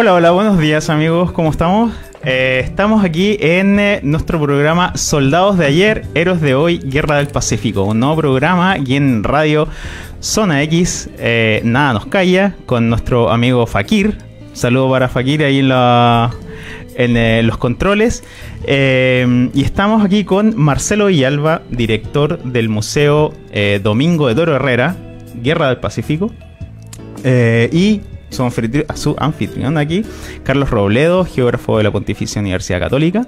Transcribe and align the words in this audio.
Hola, 0.00 0.14
hola, 0.14 0.30
buenos 0.30 0.58
días 0.58 0.88
amigos, 0.88 1.30
¿cómo 1.30 1.50
estamos? 1.50 1.92
Eh, 2.24 2.62
estamos 2.64 3.04
aquí 3.04 3.36
en 3.38 3.78
eh, 3.78 4.00
nuestro 4.02 4.40
programa 4.40 4.96
Soldados 4.96 5.58
de 5.58 5.66
ayer, 5.66 6.06
Héroes 6.14 6.40
de 6.40 6.54
hoy, 6.54 6.78
Guerra 6.78 7.18
del 7.18 7.26
Pacífico, 7.26 7.82
un 7.82 8.00
nuevo 8.00 8.16
programa 8.16 8.72
aquí 8.72 8.96
en 8.96 9.22
Radio 9.22 9.68
Zona 10.20 10.62
X, 10.62 11.10
eh, 11.18 11.60
Nada 11.64 11.92
nos 11.92 12.06
calla, 12.06 12.54
con 12.64 12.88
nuestro 12.88 13.28
amigo 13.30 13.66
Fakir. 13.66 14.16
Saludo 14.54 14.90
para 14.90 15.10
Fakir 15.10 15.44
ahí 15.44 15.58
en, 15.58 15.70
en 16.96 17.46
los 17.46 17.58
controles. 17.58 18.24
y 18.66 19.62
estamos 19.62 20.02
aquí 20.02 20.24
con 20.24 20.56
Marcelo 20.56 21.08
Villalba, 21.08 21.60
director 21.68 22.42
del 22.42 22.70
Museo 22.70 23.34
Domingo 23.82 24.28
de 24.28 24.34
Toro 24.34 24.56
Herrera, 24.56 24.96
Guerra 25.42 25.68
del 25.68 25.76
Pacífico. 25.76 26.32
y 27.22 28.00
su, 28.30 29.16
anfitrión 29.18 29.78
aquí, 29.78 30.04
Carlos 30.44 30.70
Robledo, 30.70 31.24
geógrafo 31.24 31.78
de 31.78 31.84
la 31.84 31.90
Pontificia 31.90 32.40
Universidad 32.40 32.80
Católica. 32.80 33.26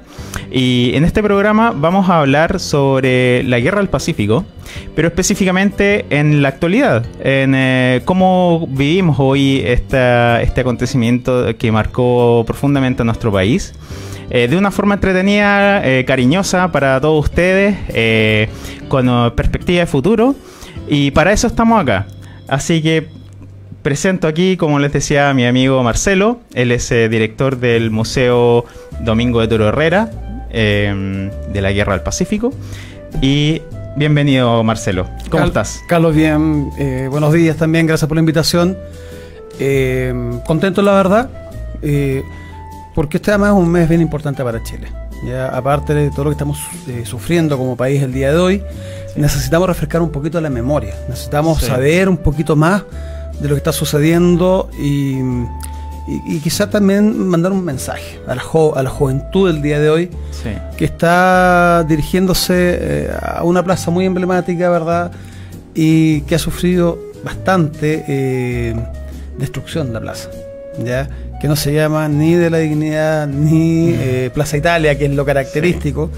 Y 0.50 0.92
en 0.94 1.04
este 1.04 1.22
programa 1.22 1.72
vamos 1.74 2.08
a 2.08 2.20
hablar 2.20 2.60
sobre 2.60 3.42
la 3.44 3.60
guerra 3.60 3.78
del 3.78 3.88
Pacífico, 3.88 4.44
pero 4.94 5.08
específicamente 5.08 6.06
en 6.10 6.42
la 6.42 6.48
actualidad, 6.48 7.04
en 7.20 7.54
eh, 7.54 8.02
cómo 8.04 8.66
vivimos 8.70 9.16
hoy 9.18 9.62
este 9.64 10.60
acontecimiento 10.60 11.56
que 11.56 11.72
marcó 11.72 12.44
profundamente 12.46 13.02
a 13.02 13.04
nuestro 13.04 13.32
país. 13.32 13.74
Eh, 14.30 14.48
de 14.48 14.56
una 14.56 14.70
forma 14.70 14.94
entretenida, 14.94 15.86
eh, 15.86 16.06
cariñosa 16.06 16.72
para 16.72 16.98
todos 17.00 17.24
ustedes, 17.24 17.76
con 18.88 19.32
perspectiva 19.34 19.80
de 19.80 19.86
futuro. 19.86 20.34
Y 20.88 21.10
para 21.10 21.32
eso 21.32 21.46
estamos 21.46 21.80
acá. 21.80 22.06
Así 22.48 22.82
que 22.82 23.08
presento 23.82 24.28
aquí, 24.28 24.56
como 24.56 24.78
les 24.78 24.92
decía, 24.92 25.28
a 25.28 25.34
mi 25.34 25.44
amigo 25.44 25.82
Marcelo. 25.82 26.40
Él 26.54 26.72
es 26.72 26.90
eh, 26.92 27.08
director 27.08 27.58
del 27.58 27.90
Museo 27.90 28.64
Domingo 29.00 29.40
de 29.40 29.48
Toro 29.48 29.68
Herrera 29.68 30.10
em, 30.50 31.30
de 31.52 31.60
la 31.60 31.72
Guerra 31.72 31.92
del 31.94 32.02
Pacífico. 32.02 32.52
Y 33.20 33.60
bienvenido, 33.96 34.62
Marcelo. 34.62 35.08
¿Cómo 35.30 35.44
estás? 35.44 35.80
Carlos, 35.88 36.14
bien. 36.14 36.70
Eh, 36.78 37.08
buenos 37.10 37.32
días 37.32 37.56
también. 37.56 37.86
Gracias 37.86 38.08
por 38.08 38.16
la 38.16 38.20
invitación. 38.20 38.78
Em, 39.58 40.40
contento, 40.40 40.80
la 40.80 40.92
verdad, 40.92 41.28
eh, 41.82 42.22
porque 42.94 43.18
este 43.18 43.32
además 43.32 43.50
es 43.50 43.56
un 43.56 43.68
mes 43.68 43.88
bien 43.88 44.00
importante 44.00 44.44
para 44.44 44.62
Chile. 44.62 44.88
Ya, 45.26 45.48
aparte 45.48 45.94
de 45.94 46.10
todo 46.10 46.24
lo 46.24 46.30
que 46.30 46.34
estamos 46.34 46.58
sufriendo 47.04 47.56
como 47.56 47.76
país 47.76 48.02
el 48.02 48.12
día 48.12 48.32
de 48.32 48.38
hoy, 48.38 48.62
necesitamos 49.14 49.68
refrescar 49.68 50.02
un 50.02 50.10
poquito 50.10 50.40
la 50.40 50.50
memoria. 50.50 50.94
Necesitamos 51.08 51.62
saber 51.62 52.08
un 52.08 52.16
poquito 52.16 52.56
más 52.56 52.82
de 53.40 53.48
lo 53.48 53.54
que 53.54 53.58
está 53.58 53.72
sucediendo 53.72 54.70
y, 54.78 55.18
y, 56.06 56.40
quizá 56.40 56.70
también 56.70 57.28
mandar 57.28 57.52
un 57.52 57.64
mensaje 57.64 58.20
a 58.26 58.34
la, 58.34 58.42
a 58.42 58.82
la 58.82 58.90
juventud 58.90 59.50
del 59.50 59.62
día 59.62 59.80
de 59.80 59.90
hoy 59.90 60.10
que 60.76 60.84
está 60.84 61.84
dirigiéndose 61.88 62.78
eh, 62.80 63.10
a 63.20 63.44
una 63.44 63.62
plaza 63.62 63.90
muy 63.90 64.06
emblemática, 64.06 64.70
¿verdad? 64.70 65.12
Y 65.74 66.22
que 66.22 66.34
ha 66.34 66.38
sufrido 66.38 66.98
bastante 67.24 68.04
eh, 68.08 68.74
destrucción 69.38 69.92
la 69.92 70.00
plaza, 70.00 70.28
¿ya? 70.84 71.08
Que 71.40 71.48
no 71.48 71.56
se 71.56 71.72
llama 71.72 72.08
ni 72.08 72.34
de 72.34 72.50
la 72.50 72.58
dignidad 72.58 73.26
ni 73.26 73.88
mm. 73.88 73.94
eh, 73.98 74.30
Plaza 74.34 74.56
Italia, 74.56 74.98
que 74.98 75.06
es 75.06 75.10
lo 75.12 75.24
característico. 75.24 76.10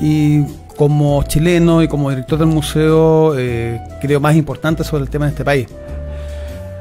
y 0.00 0.44
como 0.78 1.24
chileno 1.24 1.82
y 1.82 1.88
como 1.88 2.08
director 2.08 2.38
del 2.38 2.48
museo, 2.48 3.36
eh, 3.36 3.80
creo 4.00 4.20
más 4.20 4.36
importante 4.36 4.84
sobre 4.84 5.02
el 5.02 5.10
tema 5.10 5.24
de 5.26 5.32
este 5.32 5.44
país. 5.44 5.66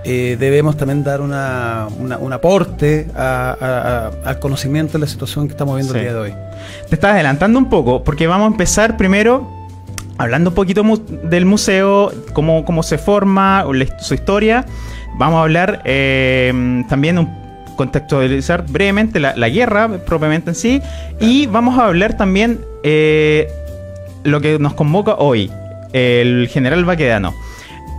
Eh, 0.04 0.38
debemos 0.40 0.78
también 0.78 1.04
dar 1.04 1.20
una, 1.20 1.88
un 1.98 2.32
aporte 2.32 3.08
al 3.16 4.40
conocimiento 4.40 4.94
de 4.94 5.00
la 5.00 5.08
situación 5.08 5.48
que 5.48 5.54
estamos 5.54 5.76
viendo 5.76 5.96
el 5.96 6.02
día 6.02 6.14
de 6.14 6.20
hoy. 6.20 6.34
Te 6.88 6.96
estás 6.96 7.14
adelantando 7.14 7.58
un 7.58 7.70
poco, 7.70 8.04
porque 8.04 8.28
vamos 8.28 8.48
a 8.48 8.52
empezar 8.52 8.96
primero 8.98 9.52
hablando 10.20 10.52
un 10.52 10.56
poquito 10.56 10.84
del 11.24 11.46
museo, 11.46 12.12
cómo, 12.34 12.66
cómo 12.66 12.84
se 12.84 13.00
forma, 13.00 13.66
su 14.00 14.14
historia. 14.14 14.66
Vamos 15.18 15.40
a 15.40 15.42
hablar 15.42 15.82
eh, 15.86 16.84
también 16.88 17.18
un 17.18 17.48
contextualizar 17.76 18.66
brevemente 18.68 19.20
la, 19.20 19.36
la, 19.36 19.50
guerra 19.50 19.88
propiamente 20.04 20.50
en 20.50 20.56
sí 20.56 20.82
y 21.20 21.46
vamos 21.46 21.78
a 21.78 21.86
hablar 21.86 22.18
también 22.18 22.60
eh, 22.84 23.48
lo 24.28 24.42
que 24.42 24.60
nos 24.60 24.74
convoca 24.74 25.16
hoy, 25.16 25.50
el 25.94 26.50
general 26.52 26.84
Baquedano. 26.86 27.34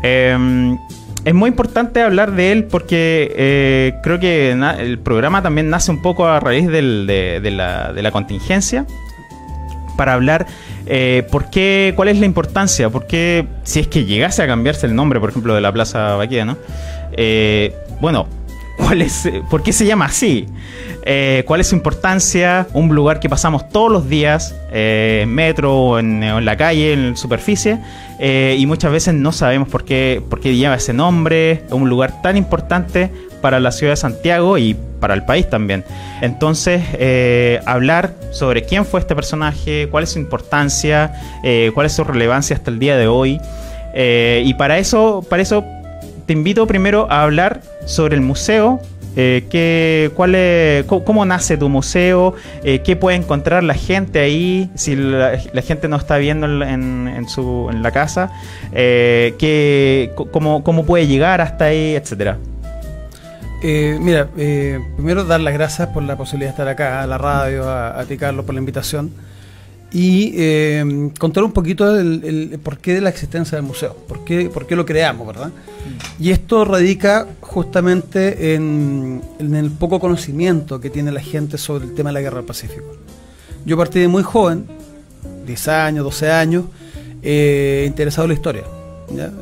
Em, 0.03 0.79
es 1.25 1.35
muy 1.35 1.49
importante 1.49 2.03
hablar 2.03 2.33
de 2.33 2.53
él 2.53 2.65
porque 2.65 3.33
eh, 3.37 3.95
creo 4.03 4.21
que 4.21 4.51
el 4.53 4.99
programa 4.99 5.43
también 5.43 5.71
nace 5.71 5.91
un 5.91 6.03
poco 6.03 6.27
a 6.27 6.39
raíz 6.39 6.69
de, 6.69 6.83
la, 7.51 8.11
contingencia 8.13 8.87
para 9.97 10.13
hablar 10.13 10.47
eh, 10.87 11.27
por 11.33 11.51
qué, 11.51 11.93
cuál 11.97 12.09
es 12.09 12.19
la 12.19 12.27
importancia, 12.27 12.89
por 12.91 13.07
qué, 13.07 13.47
si 13.65 13.81
es 13.81 13.89
que 13.89 14.05
llegase 14.05 14.43
a 14.43 14.47
cambiarse 14.47 14.87
el 14.87 14.95
nombre, 14.95 15.19
por 15.19 15.31
ejemplo, 15.31 15.55
de 15.55 15.61
la 15.61 15.73
Plaza 15.73 16.15
Baquedano, 16.15 16.57
eh, 17.13 17.75
bueno, 18.01 18.29
cuál 18.79 19.03
es, 19.03 19.29
por 19.51 19.63
qué 19.63 19.73
se 19.73 19.85
llama 19.85 20.07
así. 20.07 20.47
Eh, 21.11 21.43
cuál 21.47 21.61
es 21.61 21.69
su 21.69 21.75
importancia, 21.75 22.67
un 22.75 22.95
lugar 22.95 23.19
que 23.19 23.31
pasamos 23.31 23.71
todos 23.71 23.91
los 23.91 24.09
días, 24.11 24.55
eh, 24.71 25.21
en 25.23 25.35
metro 25.35 25.75
o 25.75 25.99
en, 25.99 26.45
la 26.45 26.57
calle, 26.57 26.93
en 26.93 27.17
superficie, 27.17 27.79
eh, 28.19 28.57
y 28.59 28.67
muchas 28.67 28.93
veces 28.93 29.15
no 29.15 29.33
sabemos 29.33 29.69
por 29.69 29.85
qué, 29.85 30.23
por 30.29 30.41
qué 30.41 30.55
lleva 30.55 30.75
ese 30.75 30.93
nombre, 30.93 31.65
un 31.71 31.89
lugar 31.89 32.21
tan 32.21 32.37
importante 32.37 33.11
para 33.41 33.59
la 33.59 33.73
ciudad 33.73 33.93
de 33.93 33.97
Santiago 33.97 34.59
y 34.59 34.77
para 35.01 35.15
el 35.15 35.25
país 35.25 35.49
también. 35.49 35.83
Entonces, 36.21 36.83
hablar 37.65 38.15
sobre 38.33 38.65
quién 38.65 38.85
fue 38.85 39.01
este 39.01 39.15
personaje, 39.15 39.89
cuál 39.91 40.05
es 40.05 40.11
su 40.11 40.19
importancia, 40.19 41.13
cuál 41.73 41.87
es 41.87 41.93
su 41.93 42.05
relevancia 42.05 42.57
hasta 42.57 42.71
el 42.71 42.79
día 42.81 42.97
de 42.97 43.07
hoy. 43.07 43.41
y 43.95 44.55
para 44.55 44.79
eso, 44.79 45.25
para 45.31 45.41
eso 45.41 45.65
te 46.27 46.35
invito 46.35 46.67
primero 46.67 47.07
a 47.11 47.23
hablar 47.23 47.63
sobre 47.89 48.15
el 48.15 48.21
museo 48.21 48.81
eh, 49.21 50.11
cuál 50.15 50.35
es, 50.37 50.85
cómo, 50.85 51.25
nace 51.25 51.57
tu 51.57 51.69
museo? 51.69 52.35
Eh, 52.63 52.83
¿Qué 52.85 52.95
puede 52.95 53.17
encontrar 53.17 53.65
la 53.65 53.75
gente 53.75 54.21
ahí 54.21 54.71
si 54.77 54.95
la, 54.95 55.37
gente 55.67 55.89
no 55.89 55.97
está 55.97 56.19
viendo 56.19 56.47
en, 56.47 57.29
su, 57.29 57.69
en 57.69 57.83
la 57.83 57.91
casa? 57.91 58.31
Eh, 58.73 59.35
¿qué, 59.37 60.13
cómo, 60.15 60.85
puede 60.85 61.09
llegar 61.09 61.41
hasta 61.41 61.67
ahí, 61.67 61.97
etcétera? 61.97 62.39
Eh, 63.61 63.99
mira, 64.01 64.29
primero 64.97 65.25
dar 65.25 65.41
las 65.41 65.53
gracias 65.53 65.89
por 65.89 66.05
la 66.05 66.17
posibilidad 66.17 66.51
de 66.51 66.53
estar 66.53 66.69
acá, 66.69 67.03
a 67.03 67.07
la 67.09 67.19
radio, 67.19 67.69
a, 67.69 67.99
a 67.99 68.05
ti 68.05 68.17
Carlos 68.17 68.45
por 68.45 68.55
la 68.55 68.61
invitación 68.61 69.11
y 69.93 70.33
eh, 70.35 71.11
contar 71.19 71.45
un 71.45 71.53
poquito 71.53 71.99
el, 71.99 72.61
porqué 72.63 72.95
de 72.95 73.01
la 73.01 73.09
existencia 73.09 73.57
del 73.57 73.67
museo, 73.67 73.97
por 74.07 74.23
qué, 74.25 74.51
por 74.51 74.67
qué 74.67 74.77
lo 74.77 74.85
creamos, 74.85 75.27
¿verdad? 75.27 75.49
Mm. 75.49 76.23
Y 76.23 76.31
esto 76.31 76.65
radica 76.65 77.27
justamente 77.41 78.55
en, 78.55 79.23
el 79.41 79.71
poco 79.71 79.99
conocimiento 79.99 80.79
que 80.81 80.91
tiene 80.91 81.11
la 81.11 81.21
gente 81.21 81.57
sobre 81.57 81.87
el 81.87 81.95
tema 81.95 82.11
de 82.11 82.15
la 82.15 82.21
guerra 82.21 82.37
del 82.37 82.45
Pacífico. 82.45 82.85
Yo 83.65 83.77
partí 83.79 84.01
de 84.01 84.09
muy 84.09 84.23
joven, 84.23 84.67
10 85.47 85.69
años, 85.69 86.05
12 86.05 86.31
años, 86.31 86.65
eh, 87.23 87.85
interesado 87.87 88.27
en 88.27 88.29
la 88.29 88.35
historia. 88.35 88.65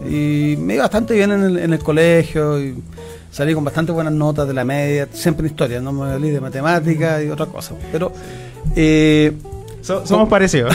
Y 0.09 0.57
me 0.59 0.75
iba 0.75 0.85
bastante 0.85 1.15
bien 1.15 1.33
en 1.33 1.73
el, 1.73 1.79
colegio, 1.81 2.61
y 2.63 2.77
salí 3.33 3.53
con 3.53 3.65
bastante 3.65 3.91
buenas 3.91 4.13
notas 4.13 4.47
de 4.47 4.55
la 4.55 4.65
media, 4.65 5.09
siempre 5.11 5.45
en 5.45 5.51
historia, 5.51 5.81
no 5.81 5.93
me 5.93 6.15
olvidé 6.15 6.35
de 6.35 6.41
matemáticas 6.41 7.25
y 7.25 7.31
otras 7.31 7.49
cosas. 7.49 7.77
Pero... 7.91 8.13
Eh, 8.77 9.33
somos 9.87 10.29
parecidos. 10.29 10.75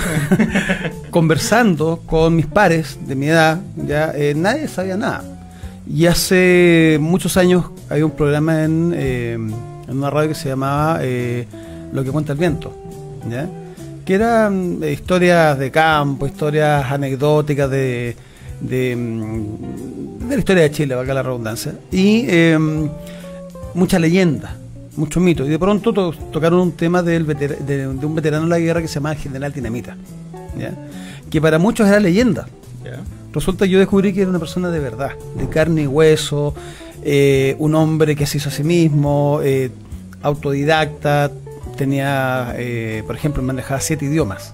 Conversando 1.09 2.01
con 2.05 2.35
mis 2.35 2.45
pares 2.45 2.97
de 3.05 3.15
mi 3.15 3.27
edad, 3.27 3.59
ya 3.75 4.11
eh, 4.15 4.33
nadie 4.35 4.67
sabía 4.67 4.97
nada. 4.97 5.23
Y 5.87 6.05
hace 6.05 6.97
muchos 7.01 7.35
años 7.37 7.65
había 7.89 8.05
un 8.05 8.11
programa 8.11 8.63
en, 8.63 8.93
eh, 8.95 9.33
en 9.33 9.97
una 9.97 10.09
radio 10.09 10.29
que 10.29 10.35
se 10.35 10.47
llamaba 10.47 10.99
eh, 11.01 11.45
Lo 11.91 12.03
que 12.03 12.11
cuenta 12.11 12.31
el 12.31 12.39
viento, 12.39 12.73
¿ya? 13.29 13.49
que 14.05 14.15
eran 14.15 14.79
historias 14.83 15.59
de 15.59 15.69
campo, 15.69 16.25
historias 16.25 16.89
anecdóticas 16.91 17.69
de, 17.69 18.15
de, 18.61 18.95
mm, 18.95 20.27
de 20.27 20.35
la 20.35 20.39
historia 20.39 20.63
de 20.63 20.71
Chile, 20.71 20.95
valga 20.95 21.13
la 21.13 21.23
redundancia, 21.23 21.73
y 21.91 22.25
mucha 23.73 23.99
leyenda 23.99 24.60
mucho 25.01 25.19
mito. 25.19 25.45
Y 25.45 25.49
de 25.49 25.59
pronto 25.59 25.91
tocaron 26.31 26.59
un 26.59 26.71
tema 26.71 27.03
del 27.03 27.25
de, 27.25 27.87
un 27.87 28.15
veterano 28.15 28.43
de 28.43 28.49
la 28.49 28.59
guerra 28.59 28.81
que 28.81 28.87
se 28.87 28.95
llama 28.95 29.15
General 29.15 29.51
Dinamita, 29.51 29.97
que 31.29 31.41
para 31.41 31.59
muchos 31.59 31.87
era 31.87 31.99
leyenda. 31.99 32.47
Resulta 33.33 33.65
que 33.65 33.71
yo 33.71 33.79
descubrí 33.79 34.13
que 34.13 34.21
era 34.21 34.29
una 34.29 34.39
persona 34.39 34.69
de 34.69 34.79
verdad, 34.79 35.11
de 35.37 35.47
carne 35.47 35.83
y 35.83 35.87
hueso, 35.87 36.53
eh, 37.03 37.55
un 37.59 37.75
hombre 37.75 38.15
que 38.15 38.25
se 38.25 38.37
hizo 38.37 38.49
a 38.49 38.51
sí 38.51 38.63
mismo, 38.63 39.39
eh, 39.41 39.71
autodidacta, 40.21 41.31
tenía, 41.77 42.53
eh, 42.57 43.03
por 43.07 43.15
ejemplo, 43.15 43.41
manejaba 43.41 43.79
siete 43.79 44.05
idiomas 44.05 44.53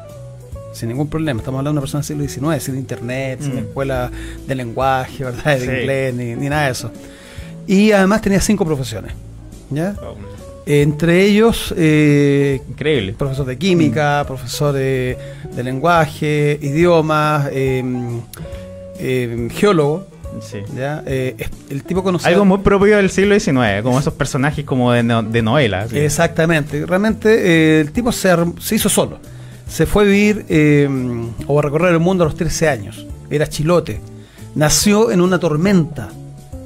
sin 0.73 0.89
ningún 0.89 1.09
problema. 1.09 1.39
Estamos 1.39 1.57
hablando 1.57 1.79
de 1.79 1.79
una 1.79 1.81
persona 1.81 2.03
del 2.03 2.29
siglo 2.29 2.51
XIX, 2.51 2.63
sin 2.63 2.77
internet, 2.77 3.39
sin 3.41 3.55
mm. 3.55 3.59
escuela 3.59 4.11
de 4.45 4.53
lenguaje, 4.53 5.23
¿verdad? 5.23 5.57
De 5.57 5.65
inglés, 5.65 6.13
ni, 6.13 6.35
ni, 6.35 6.49
nada 6.49 6.65
de 6.65 6.71
eso. 6.71 6.91
Y 7.65 7.91
además 7.93 8.21
tenía 8.21 8.39
cinco 8.39 8.63
profesiones. 8.63 9.11
¿Ya? 9.69 9.95
Entre 10.65 11.23
ellos, 11.25 11.73
eh, 11.77 12.61
Increíble. 12.69 13.13
profesor 13.17 13.45
de 13.45 13.57
química, 13.57 14.23
profesor 14.27 14.73
de, 14.73 15.17
de 15.55 15.63
lenguaje, 15.63 16.59
idiomas, 16.61 17.47
eh, 17.53 17.83
eh, 18.99 19.47
geólogo. 19.51 20.07
Sí. 20.41 20.59
¿ya? 20.75 21.03
Es- 21.05 21.49
el 21.69 21.83
tipo. 21.83 22.03
Algo 22.23 22.45
muy 22.45 22.57
propio 22.59 22.97
del 22.97 23.09
siglo 23.09 23.39
XIX, 23.39 23.81
como 23.81 23.97
esos 23.99 24.13
personajes 24.13 24.65
como 24.65 24.91
de, 24.91 25.03
no- 25.03 25.23
de 25.23 25.41
novela. 25.41 25.87
sí. 25.87 25.97
Exactamente. 25.99 26.85
Realmente 26.85 27.79
el 27.79 27.91
tipo 27.91 28.11
se, 28.11 28.35
hizo 28.71 28.89
solo. 28.89 29.19
Se 29.67 29.85
fue 29.85 30.03
a 30.03 30.05
vivir 30.05 30.45
o 31.47 31.59
a 31.59 31.61
recorrer 31.61 31.93
el 31.93 31.99
mundo 31.99 32.23
a 32.23 32.27
los 32.27 32.35
13 32.35 32.67
años. 32.69 33.05
Era 33.29 33.47
chilote. 33.47 33.99
Nació 34.55 35.11
en 35.11 35.21
una 35.21 35.39
tormenta. 35.39 36.09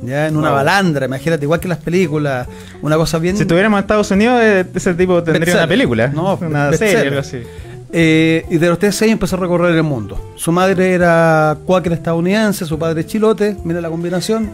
Ya, 0.03 0.27
en 0.27 0.35
una 0.35 0.49
Wow. 0.49 0.57
balandra, 0.57 1.05
imagínate, 1.05 1.45
igual 1.45 1.59
que 1.59 1.67
las 1.67 1.77
películas, 1.77 2.47
una 2.81 2.95
cosa 2.97 3.19
bien... 3.19 3.35
Si 3.35 3.43
estuviéramos 3.43 3.77
en 3.77 3.81
Estados 3.83 4.09
Unidos, 4.11 4.39
eh, 4.41 4.65
ese 4.73 4.93
tipo 4.95 5.21
tendría 5.21 5.53
una 5.55 5.67
película. 5.67 6.07
No, 6.07 6.35
una 6.41 6.73
serie, 6.73 7.07
algo 7.07 7.19
así. 7.19 7.37
Eh, 7.93 8.45
y 8.49 8.57
de 8.57 8.67
los 8.69 8.79
13 8.79 9.03
años 9.05 9.13
empezó 9.13 9.35
a 9.35 9.39
recorrer 9.39 9.75
el 9.75 9.83
mundo. 9.83 10.31
Su 10.35 10.51
madre 10.51 10.93
era 10.93 11.57
cuáquer 11.65 11.91
estadounidense, 11.93 12.65
su 12.65 12.79
padre 12.79 13.05
chilote, 13.05 13.57
mira 13.65 13.81
la 13.81 13.89
combinación. 13.89 14.49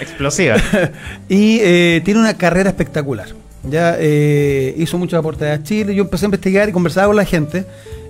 Explosiva. 0.00 0.56
Y 1.28 1.58
eh, 1.62 2.02
tiene 2.04 2.20
una 2.20 2.34
carrera 2.34 2.70
espectacular. 2.70 3.28
Ya 3.64 3.94
eh, 3.98 4.74
hizo 4.76 4.98
muchos 4.98 5.16
aportes 5.18 5.48
a 5.48 5.62
Chile. 5.62 5.94
Yo 5.94 6.02
empecé 6.02 6.24
a 6.24 6.26
investigar 6.26 6.68
y 6.68 6.72
conversaba 6.72 7.06
con 7.06 7.16
la 7.16 7.24
gente. 7.24 7.64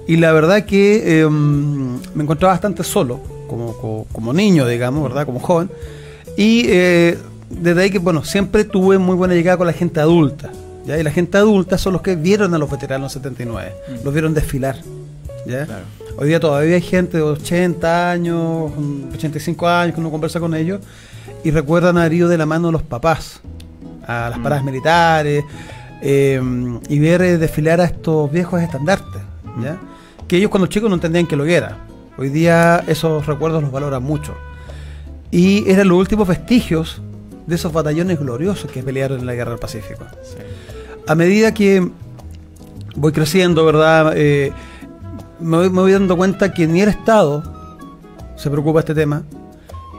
Y 0.09 0.17
la 0.17 0.33
verdad 0.33 0.65
que 0.65 1.21
eh, 1.21 1.29
me 1.29 2.23
encontraba 2.25 2.55
bastante 2.55 2.83
solo, 2.83 3.21
como, 3.47 3.77
como, 3.77 4.07
como 4.11 4.33
niño, 4.33 4.67
digamos, 4.67 5.03
¿verdad? 5.03 5.27
Como 5.27 5.39
joven. 5.39 5.71
Y 6.37 6.65
eh, 6.69 7.19
desde 7.51 7.83
ahí 7.83 7.91
que, 7.91 7.99
bueno, 7.99 8.25
siempre 8.25 8.65
tuve 8.65 8.99
muy 8.99 9.17
buena 9.17 9.35
llegada 9.35 9.59
con 9.59 9.67
la 9.67 9.73
gente 9.73 10.01
adulta. 10.01 10.51
¿ya? 10.87 10.99
Y 10.99 11.03
la 11.03 11.11
gente 11.11 11.39
adulta 11.39 11.79
son 11.79 11.93
los 11.93 12.03
que 12.03 12.17
vieron 12.17 12.55
a 12.55 12.59
los 12.59 12.71
veteranos 12.71 13.13
79, 13.13 13.73
los 14.05 14.13
vieron 14.13 14.35
desfilar. 14.35 14.77
¿ya? 15.47 15.67
Claro. 15.67 15.85
Hoy 16.17 16.29
día 16.29 16.41
todavía 16.41 16.75
hay 16.77 16.83
gente 16.83 17.17
de 17.17 17.23
80 17.23 18.11
años, 18.11 18.73
85 19.15 19.67
años 19.69 19.95
que 19.95 20.01
uno 20.01 20.11
conversa 20.11 20.41
con 20.41 20.55
ellos 20.55 20.81
y 21.43 21.51
recuerdan 21.51 21.97
haber 21.99 22.13
ido 22.13 22.29
de 22.29 22.37
la 22.39 22.47
mano 22.47 22.69
de 22.69 22.73
los 22.73 22.83
papás 22.83 23.41
a 24.07 24.29
las 24.31 24.39
Mm. 24.39 24.43
paradas 24.43 24.65
militares 24.65 25.45
eh, 26.03 26.41
y 26.89 26.99
ver 26.99 27.23
eh, 27.23 27.39
desfilar 27.39 27.81
a 27.81 27.85
estos 27.85 28.31
viejos 28.31 28.61
estandartes, 28.61 29.23
¿ya? 29.63 29.79
que 30.29 30.37
ellos 30.37 30.51
cuando 30.51 30.67
chicos 30.67 30.89
no 30.89 30.97
entendían 30.97 31.27
que 31.27 31.37
lo 31.37 31.45
era. 31.45 31.79
Hoy 32.19 32.29
día 32.29 32.85
esos 32.87 33.25
recuerdos 33.27 33.63
los 33.63 33.73
valoran 33.73 34.03
mucho. 34.03 34.35
Y 35.33 35.69
eran 35.69 35.89
los 35.89 35.99
últimos 35.99 36.29
vestigios 36.29 37.03
de 37.47 37.57
esos 37.57 37.73
batallones 37.73 38.21
gloriosos 38.21 38.71
que 38.71 38.83
pelearon 38.85 39.19
en 39.19 39.27
la 39.27 39.35
Guerra 39.35 39.51
del 39.51 39.59
Pacífico 39.59 40.05
Sí. 40.23 40.37
a 41.09 41.15
medida 41.17 41.53
que 41.53 41.91
voy 42.95 43.11
creciendo, 43.11 43.65
¿verdad? 43.65 44.13
Eh, 44.15 44.53
me, 45.41 45.57
voy, 45.57 45.71
me 45.71 45.81
voy 45.81 45.93
dando 45.93 46.17
cuenta 46.17 46.53
que 46.55 46.69
ni 46.69 46.83
el 46.83 46.91
Estado 46.91 47.43
se 48.37 48.49
preocupa 48.51 48.79
de 48.79 48.81
este 48.81 48.95
tema. 48.95 49.25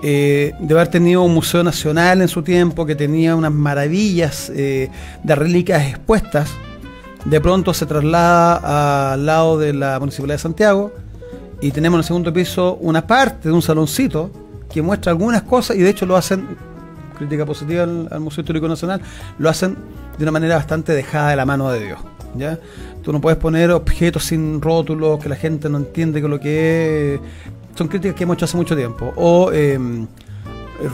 Eh, 0.06 0.52
de 0.60 0.74
haber 0.74 0.90
tenido 0.90 1.22
un 1.24 1.34
museo 1.34 1.64
nacional 1.64 2.22
en 2.22 2.28
su 2.28 2.44
tiempo 2.44 2.86
que 2.86 2.94
tenía 2.94 3.38
unas 3.38 3.54
maravillas 3.54 4.52
eh, 4.54 4.90
de 5.24 5.36
reliquias 5.36 5.82
expuestas, 5.88 6.50
de 7.24 7.40
pronto 7.40 7.74
se 7.74 7.86
traslada 7.86 9.14
al 9.14 9.26
lado 9.26 9.58
de 9.58 9.72
la 9.72 9.98
Municipalidad 10.00 10.36
de 10.36 10.40
Santiago 10.40 10.92
y 11.62 11.72
tenemos 11.72 11.96
en 11.96 12.00
el 12.00 12.04
segundo 12.06 12.34
piso 12.34 12.76
una 12.82 13.08
parte 13.08 13.48
de 13.48 13.56
un 13.56 13.62
saloncito 13.62 14.30
que 14.74 14.82
muestra 14.82 15.12
algunas 15.12 15.44
cosas 15.44 15.78
y 15.78 15.82
de 15.82 15.90
hecho 15.90 16.06
lo 16.06 16.18
hacen, 16.18 16.48
crítica 17.18 17.46
positiva 17.46 17.84
al, 17.84 18.08
al 18.12 18.20
Museo 18.20 18.42
Histórico 18.42 18.68
Nacional, 18.68 19.02
lo 19.38 19.50
hacen 19.50 19.78
de 20.18 20.24
una 20.24 20.32
manera 20.32 20.56
bastante 20.56 20.94
dejada 20.94 21.30
de 21.30 21.36
la 21.36 21.46
mano 21.46 21.70
de 21.72 21.86
Dios. 21.86 22.00
¿ya? 22.36 22.58
Tú 23.04 23.14
no 23.14 23.22
puedes 23.22 23.38
poner 23.38 23.70
objetos 23.72 24.24
sin 24.26 24.62
rótulos 24.62 25.20
que 25.22 25.30
la 25.30 25.36
gente 25.36 25.70
no 25.70 25.78
entiende 25.78 26.22
que 26.22 26.28
lo 26.28 26.40
que 26.40 27.16
es. 27.16 27.22
Son 27.76 27.88
críticas 27.88 28.16
que 28.16 28.24
hemos 28.24 28.36
hecho 28.36 28.46
hace 28.46 28.58
mucho 28.58 28.76
tiempo. 28.76 29.14
O 29.16 29.52
eh, 29.54 29.80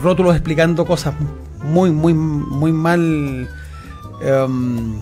rótulos 0.02 0.34
explicando 0.34 0.84
cosas 0.84 1.14
muy, 1.62 1.90
muy, 1.90 2.12
muy 2.14 2.72
mal 2.72 3.48
em, 4.22 5.00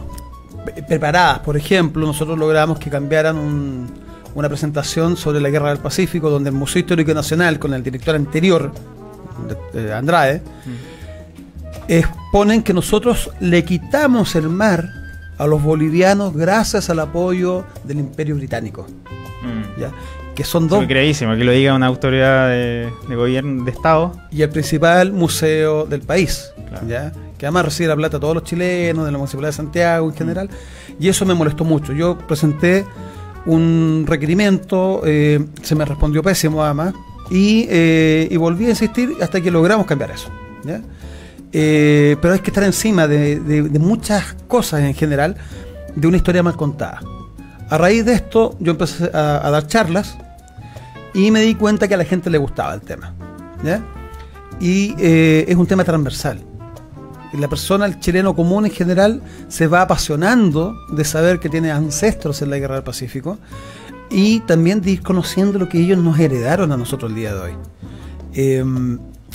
pre- 0.64 0.82
preparadas. 0.84 1.40
Por 1.40 1.56
ejemplo, 1.56 2.06
nosotros 2.06 2.38
logramos 2.38 2.78
que 2.78 2.90
cambiaran 2.90 3.36
un- 3.38 3.86
una 4.34 4.48
presentación 4.48 5.16
sobre 5.16 5.40
la 5.40 5.50
Guerra 5.50 5.70
del 5.70 5.78
Pacífico, 5.78 6.30
donde 6.30 6.50
el 6.50 6.56
Museo 6.56 6.80
Histórico 6.80 7.12
Nacional, 7.14 7.58
con 7.58 7.74
el 7.74 7.82
director 7.82 8.14
anterior, 8.14 8.72
de- 9.72 9.82
de 9.82 9.92
Andrade, 9.94 10.42
exponen 11.88 12.62
que 12.62 12.72
nosotros 12.72 13.30
le 13.40 13.64
quitamos 13.64 14.34
el 14.34 14.48
mar 14.48 14.88
a 15.38 15.46
los 15.46 15.62
bolivianos 15.62 16.34
gracias 16.34 16.90
al 16.90 16.98
apoyo 17.00 17.64
del 17.84 18.00
Imperio 18.00 18.34
Británico. 18.36 18.86
Mm. 19.42 19.80
¿ya? 19.80 19.90
Que 20.34 20.44
son 20.44 20.68
dos 20.68 20.78
Muy 20.78 20.88
creísimo 20.88 21.34
que 21.36 21.44
lo 21.44 21.52
diga 21.52 21.74
una 21.74 21.86
autoridad 21.86 22.48
de, 22.48 22.90
de 23.08 23.16
gobierno, 23.16 23.64
de 23.64 23.70
Estado. 23.70 24.12
y 24.30 24.42
el 24.42 24.50
principal 24.50 25.12
museo 25.12 25.86
del 25.86 26.00
país, 26.02 26.52
Claro. 26.68 26.86
¿ya? 26.86 27.12
que 27.38 27.46
además 27.46 27.66
recibe 27.66 27.88
la 27.88 27.96
plata 27.96 28.16
de 28.16 28.20
todos 28.20 28.34
los 28.34 28.42
chilenos, 28.44 29.04
de 29.06 29.12
la 29.12 29.18
Municipalidad 29.18 29.50
de 29.50 29.56
Santiago 29.56 30.08
en 30.08 30.14
general, 30.16 30.50
y 30.98 31.08
eso 31.08 31.24
me 31.24 31.34
molestó 31.34 31.62
mucho. 31.64 31.92
Yo 31.92 32.18
presenté 32.18 32.84
un 33.48 34.04
requerimiento, 34.06 35.00
eh, 35.06 35.44
se 35.62 35.74
me 35.74 35.86
respondió 35.86 36.22
pésimo 36.22 36.62
además, 36.62 36.92
y, 37.30 37.66
eh, 37.70 38.28
y 38.30 38.36
volví 38.36 38.66
a 38.66 38.70
insistir 38.70 39.14
hasta 39.22 39.40
que 39.40 39.50
logramos 39.50 39.86
cambiar 39.86 40.10
eso. 40.10 40.28
¿ya? 40.64 40.82
Eh, 41.52 42.16
pero 42.20 42.34
hay 42.34 42.40
que 42.40 42.50
estar 42.50 42.62
encima 42.62 43.08
de, 43.08 43.40
muchas 43.80 44.36
cosas 44.46 44.80
en 44.80 44.94
general, 44.94 45.36
de 45.96 46.06
una 46.06 46.18
historia 46.18 46.42
mal 46.42 46.56
contada. 46.56 47.00
A 47.70 47.78
raíz 47.78 48.04
de 48.04 48.12
esto, 48.12 48.54
yo 48.60 48.72
empecé 48.72 49.10
a, 49.14 49.50
dar 49.50 49.66
charlas 49.66 50.18
y 51.14 51.30
me 51.30 51.40
di 51.40 51.54
cuenta 51.54 51.88
que 51.88 51.94
a 51.94 51.96
la 51.96 52.04
gente 52.04 52.28
le 52.28 52.36
gustaba 52.36 52.74
el 52.74 52.82
tema. 52.82 53.14
Y 54.60 54.94
es 54.98 55.56
un 55.56 55.66
tema 55.66 55.84
transversal. 55.84 56.47
La 57.32 57.48
persona, 57.48 57.86
el 57.86 58.00
chileno 58.00 58.34
común 58.34 58.66
en 58.66 58.72
general, 58.72 59.22
se 59.48 59.66
va 59.66 59.82
apasionando 59.82 60.74
de 60.90 61.04
saber 61.04 61.40
que 61.40 61.48
tiene 61.48 61.70
ancestros 61.70 62.40
en 62.42 62.50
la 62.50 62.58
guerra 62.58 62.76
del 62.76 62.84
Pacífico 62.84 63.38
y 64.10 64.40
también 64.40 64.80
de 64.80 64.92
ir 64.92 65.02
conociendo 65.02 65.58
lo 65.58 65.68
que 65.68 65.78
ellos 65.78 65.98
nos 65.98 66.18
heredaron 66.18 66.72
a 66.72 66.76
nosotros 66.76 67.10
el 67.10 67.16
día 67.16 67.34
de 67.34 67.40
hoy. 67.40 67.52
Eh, 68.32 68.64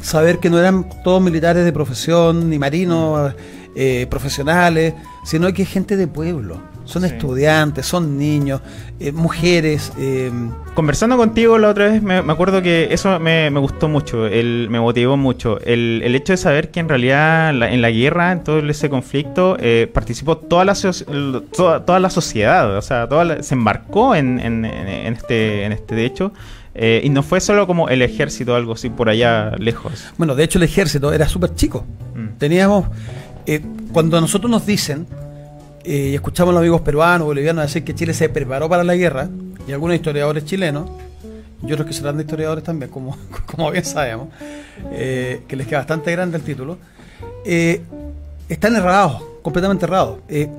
saber 0.02 0.40
que 0.40 0.50
no 0.50 0.60
eran 0.60 0.90
todos 1.04 1.22
militares 1.22 1.64
de 1.64 1.72
profesión, 1.72 2.50
ni 2.50 2.58
marinos 2.58 3.34
eh, 3.76 4.08
profesionales, 4.10 4.94
sino 5.24 5.52
que 5.54 5.64
es 5.64 5.70
gente 5.70 5.96
de 5.96 6.08
pueblo. 6.08 6.73
Son 6.86 7.02
Sí. 7.04 7.08
estudiantes, 7.08 7.86
son 7.86 8.18
niños, 8.18 8.62
eh, 9.00 9.12
mujeres. 9.12 9.94
eh, 9.98 10.32
Conversando 10.76 11.16
contigo 11.18 11.58
la 11.58 11.70
otra 11.70 11.86
vez, 11.86 12.02
me, 12.04 12.22
me 12.22 12.34
acuerdo 12.34 12.62
que 12.62 12.90
eso 12.92 13.20
me, 13.20 13.50
me 13.52 13.60
gustó 13.60 13.88
mucho, 13.88 14.26
el, 14.28 14.68
me 14.70 14.80
motivó 14.80 15.16
mucho. 15.16 15.60
El, 15.62 16.02
el 16.04 16.16
hecho 16.16 16.34
de 16.34 16.38
saber 16.38 16.72
que 16.72 16.80
en 16.82 16.90
realidad 16.90 17.54
la- 17.54 17.72
en 17.72 17.82
la 17.82 17.90
guerra, 17.92 18.32
en 18.32 18.44
todo 18.44 18.60
ese 18.60 18.90
conflicto, 18.90 19.56
eh, 19.60 19.90
participó 19.94 20.38
toda 20.38 20.66
la, 20.66 20.74
toda, 21.56 21.86
toda 21.86 22.00
la 22.00 22.10
sociedad, 22.10 22.76
o 22.78 22.82
sea, 22.82 23.08
toda 23.08 23.24
la- 23.24 23.44
se 23.44 23.54
embarcó 23.56 24.16
en, 24.16 24.40
en- 24.40 24.66
en- 24.66 24.88
en 24.88 25.14
este, 25.14 25.64
en 25.66 25.72
este 25.72 26.04
hecho. 26.06 26.34
eh, 26.76 27.02
y 27.04 27.10
no 27.12 27.22
fue 27.22 27.40
solo 27.40 27.68
como 27.68 27.88
el 27.90 28.02
ejército 28.02 28.54
o 28.54 28.56
algo 28.56 28.74
así 28.74 28.90
por 28.90 29.08
allá 29.08 29.52
lejos. 29.60 30.12
bueno, 30.18 30.34
de 30.34 30.44
hecho 30.44 30.58
el 30.58 30.64
ejército 30.64 31.14
era 31.14 31.30
súper 31.30 31.54
chico. 31.54 31.86
Mm. 32.16 32.38
Teníamos, 32.40 32.88
eh, 33.46 33.62
cuando 33.92 34.18
a 34.18 34.22
nosotros 34.22 34.50
nos 34.50 34.66
dicen, 34.66 35.06
eh, 35.84 36.10
y 36.12 36.16
escuchamos 36.16 36.52
a 36.52 36.54
los 36.54 36.62
amigos 36.62 36.82
peruanos, 36.82 37.26
bolivianos 37.28 37.66
decir 37.66 37.84
que 37.84 37.94
Chile 37.94 38.14
se 38.14 38.30
preparó 38.30 38.70
para 38.70 38.84
la 38.84 38.96
guerra, 38.96 39.30
y 39.68 39.72
algunos 39.72 39.96
historiadores 39.96 40.46
chilenos, 40.46 40.90
y 41.66 41.72
otros 41.72 41.88
que 41.88 41.94
serán 41.94 42.18
de 42.18 42.24
historiadores 42.24 42.64
también, 42.64 42.92
como, 42.92 43.18
como 43.46 43.72
bien 43.72 43.86
sabemos, 43.86 44.30
eh, 44.92 45.44
que 45.48 45.56
les 45.56 45.68
queda 45.68 45.80
bastante 45.80 46.12
grande 46.12 46.38
el 46.38 46.44
título, 46.44 46.78
eh, 47.46 47.82
están 48.50 48.76
errados, 48.76 49.24
completamente 49.42 49.86
errados. 49.86 50.20
Eh, 50.28 50.50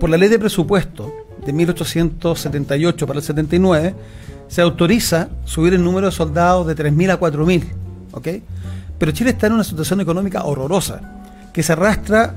por 0.00 0.10
la 0.10 0.16
ley 0.16 0.28
de 0.28 0.38
presupuesto 0.38 1.12
de 1.44 1.52
1878 1.52 3.06
para 3.06 3.18
el 3.18 3.24
79, 3.24 3.94
se 4.48 4.62
autoriza 4.62 5.28
subir 5.44 5.74
el 5.74 5.82
número 5.82 6.06
de 6.06 6.12
soldados 6.12 6.66
de 6.66 6.76
3.000 6.76 7.12
a 7.12 7.20
4.000, 7.20 7.64
¿ok? 8.12 8.28
Pero 8.98 9.12
Chile 9.12 9.30
está 9.30 9.46
en 9.46 9.54
una 9.54 9.64
situación 9.64 10.00
económica 10.00 10.44
horrorosa, 10.44 11.00
que 11.52 11.62
se 11.62 11.72
arrastra 11.72 12.34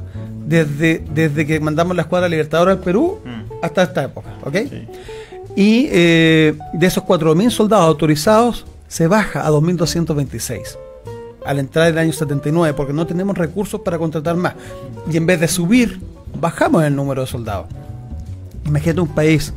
desde, 0.50 1.04
desde 1.14 1.46
que 1.46 1.60
mandamos 1.60 1.96
la 1.96 2.02
escuadra 2.02 2.28
libertadora 2.28 2.72
al 2.72 2.80
Perú 2.80 3.20
Mm. 3.24 3.64
hasta 3.64 3.84
esta 3.84 4.04
época, 4.04 4.30
¿ok? 4.44 4.56
Sí. 4.70 4.88
Y 5.56 5.88
eh, 5.92 6.56
de 6.74 6.88
esos 6.88 7.04
4.000 7.04 7.50
soldados 7.52 7.86
autorizados, 7.86 8.66
se 8.88 9.08
baja 9.08 9.46
a 9.46 9.52
2.226 9.52 10.78
al 11.46 11.60
entrar 11.60 11.88
el 11.88 11.98
año 11.98 12.12
79, 12.12 12.74
porque 12.76 12.94
no 12.94 13.06
tenemos 13.06 13.38
recursos 13.38 13.82
para 13.82 13.98
contratar 13.98 14.36
más. 14.36 14.54
Y 15.12 15.18
en 15.18 15.26
vez 15.26 15.40
de 15.40 15.48
subir, 15.48 16.00
bajamos 16.40 16.84
el 16.84 16.96
número 16.96 17.22
de 17.22 17.28
soldados. 17.28 17.68
Imagínate 18.66 19.02
un 19.02 19.08
país 19.08 19.54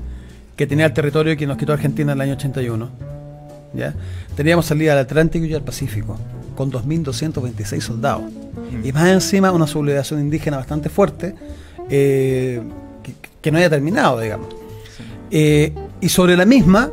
que 0.56 0.66
tenía 0.66 0.86
el 0.86 0.92
territorio 0.92 1.36
que 1.36 1.46
nos 1.46 1.56
quitó 1.56 1.72
Argentina 1.72 2.12
en 2.12 2.18
el 2.18 2.22
año 2.22 2.32
81. 2.34 2.88
¿Ya? 3.74 3.94
Teníamos 4.36 4.66
salida 4.66 4.92
al 4.92 4.98
Atlántico 4.98 5.44
y 5.44 5.54
al 5.54 5.62
Pacífico, 5.62 6.18
con 6.56 6.70
2.226 6.70 7.80
soldados. 7.80 8.24
Y 8.82 8.92
más 8.92 9.08
encima 9.08 9.52
una 9.52 9.66
sublevación 9.66 10.20
indígena 10.20 10.56
bastante 10.56 10.88
fuerte, 10.88 11.34
eh, 11.90 12.62
que, 13.02 13.14
que 13.40 13.50
no 13.50 13.58
haya 13.58 13.70
terminado, 13.70 14.20
digamos. 14.20 14.48
Eh, 15.30 15.72
y 16.00 16.08
sobre 16.08 16.36
la 16.36 16.44
misma 16.44 16.90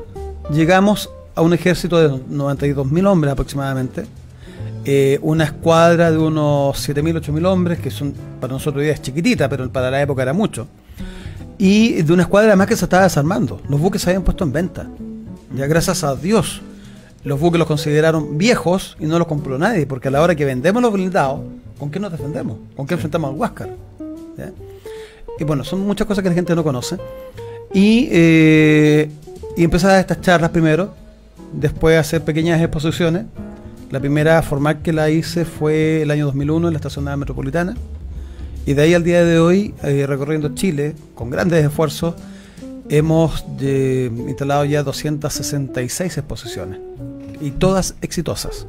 llegamos 0.49 1.09
a 1.35 1.41
un 1.41 1.53
ejército 1.53 1.97
de 1.97 2.09
92.000 2.09 3.07
hombres 3.07 3.33
aproximadamente, 3.33 4.05
eh, 4.85 5.19
una 5.21 5.43
escuadra 5.43 6.09
de 6.11 6.17
unos 6.17 6.89
7.000, 6.89 7.21
8.000 7.21 7.45
hombres, 7.45 7.79
que 7.79 7.91
son 7.91 8.13
para 8.39 8.53
nosotros 8.53 8.81
hoy 8.81 8.89
es 8.89 9.01
chiquitita, 9.01 9.49
pero 9.49 9.69
para 9.69 9.91
la 9.91 10.01
época 10.01 10.21
era 10.21 10.33
mucho, 10.33 10.67
y 11.57 12.01
de 12.01 12.13
una 12.13 12.23
escuadra 12.23 12.49
además 12.51 12.67
que 12.67 12.77
se 12.77 12.85
estaba 12.85 13.03
desarmando. 13.03 13.61
Los 13.67 13.79
buques 13.79 14.01
se 14.01 14.09
habían 14.09 14.23
puesto 14.23 14.45
en 14.45 14.53
venta. 14.53 14.87
Ya 15.55 15.67
gracias 15.67 16.03
a 16.03 16.15
Dios, 16.15 16.61
los 17.23 17.39
buques 17.39 17.59
los 17.59 17.67
consideraron 17.67 18.37
viejos 18.37 18.95
y 18.99 19.05
no 19.05 19.19
los 19.19 19.27
compró 19.27 19.57
nadie, 19.57 19.85
porque 19.85 20.07
a 20.07 20.11
la 20.11 20.21
hora 20.21 20.35
que 20.35 20.45
vendemos 20.45 20.81
los 20.81 20.93
blindados, 20.93 21.41
¿con 21.77 21.91
qué 21.91 21.99
nos 21.99 22.11
defendemos? 22.11 22.57
¿Con 22.75 22.87
qué 22.87 22.93
enfrentamos 22.93 23.31
al 23.31 23.37
Huáscar? 23.37 23.69
¿Ya? 24.37 24.51
Y 25.39 25.43
bueno, 25.43 25.63
son 25.63 25.81
muchas 25.81 26.05
cosas 26.05 26.21
que 26.21 26.29
la 26.29 26.35
gente 26.35 26.53
no 26.55 26.63
conoce. 26.63 26.97
Y, 27.73 28.09
eh, 28.11 29.09
y 29.55 29.67
dar 29.67 29.99
estas 29.99 30.21
charlas 30.21 30.49
primero, 30.49 30.93
después 31.53 31.97
hacer 31.97 32.23
pequeñas 32.23 32.61
exposiciones. 32.61 33.25
La 33.89 33.99
primera 33.99 34.41
formal 34.41 34.81
que 34.81 34.93
la 34.93 35.09
hice 35.09 35.45
fue 35.45 36.03
el 36.03 36.11
año 36.11 36.25
2001 36.25 36.67
en 36.67 36.73
la 36.73 36.77
estación 36.77 37.05
metropolitana. 37.17 37.75
Y 38.65 38.73
de 38.73 38.81
ahí 38.83 38.93
al 38.93 39.03
día 39.03 39.23
de 39.23 39.39
hoy, 39.39 39.73
eh, 39.83 40.05
recorriendo 40.05 40.53
Chile, 40.53 40.93
con 41.15 41.29
grandes 41.29 41.65
esfuerzos, 41.65 42.15
hemos 42.89 43.45
eh, 43.61 44.11
instalado 44.27 44.65
ya 44.65 44.83
266 44.83 46.17
exposiciones. 46.17 46.79
Y 47.41 47.51
todas 47.51 47.95
exitosas, 48.01 48.67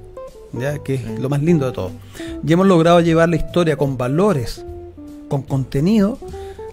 ¿ya? 0.52 0.78
que 0.78 0.94
es 0.94 1.20
lo 1.20 1.28
más 1.28 1.42
lindo 1.42 1.66
de 1.66 1.72
todo. 1.72 1.90
Y 2.46 2.52
hemos 2.52 2.66
logrado 2.66 3.00
llevar 3.00 3.28
la 3.28 3.36
historia 3.36 3.76
con 3.76 3.96
valores, 3.96 4.64
con 5.28 5.42
contenido, 5.42 6.18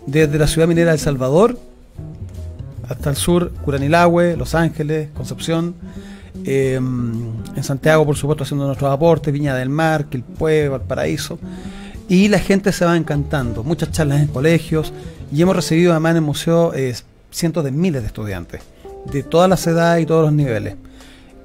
desde 0.06 0.38
la 0.38 0.48
ciudad 0.48 0.68
minera 0.68 0.92
de 0.92 0.98
El 0.98 1.02
Salvador 1.02 1.58
hasta 2.88 3.10
el 3.10 3.16
sur, 3.16 3.52
Curanilagüe, 3.66 4.38
Los 4.38 4.56
Ángeles, 4.56 5.10
Concepción, 5.14 5.76
eh, 6.46 6.76
en 6.76 7.64
Santiago, 7.64 8.06
por 8.06 8.16
supuesto, 8.16 8.44
haciendo 8.44 8.66
nuestros 8.66 8.92
aportes, 8.92 9.34
Viña 9.34 9.56
del 9.56 9.70
Mar, 9.70 10.06
Quilpue, 10.06 10.70
Valparaíso, 10.70 11.40
y 12.08 12.30
la 12.30 12.40
gente 12.40 12.72
se 12.72 12.86
va 12.86 12.96
encantando, 12.96 13.64
muchas 13.64 13.92
charlas 13.92 14.22
en 14.22 14.28
colegios, 14.28 14.94
y 15.32 15.42
hemos 15.42 15.56
recibido 15.56 15.92
además 15.92 16.12
en 16.12 16.18
el 16.18 16.22
museo 16.24 16.74
eh, 16.74 16.96
cientos 17.32 17.64
de 17.64 17.72
miles 17.72 18.02
de 18.02 18.08
estudiantes, 18.08 18.62
de 19.12 19.24
todas 19.24 19.50
las 19.50 19.66
edades 19.68 20.04
y 20.04 20.06
todos 20.06 20.24
los 20.24 20.34
niveles. 20.34 20.76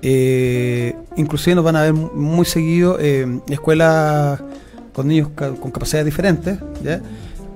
Eh, 0.03 0.97
inclusive 1.17 1.55
nos 1.55 1.65
van 1.65 1.77
a 1.77 1.83
ver 1.83 1.95
muy 1.95 2.45
seguido 2.45 2.99
eh, 2.99 3.41
escuelas 3.49 4.43
con 4.93 5.09
niños 5.09 5.29
con 5.31 5.71
capacidades 5.71 6.05
diferentes, 6.05 6.59
¿ya? 6.83 7.01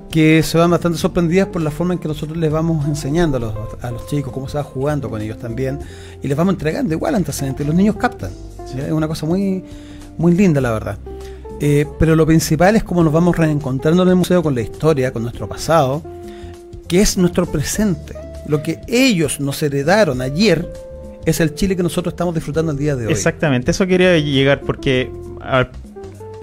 que 0.09 0.41
se 0.41 0.57
van 0.57 0.71
bastante 0.71 0.97
sorprendidas 0.97 1.47
por 1.47 1.61
la 1.61 1.69
forma 1.69 1.93
en 1.93 1.99
que 1.99 2.07
nosotros 2.07 2.37
les 2.37 2.51
vamos 2.51 2.87
enseñando 2.87 3.37
a 3.37 3.39
los, 3.39 3.53
a 3.81 3.91
los 3.91 4.07
chicos, 4.07 4.33
cómo 4.33 4.47
se 4.47 4.57
va 4.57 4.63
jugando 4.63 5.09
con 5.09 5.21
ellos 5.21 5.37
también, 5.37 5.79
y 6.23 6.27
les 6.27 6.37
vamos 6.37 6.53
entregando 6.53 6.93
igual 6.93 7.15
antecedentes. 7.15 7.67
Los 7.67 7.75
niños 7.75 7.97
captan, 7.97 8.31
es 8.75 8.91
una 8.91 9.07
cosa 9.07 9.25
muy, 9.25 9.63
muy 10.17 10.33
linda, 10.33 10.61
la 10.61 10.71
verdad. 10.71 10.97
Eh, 11.59 11.85
pero 11.99 12.15
lo 12.15 12.25
principal 12.25 12.75
es 12.75 12.83
cómo 12.83 13.03
nos 13.03 13.11
vamos 13.11 13.35
reencontrando 13.35 14.03
en 14.03 14.09
el 14.09 14.15
museo 14.15 14.43
con 14.43 14.55
la 14.55 14.61
historia, 14.61 15.11
con 15.11 15.23
nuestro 15.23 15.47
pasado, 15.47 16.03
que 16.87 17.01
es 17.01 17.17
nuestro 17.17 17.45
presente. 17.45 18.15
Lo 18.47 18.63
que 18.63 18.79
ellos 18.87 19.39
nos 19.39 19.61
heredaron 19.61 20.21
ayer 20.21 20.71
es 21.29 21.39
el 21.39 21.55
Chile 21.55 21.75
que 21.75 21.83
nosotros 21.83 22.13
estamos 22.13 22.33
disfrutando 22.33 22.71
el 22.71 22.77
día 22.77 22.95
de 22.95 23.07
hoy. 23.07 23.11
Exactamente, 23.11 23.71
eso 23.71 23.85
quería 23.87 24.17
llegar 24.17 24.61
porque 24.61 25.11
al 25.41 25.69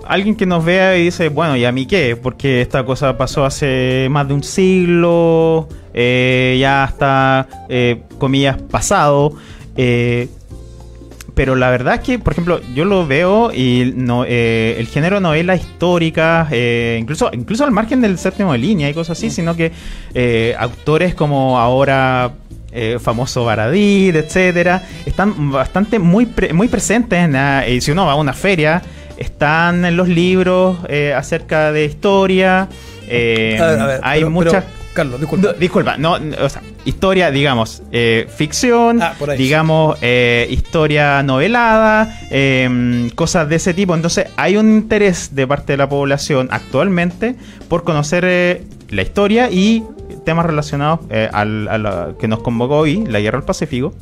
alguien 0.06 0.36
que 0.36 0.46
nos 0.46 0.64
vea 0.64 0.96
y 0.96 1.04
dice, 1.04 1.28
bueno, 1.28 1.56
¿y 1.56 1.64
a 1.64 1.72
mí 1.72 1.86
qué? 1.86 2.16
Porque 2.16 2.60
esta 2.60 2.84
cosa 2.84 3.16
pasó 3.16 3.44
hace 3.44 4.08
más 4.10 4.28
de 4.28 4.34
un 4.34 4.42
siglo, 4.42 5.68
eh, 5.92 6.56
ya 6.60 6.84
está, 6.84 7.48
eh, 7.68 8.02
comillas, 8.18 8.60
pasado. 8.62 9.34
Eh, 9.76 10.28
pero 11.34 11.56
la 11.56 11.68
verdad 11.70 11.94
es 11.94 12.00
que, 12.00 12.18
por 12.20 12.32
ejemplo, 12.32 12.60
yo 12.74 12.84
lo 12.84 13.08
veo 13.08 13.52
y 13.52 13.92
no, 13.96 14.24
el 14.24 14.86
género 14.86 15.18
novela 15.18 15.56
histórica, 15.56 16.48
incluso, 16.96 17.28
incluso 17.32 17.64
al 17.64 17.72
margen 17.72 18.00
del 18.00 18.18
séptimo 18.18 18.52
de 18.52 18.58
línea 18.58 18.88
y 18.88 18.94
cosas 18.94 19.18
así, 19.18 19.30
sino 19.30 19.56
que 19.56 19.72
autores 20.56 21.16
como 21.16 21.58
ahora 21.58 22.34
eh, 22.74 22.98
famoso 23.00 23.44
Baradit, 23.44 24.14
etcétera, 24.16 24.82
están 25.06 25.50
bastante 25.52 25.98
muy, 25.98 26.26
pre- 26.26 26.52
muy 26.52 26.68
presentes 26.68 27.18
en 27.18 27.32
la, 27.32 27.66
y 27.68 27.80
si 27.80 27.90
uno 27.92 28.04
va 28.06 28.12
a 28.12 28.16
una 28.16 28.32
feria, 28.34 28.82
están 29.16 29.84
en 29.84 29.96
los 29.96 30.08
libros 30.08 30.76
eh, 30.88 31.14
acerca 31.16 31.70
de 31.72 31.84
historia. 31.84 32.68
eh, 33.08 33.58
A 33.60 33.66
ver, 33.66 33.80
a 33.80 33.86
ver, 33.86 34.00
hay 34.02 34.20
pero- 34.20 34.30
muchas. 34.30 34.64
pero, 34.64 34.84
Carlos, 34.94 35.20
disculpa. 35.20 35.48
No, 35.48 35.52
disculpa, 35.54 35.96
no, 35.98 36.12
o 36.44 36.48
sea, 36.48 36.62
historia, 36.84 37.32
digamos, 37.32 37.82
eh, 37.90 38.28
ficción, 38.36 39.02
Ah, 39.02 39.14
digamos, 39.36 39.98
eh, 40.02 40.46
historia 40.50 41.20
novelada, 41.24 42.16
eh, 42.30 43.10
cosas 43.16 43.48
de 43.48 43.56
ese 43.56 43.74
tipo. 43.74 43.94
Entonces, 43.96 44.26
hay 44.36 44.56
un 44.56 44.70
interés 44.70 45.34
de 45.34 45.48
parte 45.48 45.72
de 45.72 45.78
la 45.78 45.88
población 45.88 46.46
actualmente 46.52 47.34
por 47.68 47.82
conocer 47.82 48.24
eh, 48.24 48.62
la 48.90 49.02
historia 49.02 49.50
y 49.50 49.82
temas 50.24 50.46
relacionados 50.46 51.00
eh, 51.10 51.28
al, 51.32 51.68
a 51.68 51.78
la 51.78 52.14
que 52.18 52.28
nos 52.28 52.40
convocó 52.40 52.78
hoy, 52.78 53.04
la 53.06 53.20
guerra 53.20 53.38
del 53.38 53.46
Pacífico. 53.46 53.94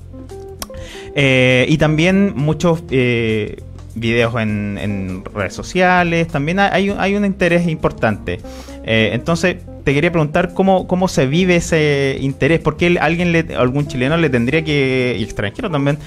Eh, 1.14 1.66
y 1.68 1.76
también 1.76 2.32
muchos 2.34 2.82
eh, 2.90 3.60
videos 3.94 4.34
en, 4.40 4.78
en 4.80 5.24
redes 5.34 5.54
sociales. 5.54 6.28
También 6.28 6.58
hay, 6.58 6.90
hay 6.90 7.14
un 7.14 7.24
interés 7.24 7.68
importante. 7.68 8.40
Entonces, 8.84 9.56
te 9.84 9.94
quería 9.94 10.10
preguntar 10.10 10.54
cómo, 10.54 10.86
cómo 10.86 11.08
se 11.08 11.26
vive 11.26 11.56
ese 11.56 12.16
interés. 12.20 12.60
¿Por 12.60 12.76
qué 12.76 12.98
alguien, 13.00 13.32
le, 13.32 13.54
algún 13.56 13.86
chileno 13.86 14.16
le 14.16 14.30
tendría 14.30 14.64
que, 14.64 15.16
y 15.18 15.22
extranjero 15.22 15.70
también, 15.70 15.98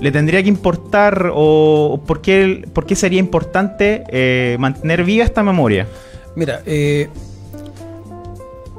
le 0.00 0.10
tendría 0.12 0.42
que 0.42 0.48
importar 0.48 1.30
o 1.32 2.02
por 2.06 2.20
qué, 2.20 2.66
por 2.72 2.84
qué 2.84 2.96
sería 2.96 3.18
importante 3.18 4.56
mantener 4.58 5.04
viva 5.04 5.24
esta 5.24 5.42
memoria? 5.42 5.86
Mira, 6.34 6.60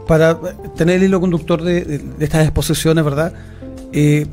para 0.10 0.40
tener 0.76 0.96
el 0.96 1.04
hilo 1.04 1.22
conductor 1.22 1.62
de, 1.62 2.02
estas 2.20 2.44
exposiciones, 2.44 3.06
¿verdad? 3.06 3.32
Eh, 3.94 4.26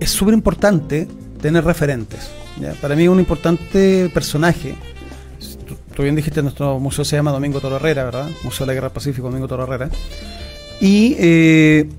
es 0.00 0.08
súper 0.08 0.32
importante 0.32 1.06
tener 1.42 1.62
referentes. 1.62 2.30
Para 2.80 2.96
mí 2.96 3.06
un 3.06 3.18
importante 3.18 4.10
personaje, 4.14 4.76
tú, 5.94 6.02
bien 6.02 6.16
dijiste, 6.16 6.40
nuestro 6.40 6.80
museo 6.80 7.04
se 7.04 7.16
llama 7.16 7.32
Domingo 7.32 7.60
Toro 7.60 7.78
¿verdad? 7.78 8.30
Museo 8.44 8.64
de 8.64 8.68
la 8.68 8.72
Guerra 8.72 8.88
del 8.88 8.94
Pacífico, 8.94 9.26
Domingo 9.26 9.46
Toro. 9.46 9.68
Y 10.80 11.16
eh, 11.18 11.90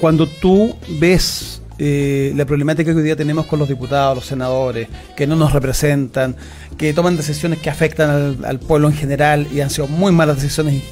cuando 0.00 0.26
tú 0.26 0.74
ves 0.98 1.62
eh, 1.78 2.32
la 2.36 2.44
problemática 2.44 2.92
que 2.92 2.98
hoy 2.98 3.02
día 3.02 3.16
tenemos 3.16 3.46
con 3.46 3.58
los 3.58 3.68
diputados, 3.68 4.16
los 4.16 4.26
senadores, 4.26 4.88
que 5.16 5.26
no 5.26 5.34
nos 5.34 5.52
representan, 5.52 6.36
que 6.78 6.92
toman 6.92 7.16
decisiones 7.16 7.58
que 7.58 7.68
afectan 7.68 8.44
al, 8.44 8.60
pueblo 8.60 8.88
en 8.88 8.94
general 8.94 9.48
y 9.52 9.60
han 9.60 9.70
sido 9.70 9.88
muy 9.88 10.12
malas 10.12 10.36
decisiones 10.36 10.82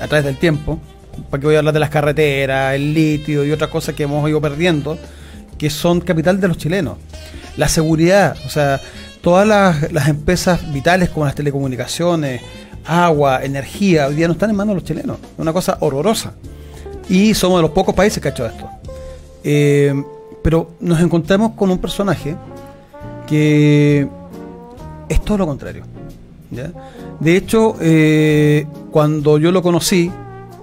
a 0.00 0.06
través 0.06 0.26
del 0.26 0.36
tiempo, 0.36 0.78
para 1.30 1.40
que 1.40 1.46
voy 1.46 1.56
a 1.56 1.60
hablar 1.60 1.72
de 1.72 1.80
las 1.80 1.88
carreteras, 1.88 2.74
el 2.74 2.92
litio 2.92 3.44
y 3.44 3.50
otras 3.50 3.70
cosas 3.70 3.94
que 3.94 4.02
hemos 4.02 4.28
ido 4.28 4.40
perdiendo, 4.40 4.98
que 5.56 5.70
son 5.70 6.00
capital 6.00 6.38
de 6.38 6.48
los 6.48 6.58
chilenos. 6.58 6.98
La 7.56 7.68
seguridad, 7.68 8.36
o 8.44 8.50
sea, 8.50 8.80
todas 9.22 9.48
las, 9.48 9.90
las 9.90 10.08
empresas 10.08 10.70
vitales 10.70 11.08
como 11.08 11.24
las 11.24 11.34
telecomunicaciones, 11.34 12.42
agua, 12.84 13.42
energía, 13.42 14.06
hoy 14.06 14.14
día 14.14 14.26
no 14.26 14.34
están 14.34 14.50
en 14.50 14.56
manos 14.56 14.74
de 14.74 14.80
los 14.80 14.84
chilenos. 14.84 15.18
Es 15.18 15.38
una 15.38 15.54
cosa 15.54 15.78
horrorosa. 15.80 16.34
Y 17.08 17.32
somos 17.32 17.58
de 17.58 17.62
los 17.62 17.70
pocos 17.70 17.94
países 17.94 18.20
que 18.20 18.28
ha 18.28 18.32
hecho 18.32 18.44
esto. 18.44 18.68
Eh, 19.42 19.94
pero 20.46 20.76
nos 20.78 21.00
encontramos 21.00 21.54
con 21.56 21.72
un 21.72 21.78
personaje 21.78 22.36
que 23.26 24.06
es 25.08 25.20
todo 25.22 25.38
lo 25.38 25.44
contrario. 25.44 25.82
¿ya? 26.52 26.70
De 27.18 27.36
hecho, 27.36 27.74
eh, 27.80 28.64
cuando 28.92 29.38
yo 29.38 29.50
lo 29.50 29.60
conocí, 29.60 30.08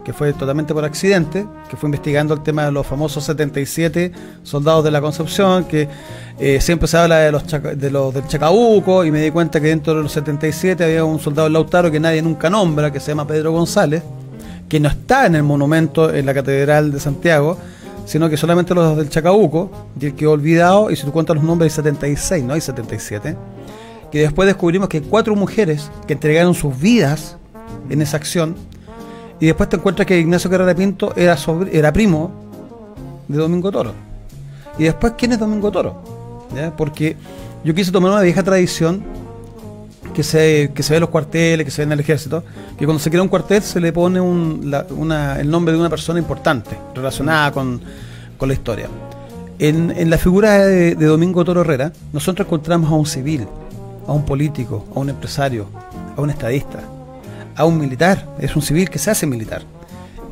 que 0.05 0.13
fue 0.13 0.31
totalmente 0.31 0.73
por 0.73 0.85
accidente, 0.85 1.45
que 1.69 1.75
fue 1.75 1.89
investigando 1.89 2.33
el 2.33 2.43
tema 2.43 2.63
de 2.63 2.71
los 2.71 2.87
famosos 2.87 3.25
77 3.25 4.13
soldados 4.43 4.85
de 4.85 4.91
la 4.91 5.01
Concepción, 5.01 5.65
que 5.65 5.89
eh, 6.39 6.61
siempre 6.61 6.87
se 6.87 6.95
habla 6.95 7.17
de 7.17 7.33
los, 7.33 7.43
de 7.45 7.91
los 7.91 8.13
del 8.13 8.25
Chacabuco, 8.25 9.03
y 9.03 9.11
me 9.11 9.21
di 9.21 9.31
cuenta 9.31 9.59
que 9.59 9.67
dentro 9.67 9.95
de 9.95 10.03
los 10.03 10.13
77 10.13 10.81
había 10.81 11.03
un 11.03 11.19
soldado 11.19 11.49
Lautaro 11.49 11.91
que 11.91 11.99
nadie 11.99 12.21
nunca 12.21 12.49
nombra, 12.49 12.89
que 12.89 13.01
se 13.01 13.11
llama 13.11 13.27
Pedro 13.27 13.51
González, 13.51 14.01
que 14.69 14.79
no 14.79 14.87
está 14.87 15.25
en 15.25 15.35
el 15.35 15.43
monumento 15.43 16.09
en 16.13 16.25
la 16.25 16.33
Catedral 16.33 16.89
de 16.89 17.01
Santiago, 17.01 17.57
sino 18.05 18.29
que 18.29 18.37
solamente 18.37 18.73
los 18.73 18.97
del 18.97 19.09
Chacabuco, 19.09 19.71
y 19.99 20.07
el 20.07 20.15
quedó 20.15 20.31
olvidado, 20.31 20.91
y 20.91 20.95
si 20.95 21.03
tú 21.03 21.11
cuentas 21.11 21.35
los 21.35 21.45
nombres 21.45 21.71
hay 21.71 21.75
76, 21.75 22.43
no 22.43 22.53
hay 22.53 22.61
77, 22.61 23.35
que 24.11 24.21
después 24.21 24.45
descubrimos 24.47 24.89
que 24.89 25.01
cuatro 25.01 25.35
mujeres 25.35 25.89
que 26.07 26.13
entregaron 26.13 26.53
sus 26.53 26.77
vidas 26.79 27.37
en 27.89 28.01
esa 28.01 28.17
acción, 28.17 28.55
y 29.39 29.47
después 29.47 29.69
te 29.69 29.75
encuentras 29.75 30.05
que 30.05 30.19
Ignacio 30.19 30.49
Carrera 30.49 30.75
Pinto 30.75 31.13
era, 31.15 31.37
era 31.71 31.91
primo 31.91 32.31
de 33.27 33.37
Domingo 33.37 33.71
Toro. 33.71 33.93
y 34.77 34.83
después 34.83 35.13
quién 35.17 35.31
es 35.31 35.39
Domingo 35.39 35.71
Toro. 35.71 36.01
Porque 36.77 37.17
yo 37.63 37.73
quise 37.73 37.91
tomar 37.91 38.11
una 38.11 38.21
vieja 38.21 38.43
tradición 38.43 39.03
que 40.13 40.23
se, 40.23 40.71
que 40.73 40.84
se 40.84 40.93
ve 40.93 40.97
en 40.97 41.02
los 41.02 41.10
cuarteles, 41.10 41.65
que 41.65 41.71
se 41.71 41.82
ve 41.82 41.86
en 41.86 41.91
el 41.93 41.99
ejército, 41.99 42.43
que 42.78 42.86
cuando 42.86 42.99
se 43.02 43.10
crea 43.10 43.21
un 43.21 43.28
cuartel 43.30 43.62
se 43.62 43.80
le 43.80 43.91
pone 43.91 44.21
un, 44.21 44.62
la- 44.71 44.86
una- 44.91 45.39
el 45.39 45.49
nombre 45.49 45.73
de 45.73 45.80
una 45.80 45.89
persona 45.89 46.19
importante 46.19 46.78
relacionada 46.95 47.52
con, 47.52 47.82
con 48.38 48.47
la 48.47 48.54
historia. 48.54 48.88
En, 49.60 49.91
en 49.95 50.10
la 50.10 50.17
figura 50.17 50.65
de, 50.65 50.95
Domingo 50.95 51.43
Toro 51.45 51.62
Herrera, 51.62 51.91
nosotros 52.12 52.45
encontramos 52.47 52.91
a 52.91 52.95
un 52.95 53.06
civil, 53.06 53.47
a 54.08 54.12
un 54.12 54.26
político, 54.26 54.86
a 54.95 54.99
un 54.99 55.10
empresario, 55.10 55.67
a 56.17 56.21
un 56.21 56.30
estadista, 56.30 56.80
a 57.56 57.65
un 57.65 57.78
militar, 57.78 58.28
es 58.39 58.56
un 58.56 58.62
civil 58.62 58.89
que 58.89 58.99
se 58.99 59.12
hace 59.12 59.26
militar. 59.26 59.62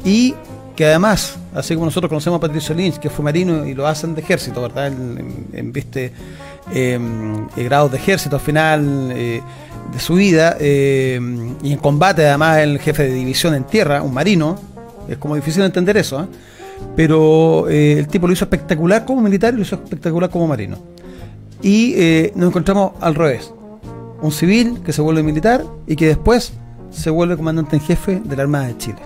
Y 0.03 0.33
que 0.75 0.85
además, 0.85 1.35
así 1.53 1.75
como 1.75 1.85
nosotros 1.85 2.09
conocemos 2.09 2.37
a 2.37 2.41
Patricio 2.41 2.73
Lynch, 2.73 2.97
que 2.97 3.09
fue 3.09 3.23
marino 3.23 3.65
y 3.65 3.73
lo 3.73 3.85
hacen 3.87 4.15
de 4.15 4.21
ejército, 4.21 4.61
¿verdad? 4.61 4.87
En 4.87 5.71
viste 5.71 6.11
eh, 6.73 6.99
eh, 7.55 7.63
grados 7.63 7.91
de 7.91 7.97
ejército 7.97 8.35
al 8.37 8.41
final 8.41 9.11
eh, 9.13 9.41
de 9.91 9.99
su 9.99 10.15
vida, 10.15 10.57
eh, 10.59 11.19
y 11.61 11.73
en 11.73 11.79
combate 11.79 12.25
además 12.25 12.59
el 12.59 12.79
jefe 12.79 13.03
de 13.03 13.13
división 13.13 13.53
en 13.55 13.65
tierra, 13.65 14.01
un 14.01 14.13
marino, 14.13 14.57
es 15.07 15.17
como 15.17 15.35
difícil 15.35 15.63
entender 15.63 15.97
eso, 15.97 16.21
¿eh? 16.21 16.25
pero 16.95 17.67
el 17.67 18.07
tipo 18.07 18.27
lo 18.27 18.33
hizo 18.33 18.45
espectacular 18.45 19.05
como 19.05 19.21
militar 19.21 19.53
y 19.53 19.57
lo 19.57 19.63
hizo 19.63 19.75
espectacular 19.75 20.29
como 20.29 20.47
marino. 20.47 20.77
Y 21.61 21.95
nos 22.33 22.49
encontramos 22.49 22.93
al 23.01 23.13
revés, 23.13 23.53
un 24.21 24.31
civil 24.31 24.81
que 24.83 24.91
se 24.91 25.01
vuelve 25.01 25.21
militar 25.21 25.63
y 25.85 25.95
que 25.95 26.07
después 26.07 26.53
se 26.89 27.09
vuelve 27.09 27.37
comandante 27.37 27.75
en 27.75 27.81
jefe 27.83 28.21
de 28.23 28.35
la 28.35 28.43
Armada 28.43 28.67
de 28.67 28.77
Chile. 28.77 28.99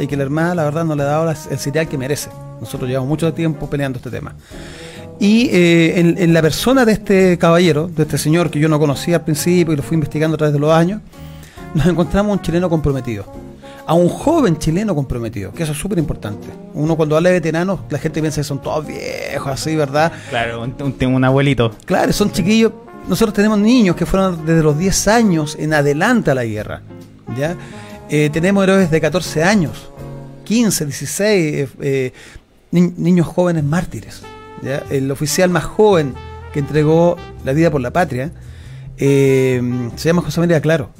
Y 0.00 0.06
que 0.06 0.16
la 0.16 0.24
Armada, 0.24 0.54
la 0.56 0.64
verdad, 0.64 0.84
no 0.84 0.96
le 0.96 1.02
ha 1.02 1.06
dado 1.06 1.30
el 1.30 1.58
serial 1.58 1.88
que 1.88 1.96
merece. 1.96 2.28
Nosotros 2.60 2.88
llevamos 2.88 3.08
mucho 3.08 3.32
tiempo 3.32 3.70
peleando 3.70 3.98
este 3.98 4.10
tema. 4.10 4.34
Y 5.20 5.48
eh, 5.52 6.00
en, 6.00 6.16
en 6.18 6.32
la 6.32 6.40
persona 6.42 6.84
de 6.86 6.92
este 6.92 7.36
caballero, 7.38 7.88
de 7.88 8.02
este 8.04 8.16
señor 8.18 8.50
que 8.50 8.58
yo 8.58 8.68
no 8.68 8.78
conocía 8.78 9.16
al 9.16 9.24
principio 9.24 9.74
y 9.74 9.76
lo 9.76 9.82
fui 9.82 9.94
investigando 9.94 10.34
a 10.34 10.38
través 10.38 10.54
de 10.54 10.58
los 10.58 10.72
años, 10.72 11.02
nos 11.74 11.86
encontramos 11.86 12.36
un 12.36 12.42
chileno 12.42 12.68
comprometido. 12.70 13.26
A 13.86 13.94
un 13.94 14.08
joven 14.08 14.56
chileno 14.58 14.94
comprometido, 14.94 15.52
que 15.52 15.64
eso 15.64 15.72
es 15.72 15.78
súper 15.78 15.98
importante. 15.98 16.46
Uno 16.74 16.96
cuando 16.96 17.16
habla 17.16 17.28
de 17.30 17.34
veteranos, 17.34 17.80
la 17.90 17.98
gente 17.98 18.20
piensa 18.20 18.40
que 18.40 18.44
son 18.44 18.62
todos 18.62 18.86
viejos, 18.86 19.46
así, 19.52 19.74
¿verdad? 19.76 20.12
Claro, 20.30 20.62
un, 20.62 20.74
un- 21.14 21.24
abuelito. 21.24 21.72
Claro, 21.84 22.12
son 22.12 22.30
chiquillos. 22.32 22.72
Nosotros 23.08 23.34
tenemos 23.34 23.58
niños 23.58 23.96
que 23.96 24.06
fueron 24.06 24.46
desde 24.46 24.62
los 24.62 24.78
10 24.78 25.08
años 25.08 25.56
en 25.58 25.74
adelante 25.74 26.30
a 26.30 26.34
la 26.34 26.44
guerra. 26.44 26.82
¿ya? 27.36 27.56
Eh, 28.08 28.30
tenemos 28.32 28.62
héroes 28.64 28.90
de 28.90 29.00
14 29.00 29.42
años, 29.42 29.90
15, 30.44 30.84
16, 30.86 31.54
eh, 31.54 31.68
eh, 31.80 32.12
ni- 32.70 32.92
niños 32.96 33.26
jóvenes 33.26 33.64
mártires. 33.64 34.22
El 34.62 35.10
oficial 35.10 35.50
más 35.50 35.64
joven 35.64 36.14
que 36.52 36.58
entregó 36.58 37.16
la 37.44 37.52
vida 37.52 37.70
por 37.70 37.80
la 37.80 37.92
patria 37.92 38.32
eh, 38.98 39.90
se 39.96 40.08
llama 40.08 40.22
José 40.22 40.40
María 40.40 40.60
Claro. 40.60 40.90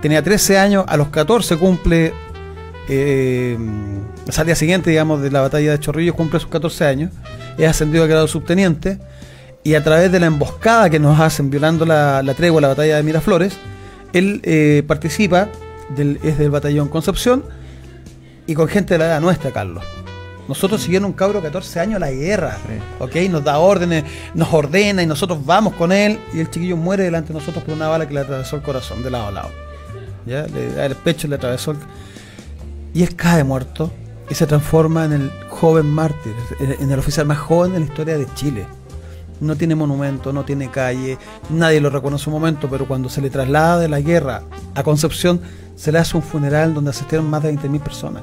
Tenía 0.00 0.22
13 0.22 0.58
años, 0.58 0.84
a 0.86 0.96
los 0.96 1.08
14 1.08 1.56
cumple, 1.56 2.12
eh, 2.88 3.58
al 4.36 4.46
día 4.46 4.54
siguiente, 4.54 4.90
digamos, 4.90 5.20
de 5.20 5.30
la 5.32 5.40
batalla 5.40 5.72
de 5.72 5.80
Chorrillos, 5.80 6.14
cumple 6.14 6.38
sus 6.38 6.48
14 6.50 6.86
años, 6.86 7.10
es 7.58 7.68
ascendido 7.68 8.04
a 8.04 8.06
grado 8.06 8.28
subteniente 8.28 9.00
y 9.64 9.74
a 9.74 9.82
través 9.82 10.12
de 10.12 10.20
la 10.20 10.26
emboscada 10.26 10.88
que 10.88 11.00
nos 11.00 11.18
hacen 11.18 11.50
violando 11.50 11.84
la, 11.84 12.22
la 12.22 12.34
tregua, 12.34 12.60
la 12.60 12.68
batalla 12.68 12.96
de 12.96 13.02
Miraflores, 13.02 13.58
él 14.12 14.40
eh, 14.44 14.84
participa, 14.86 15.48
del, 15.96 16.20
es 16.22 16.38
del 16.38 16.50
batallón 16.50 16.88
Concepción 16.88 17.44
y 18.46 18.54
con 18.54 18.68
gente 18.68 18.94
de 18.94 18.98
la 18.98 19.06
edad 19.06 19.20
nuestra, 19.20 19.50
Carlos. 19.50 19.84
Nosotros 20.48 20.80
siguiendo 20.82 21.06
un 21.06 21.12
cabro 21.12 21.40
de 21.40 21.46
14 21.46 21.78
años 21.80 21.96
a 21.96 22.00
la 22.00 22.10
guerra, 22.10 22.56
Sí. 22.66 22.78
¿ok? 22.98 23.30
Nos 23.30 23.44
da 23.44 23.58
órdenes, 23.58 24.04
nos 24.34 24.52
ordena 24.52 25.02
y 25.02 25.06
nosotros 25.06 25.44
vamos 25.44 25.74
con 25.74 25.92
él 25.92 26.18
y 26.32 26.40
el 26.40 26.50
chiquillo 26.50 26.76
muere 26.76 27.04
delante 27.04 27.32
de 27.32 27.38
nosotros 27.38 27.62
por 27.64 27.74
una 27.74 27.88
bala 27.88 28.08
que 28.08 28.14
le 28.14 28.20
atravesó 28.20 28.56
el 28.56 28.62
corazón 28.62 29.02
de 29.02 29.10
lado 29.10 29.28
a 29.28 29.30
lado. 29.32 29.50
¿Ya? 30.26 30.46
Le 30.46 30.72
da 30.72 30.86
el 30.86 30.94
pecho, 30.96 31.28
le 31.28 31.36
atravesó 31.36 31.72
el... 31.72 31.78
Y 32.94 33.02
él 33.02 33.14
cae 33.14 33.44
muerto 33.44 33.92
y 34.30 34.34
se 34.34 34.46
transforma 34.46 35.04
en 35.04 35.12
el 35.12 35.30
joven 35.50 35.86
mártir, 35.86 36.34
en 36.60 36.72
en 36.72 36.90
el 36.90 36.98
oficial 36.98 37.26
más 37.26 37.38
joven 37.38 37.72
de 37.72 37.80
la 37.80 37.84
historia 37.86 38.18
de 38.18 38.26
Chile. 38.34 38.66
No 39.40 39.54
tiene 39.54 39.74
monumento, 39.74 40.32
no 40.32 40.44
tiene 40.44 40.70
calle, 40.70 41.16
nadie 41.50 41.80
lo 41.80 41.90
reconoce 41.90 42.28
un 42.28 42.34
momento, 42.34 42.68
pero 42.68 42.88
cuando 42.88 43.08
se 43.08 43.20
le 43.20 43.30
traslada 43.30 43.78
de 43.78 43.88
la 43.88 44.00
guerra 44.00 44.42
a 44.74 44.82
Concepción, 44.82 45.40
se 45.76 45.92
le 45.92 45.98
hace 45.98 46.16
un 46.16 46.22
funeral 46.22 46.74
donde 46.74 46.90
asistieron 46.90 47.30
más 47.30 47.42
de 47.42 47.54
20.000 47.54 47.80
personas. 47.80 48.22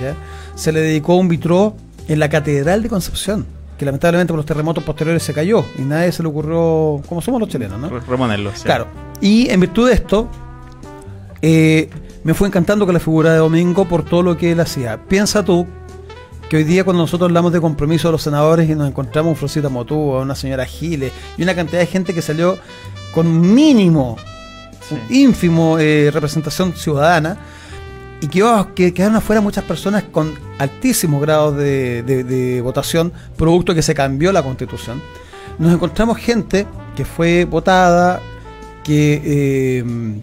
¿ya? 0.00 0.14
Se 0.56 0.72
le 0.72 0.80
dedicó 0.80 1.14
un 1.14 1.28
vitró 1.28 1.76
en 2.08 2.18
la 2.18 2.28
Catedral 2.28 2.82
de 2.82 2.88
Concepción, 2.88 3.46
que 3.78 3.84
lamentablemente 3.84 4.32
por 4.32 4.38
los 4.38 4.46
terremotos 4.46 4.82
posteriores 4.82 5.22
se 5.22 5.32
cayó 5.32 5.64
y 5.78 5.82
nadie 5.82 6.10
se 6.10 6.22
le 6.22 6.28
ocurrió, 6.28 7.00
como 7.08 7.20
somos 7.22 7.40
los 7.40 7.48
chilenos, 7.48 7.78
¿no? 7.78 7.88
Reponerlo. 8.00 8.50
sí. 8.54 8.64
Claro. 8.64 8.86
Y 9.20 9.48
en 9.50 9.60
virtud 9.60 9.88
de 9.88 9.94
esto, 9.94 10.28
eh, 11.42 11.88
me 12.24 12.34
fue 12.34 12.48
encantando 12.48 12.84
con 12.86 12.94
la 12.94 13.00
figura 13.00 13.32
de 13.32 13.38
Domingo 13.38 13.86
por 13.86 14.02
todo 14.04 14.22
lo 14.22 14.36
que 14.36 14.52
él 14.52 14.60
hacía. 14.60 14.98
Piensa 15.06 15.44
tú 15.44 15.66
que 16.48 16.56
hoy 16.58 16.64
día 16.64 16.84
cuando 16.84 17.02
nosotros 17.02 17.28
hablamos 17.28 17.52
de 17.52 17.60
compromiso 17.60 18.08
de 18.08 18.12
los 18.12 18.22
senadores 18.22 18.68
y 18.70 18.74
nos 18.74 18.88
encontramos 18.88 19.30
un 19.30 19.36
Frosita 19.36 19.68
Motú, 19.68 20.14
a 20.14 20.20
una 20.22 20.34
señora 20.34 20.64
Giles 20.64 21.12
y 21.36 21.42
una 21.42 21.54
cantidad 21.54 21.80
de 21.80 21.86
gente 21.86 22.14
que 22.14 22.22
salió 22.22 22.56
con 23.12 23.54
mínimo, 23.54 24.16
Sí. 24.88 24.96
ínfimo 25.22 25.78
eh, 25.80 26.10
representación 26.14 26.72
ciudadana 26.74 27.36
y 28.20 28.28
que, 28.28 28.42
oh, 28.42 28.74
que 28.74 28.94
quedaron 28.94 29.16
afuera 29.16 29.40
muchas 29.40 29.64
personas 29.64 30.04
con 30.04 30.34
altísimos 30.58 31.20
grados 31.20 31.56
de 31.56 32.60
votación, 32.62 33.12
producto 33.36 33.72
de 33.72 33.76
que 33.76 33.82
se 33.82 33.94
cambió 33.94 34.32
la 34.32 34.42
constitución. 34.42 35.02
Nos 35.58 35.72
encontramos 35.72 36.18
gente 36.18 36.66
que 36.94 37.04
fue 37.04 37.44
votada, 37.44 38.20
que 38.84 39.22
eh, 39.24 40.20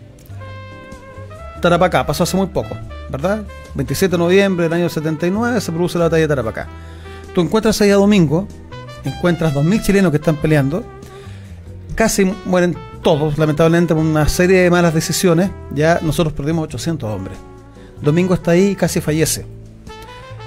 Tarapacá 1.62 2.06
pasó 2.06 2.24
hace 2.24 2.38
muy 2.38 2.48
poco, 2.48 2.76
¿verdad? 3.10 3.44
27 3.76 4.12
de 4.12 4.18
noviembre 4.18 4.64
del 4.66 4.74
año 4.74 4.90
79 4.90 5.60
se 5.60 5.72
produce 5.72 5.98
la 5.98 6.06
batalla 6.06 6.22
de 6.22 6.28
Tarapacá. 6.28 6.68
Tú 7.34 7.42
encuentras 7.42 7.82
ahí 7.82 7.90
a 7.90 7.96
Domingo, 7.96 8.48
encuentras 9.04 9.54
2.000 9.54 9.82
chilenos 9.82 10.12
que 10.12 10.18
están 10.18 10.36
peleando, 10.36 10.84
casi 11.96 12.26
mueren 12.46 12.78
todos, 13.02 13.38
lamentablemente, 13.38 13.96
por 13.96 14.04
una 14.04 14.28
serie 14.30 14.62
de 14.62 14.70
malas 14.70 14.94
decisiones. 14.94 15.50
Ya 15.74 16.00
nosotros 16.02 16.34
perdimos 16.34 16.66
800 16.66 17.10
hombres. 17.10 17.38
Domingo 18.04 18.34
está 18.34 18.52
ahí 18.52 18.70
y 18.70 18.76
casi 18.76 19.02
fallece. 19.02 19.46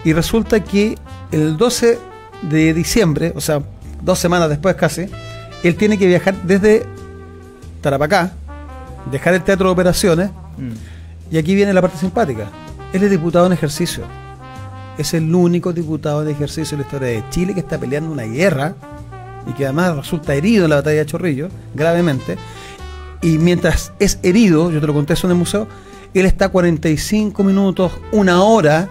Y 0.04 0.12
resulta 0.12 0.62
que 0.62 0.96
el 1.32 1.56
12 1.56 1.98
de 2.42 2.74
diciembre, 2.74 3.32
o 3.34 3.40
sea, 3.40 3.60
dos 4.02 4.18
semanas 4.18 4.48
después 4.48 4.76
casi, 4.76 5.06
él 5.62 5.74
tiene 5.76 5.98
que 5.98 6.06
viajar 6.06 6.34
desde 6.42 6.84
Tarapacá, 7.80 8.32
dejar 9.10 9.34
el 9.34 9.42
teatro 9.42 9.66
de 9.68 9.72
operaciones, 9.72 10.30
Mm. 10.58 11.34
y 11.34 11.38
aquí 11.38 11.54
viene 11.54 11.72
la 11.74 11.82
parte 11.82 11.98
simpática. 11.98 12.48
Él 12.92 13.02
es 13.02 13.10
diputado 13.10 13.46
en 13.46 13.52
ejercicio. 13.52 14.04
Es 14.96 15.12
el 15.12 15.34
único 15.34 15.72
diputado 15.72 16.22
en 16.22 16.28
ejercicio 16.28 16.74
en 16.76 16.80
la 16.80 16.86
historia 16.86 17.08
de 17.08 17.24
Chile 17.30 17.52
que 17.52 17.60
está 17.60 17.78
peleando 17.78 18.10
una 18.10 18.22
guerra 18.22 18.74
y 19.46 19.52
que 19.52 19.64
además 19.64 19.96
resulta 19.96 20.34
herido 20.34 20.64
en 20.64 20.70
la 20.70 20.76
batalla 20.76 21.00
de 21.00 21.06
Chorrillo, 21.06 21.48
gravemente. 21.74 22.36
Y 23.20 23.36
mientras 23.38 23.92
es 23.98 24.18
herido, 24.22 24.70
yo 24.70 24.80
te 24.80 24.86
lo 24.86 24.94
conté 24.94 25.12
eso 25.12 25.26
en 25.26 25.32
el 25.32 25.36
museo, 25.38 25.66
él 26.20 26.26
está 26.26 26.48
45 26.48 27.42
minutos, 27.44 27.92
una 28.12 28.42
hora, 28.42 28.88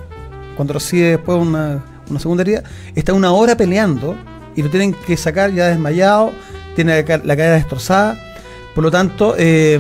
cuando 0.56 0.74
recibe 0.74 1.10
después 1.12 1.38
una, 1.40 1.84
una 2.10 2.20
segunda 2.20 2.42
herida, 2.44 2.64
está 2.96 3.14
una 3.14 3.32
hora 3.32 3.56
peleando 3.58 4.16
y 4.56 4.62
lo 4.62 4.70
tienen 4.70 4.94
que 4.94 5.18
sacar 5.18 5.52
ya 5.52 5.68
desmayado, 5.68 6.32
tiene 6.76 7.04
la, 7.04 7.18
la 7.18 7.36
cadera 7.36 7.56
destrozada. 7.56 8.18
Por 8.74 8.84
lo 8.84 8.92
tanto, 8.92 9.36
eh, 9.38 9.80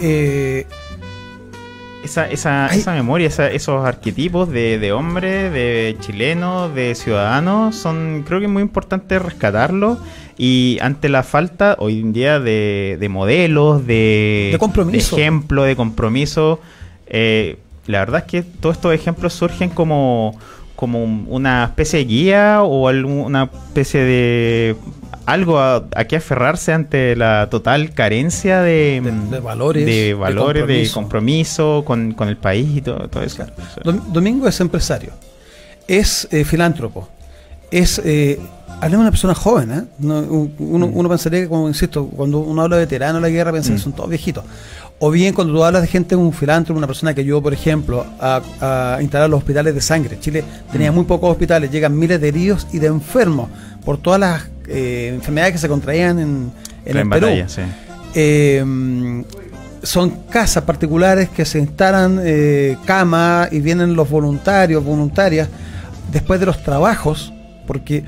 eh, 0.00 0.66
Esa, 2.04 2.28
esa, 2.28 2.66
esa 2.66 2.92
memoria, 2.92 3.28
esa- 3.28 3.50
esos 3.50 3.82
arquetipos 3.86 4.50
de, 4.50 4.78
de 4.78 4.92
hombre, 4.92 5.48
de 5.48 5.96
chileno, 6.00 6.68
de 6.68 6.94
ciudadano, 6.94 7.72
son 7.72 8.24
creo 8.26 8.40
que 8.40 8.44
es 8.46 8.52
muy 8.52 8.60
importante 8.62 9.18
rescatarlos 9.18 9.98
y 10.36 10.78
ante 10.80 11.08
la 11.08 11.22
falta 11.22 11.76
hoy 11.78 12.00
en 12.00 12.12
día 12.12 12.40
de, 12.40 12.96
de 12.98 13.08
modelos, 13.08 13.86
de, 13.86 14.50
De 14.52 14.58
compromiso. 14.58 15.16
de 15.16 15.22
ejemplo, 15.22 15.62
de 15.64 15.76
compromiso, 15.76 16.60
eh, 17.06 17.58
la 17.86 18.00
verdad 18.00 18.22
es 18.26 18.30
que 18.30 18.42
todos 18.42 18.76
estos 18.76 18.92
ejemplos 18.94 19.32
surgen 19.34 19.70
como, 19.70 20.38
como 20.74 21.04
un- 21.04 21.26
una 21.28 21.64
especie 21.64 22.00
de 22.00 22.04
guía 22.06 22.62
o 22.62 22.88
alguna 22.88 23.44
especie 23.68 24.00
de 24.00 24.76
algo 25.26 25.58
a, 25.58 25.84
a 25.94 26.04
que 26.04 26.16
aferrarse 26.16 26.72
ante 26.72 27.14
la 27.16 27.48
total 27.48 27.92
carencia 27.94 28.60
de, 28.60 29.00
De- 29.02 29.10
de 29.36 29.40
valores, 29.40 29.86
de 29.86 29.92
de 30.08 30.14
valores, 30.14 30.66
de 30.66 30.88
compromiso. 30.90 30.94
compromiso, 30.94 31.82
con, 31.86 32.12
con 32.12 32.28
el 32.28 32.36
país 32.36 32.68
y 32.76 32.80
todo, 32.82 33.08
todo 33.08 33.22
eso. 33.22 33.44
Dom- 33.84 34.02
Domingo 34.12 34.48
es 34.48 34.60
empresario, 34.60 35.12
es 35.88 36.26
eh, 36.30 36.44
filántropo, 36.44 37.08
es 37.70 38.00
eh, 38.04 38.38
hablemos 38.80 38.90
de 38.90 39.08
una 39.08 39.10
persona 39.10 39.34
joven, 39.34 39.72
¿eh? 39.72 39.82
Uno, 40.00 40.86
Mm. 40.86 40.96
uno 40.96 41.08
pensaría 41.08 41.42
que, 41.42 41.48
como 41.48 41.68
insisto, 41.68 42.06
cuando 42.06 42.40
uno 42.40 42.62
habla 42.62 42.76
de 42.76 42.82
veterano 42.82 43.14
de 43.14 43.22
la 43.22 43.28
guerra, 43.28 43.52
piensa 43.52 43.70
Mm. 43.70 43.74
que 43.74 43.80
son 43.80 43.92
todos 43.92 44.08
viejitos. 44.08 44.44
O 45.00 45.10
bien 45.10 45.34
cuando 45.34 45.52
tú 45.52 45.64
hablas 45.64 45.82
de 45.82 45.88
gente, 45.88 46.14
un 46.14 46.32
filántropo, 46.32 46.78
una 46.78 46.86
persona 46.86 47.14
que 47.14 47.20
ayudó, 47.20 47.42
por 47.42 47.52
ejemplo, 47.52 48.06
a, 48.20 48.98
instalar 49.00 49.28
los 49.28 49.38
hospitales 49.38 49.74
de 49.74 49.80
sangre. 49.80 50.18
Chile 50.20 50.44
tenía 50.70 50.92
mm. 50.92 50.94
muy 50.94 51.04
pocos 51.04 51.30
hospitales, 51.30 51.70
llegan 51.70 51.98
miles 51.98 52.20
de 52.20 52.28
heridos 52.28 52.66
y 52.72 52.78
de 52.78 52.86
enfermos 52.86 53.48
por 53.84 53.98
todas 53.98 54.20
las 54.20 54.42
eh, 54.68 55.12
enfermedades 55.14 55.54
que 55.54 55.58
se 55.58 55.68
contraían 55.68 56.18
en, 56.18 56.52
el 56.84 57.08
Perú. 57.08 57.28
Eh, 58.14 59.24
son 59.84 60.10
casas 60.30 60.64
particulares 60.64 61.28
que 61.28 61.44
se 61.44 61.58
instalan 61.58 62.20
eh, 62.22 62.76
camas 62.86 63.52
y 63.52 63.60
vienen 63.60 63.94
los 63.94 64.08
voluntarios, 64.08 64.82
voluntarias, 64.82 65.48
después 66.10 66.40
de 66.40 66.46
los 66.46 66.62
trabajos, 66.62 67.32
porque 67.66 68.04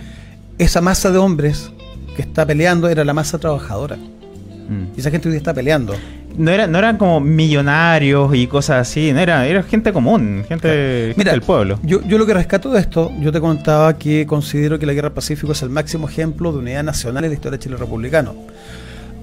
esa 0.58 0.80
masa 0.80 1.10
de 1.10 1.18
hombres 1.18 1.70
que 2.14 2.22
está 2.22 2.46
peleando 2.46 2.88
era 2.88 3.04
la 3.04 3.12
masa 3.12 3.38
trabajadora. 3.38 3.96
Mm. 3.96 4.96
Y 4.96 5.00
esa 5.00 5.10
gente 5.10 5.28
hoy 5.28 5.36
está 5.36 5.54
peleando 5.54 5.94
no, 6.36 6.50
era, 6.50 6.66
no 6.66 6.78
eran 6.78 6.96
como 6.98 7.20
millonarios 7.20 8.34
y 8.34 8.46
cosas 8.46 8.88
así, 8.88 9.12
no 9.12 9.20
era, 9.20 9.46
era 9.46 9.62
gente 9.62 9.92
común, 9.92 10.44
gente, 10.48 10.68
del 10.68 11.42
pueblo. 11.42 11.78
Yo, 11.82 12.02
yo 12.02 12.18
lo 12.18 12.26
que 12.26 12.34
rescato 12.34 12.70
de 12.70 12.80
esto, 12.80 13.12
yo 13.20 13.32
te 13.32 13.40
contaba 13.40 13.96
que 13.96 14.26
considero 14.26 14.78
que 14.78 14.86
la 14.86 14.92
Guerra 14.92 15.08
del 15.08 15.14
Pacífico 15.14 15.52
es 15.52 15.62
el 15.62 15.70
máximo 15.70 16.08
ejemplo 16.08 16.52
de 16.52 16.58
unidad 16.58 16.82
nacional 16.82 17.24
en 17.24 17.30
la 17.30 17.34
historia 17.34 17.58
de 17.58 17.62
Chile 17.62 17.76
republicano. 17.76 18.34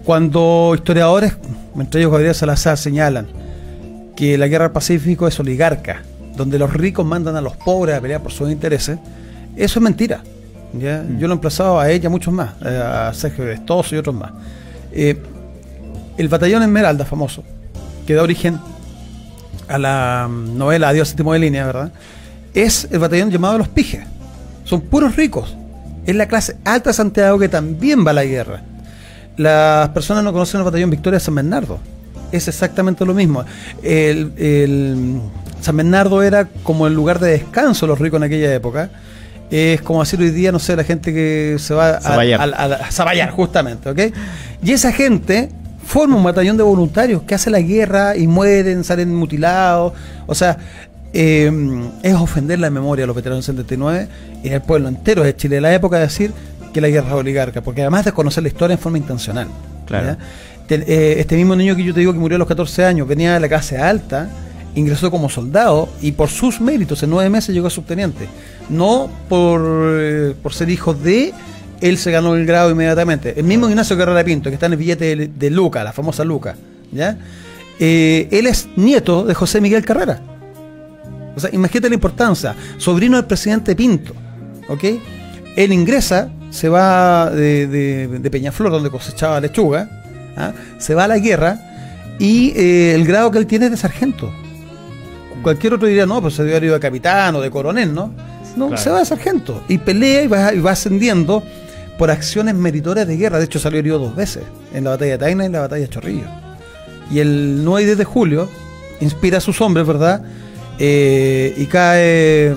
Cuando 0.03 0.73
historiadores, 0.75 1.37
entre 1.77 2.01
ellos 2.01 2.11
Gabriel 2.11 2.35
Salazar, 2.35 2.77
señalan 2.77 3.27
que 4.15 4.37
la 4.37 4.47
Guerra 4.47 4.65
del 4.65 4.73
Pacífico 4.73 5.27
es 5.27 5.39
oligarca, 5.39 6.01
donde 6.35 6.59
los 6.59 6.73
ricos 6.73 7.05
mandan 7.05 7.35
a 7.35 7.41
los 7.41 7.55
pobres 7.57 7.95
a 7.95 8.01
pelear 8.01 8.21
por 8.21 8.31
sus 8.31 8.51
intereses, 8.51 8.97
eso 9.55 9.79
es 9.79 9.83
mentira. 9.83 10.21
Mm. 10.73 11.19
Yo 11.19 11.27
lo 11.27 11.33
he 11.33 11.35
emplazado 11.35 11.79
a 11.79 11.89
ella, 11.89 12.07
a 12.07 12.09
muchos 12.09 12.33
más, 12.33 12.53
eh, 12.65 12.77
a 12.83 13.13
Sergio 13.13 13.45
Vestoso 13.45 13.95
y 13.95 13.99
otros 13.99 14.15
más. 14.15 14.31
Eh, 14.91 15.17
el 16.17 16.27
batallón 16.27 16.63
Esmeralda, 16.63 17.05
famoso, 17.05 17.43
que 18.05 18.13
da 18.13 18.23
origen 18.23 18.59
a 19.67 19.77
la 19.77 20.29
novela 20.29 20.89
Adiós 20.89 21.09
séptimo 21.09 21.33
de 21.33 21.39
línea, 21.39 21.65
¿verdad? 21.65 21.91
Es 22.53 22.87
el 22.91 22.99
batallón 22.99 23.31
llamado 23.31 23.57
Los 23.57 23.67
Pijes. 23.67 24.05
Son 24.65 24.81
puros 24.81 25.15
ricos. 25.15 25.55
Es 26.05 26.15
la 26.15 26.27
clase 26.27 26.57
alta 26.65 26.89
de 26.89 26.93
Santiago 26.93 27.39
que 27.39 27.49
también 27.49 28.05
va 28.05 28.11
a 28.11 28.13
la 28.13 28.25
guerra. 28.25 28.61
Las 29.37 29.89
personas 29.89 30.23
no 30.23 30.31
conocen 30.31 30.59
el 30.59 30.65
batallón 30.65 30.89
Victoria 30.89 31.17
de 31.17 31.25
San 31.25 31.35
Bernardo. 31.35 31.79
Es 32.31 32.47
exactamente 32.47 33.05
lo 33.05 33.13
mismo. 33.13 33.43
El, 33.81 35.21
San 35.61 35.77
Bernardo 35.77 36.21
era 36.21 36.45
como 36.63 36.87
el 36.87 36.93
lugar 36.93 37.19
de 37.19 37.31
descanso 37.31 37.85
de 37.85 37.91
los 37.91 37.99
ricos 37.99 38.17
en 38.17 38.23
aquella 38.23 38.53
época. 38.53 38.89
Es 39.51 39.81
como 39.81 40.01
decir 40.01 40.19
hoy 40.19 40.31
día, 40.31 40.51
no 40.51 40.59
sé, 40.59 40.75
la 40.75 40.83
gente 40.83 41.13
que 41.13 41.57
se 41.59 41.73
va 41.73 41.89
a, 41.89 41.97
a, 41.97 43.23
a, 43.23 43.31
justamente, 43.31 43.89
¿ok? 43.89 43.99
Y 44.63 44.71
esa 44.71 44.91
gente 44.91 45.49
forma 45.85 46.15
un 46.15 46.23
batallón 46.23 46.57
de 46.57 46.63
voluntarios 46.63 47.21
que 47.23 47.35
hace 47.35 47.49
la 47.49 47.59
guerra 47.59 48.15
y 48.15 48.27
mueren, 48.27 48.83
salen 48.83 49.13
mutilados. 49.13 49.93
O 50.25 50.33
sea, 50.33 50.57
eh, 51.13 51.51
es 52.01 52.15
ofender 52.15 52.59
la 52.59 52.69
memoria 52.69 53.03
de 53.03 53.07
los 53.07 53.15
veteranos 53.15 53.45
del 53.45 53.55
79 53.57 54.07
y 54.43 54.49
el 54.49 54.61
pueblo 54.61 54.87
entero 54.87 55.23
de 55.23 55.35
Chile 55.35 55.55
de 55.55 55.61
la 55.61 55.73
época 55.73 55.97
de 55.97 56.03
decir 56.03 56.31
que 56.73 56.81
la 56.81 56.89
guerra 56.89 57.09
es 57.09 57.13
oligarca, 57.13 57.61
porque 57.61 57.81
además 57.81 58.05
de 58.05 58.11
conocer 58.11 58.41
la 58.41 58.49
historia 58.49 58.73
en 58.73 58.79
forma 58.79 58.97
intencional. 58.97 59.47
Claro. 59.85 60.17
Eh, 60.69 61.15
este 61.19 61.35
mismo 61.35 61.55
niño 61.55 61.75
que 61.75 61.83
yo 61.83 61.93
te 61.93 61.99
digo 61.99 62.13
que 62.13 62.19
murió 62.19 62.37
a 62.37 62.39
los 62.39 62.47
14 62.47 62.85
años 62.85 63.07
venía 63.07 63.33
de 63.33 63.39
la 63.39 63.47
clase 63.47 63.77
alta, 63.77 64.29
ingresó 64.75 65.11
como 65.11 65.29
soldado 65.29 65.89
y 66.01 66.13
por 66.13 66.29
sus 66.29 66.59
méritos 66.61 67.03
en 67.03 67.09
nueve 67.09 67.29
meses 67.29 67.53
llegó 67.53 67.67
a 67.67 67.69
subteniente. 67.69 68.27
No 68.69 69.09
por, 69.29 69.61
eh, 69.99 70.35
por 70.41 70.53
ser 70.53 70.69
hijo 70.69 70.93
de 70.93 71.33
él 71.83 71.97
se 71.97 72.11
ganó 72.11 72.35
el 72.35 72.45
grado 72.45 72.71
inmediatamente. 72.71 73.33
El 73.37 73.43
mismo 73.43 73.67
Ignacio 73.67 73.97
Carrera 73.97 74.23
Pinto, 74.23 74.49
que 74.49 74.53
está 74.53 74.67
en 74.67 74.73
el 74.73 74.79
billete 74.79 75.27
de, 75.27 75.49
Luca, 75.49 75.83
la 75.83 75.91
famosa 75.91 76.23
Luca, 76.23 76.55
¿ya? 76.93 77.17
Eh, 77.77 78.29
él 78.31 78.47
es 78.47 78.69
nieto 78.77 79.25
de 79.25 79.33
José 79.33 79.59
Miguel 79.59 79.83
Carrera. 79.83 80.21
O 81.35 81.39
sea, 81.39 81.49
imagínate 81.51 81.89
la 81.89 81.95
importancia. 81.95 82.55
Sobrino 82.77 83.17
del 83.17 83.25
presidente 83.25 83.75
Pinto, 83.75 84.13
¿ok? 84.69 84.83
Él 85.57 85.73
ingresa, 85.73 86.31
se 86.51 86.69
va 86.69 87.29
de, 87.29 88.29
Peñaflor, 88.31 88.71
donde 88.71 88.89
cosechaba 88.89 89.41
lechuga, 89.41 89.89
¿ah? 90.37 90.53
se 90.77 90.95
va 90.95 91.03
a 91.03 91.07
la 91.07 91.17
guerra 91.17 91.59
y 92.17 92.53
eh, 92.55 92.95
el 92.95 93.05
grado 93.05 93.29
que 93.29 93.39
él 93.39 93.45
tiene 93.45 93.65
es 93.65 93.71
de 93.71 93.77
sargento. 93.77 94.31
Cualquier 95.43 95.73
otro 95.73 95.87
diría, 95.87 96.05
no, 96.05 96.21
pues 96.21 96.35
se 96.35 96.43
dio 96.45 96.73
de 96.73 96.79
capitán 96.79 97.35
o 97.35 97.41
de 97.41 97.51
coronel, 97.51 97.93
¿no? 97.93 98.11
No, 98.55 98.75
se 98.77 98.89
va 98.89 98.99
de 98.99 99.05
sargento 99.05 99.63
y 99.67 99.77
pelea 99.79 100.23
y 100.23 100.27
va, 100.27 100.53
y 100.53 100.59
va 100.59 100.71
ascendiendo 100.71 101.43
por 101.97 102.09
acciones 102.11 102.55
meritorias 102.55 103.07
de 103.07 103.17
guerra. 103.17 103.39
De 103.39 103.45
hecho, 103.45 103.59
salió 103.59 103.79
herido 103.79 103.99
dos 103.99 104.15
veces, 104.15 104.43
en 104.73 104.83
la 104.85 104.91
batalla 104.91 105.11
de 105.13 105.17
Taina 105.17 105.43
y 105.43 105.45
en 105.47 105.51
la 105.51 105.61
batalla 105.61 105.81
de 105.81 105.89
Chorrillo. 105.89 106.27
Y 107.11 107.19
el 107.19 107.63
9 107.63 107.81
y 107.81 107.85
10 107.85 107.97
de 107.97 108.05
julio 108.05 108.49
inspira 109.01 109.37
a 109.39 109.41
sus 109.41 109.59
hombres, 109.61 109.85
¿verdad? 109.85 110.23
Eh, 110.79 111.53
y 111.57 111.65
cae, 111.65 112.55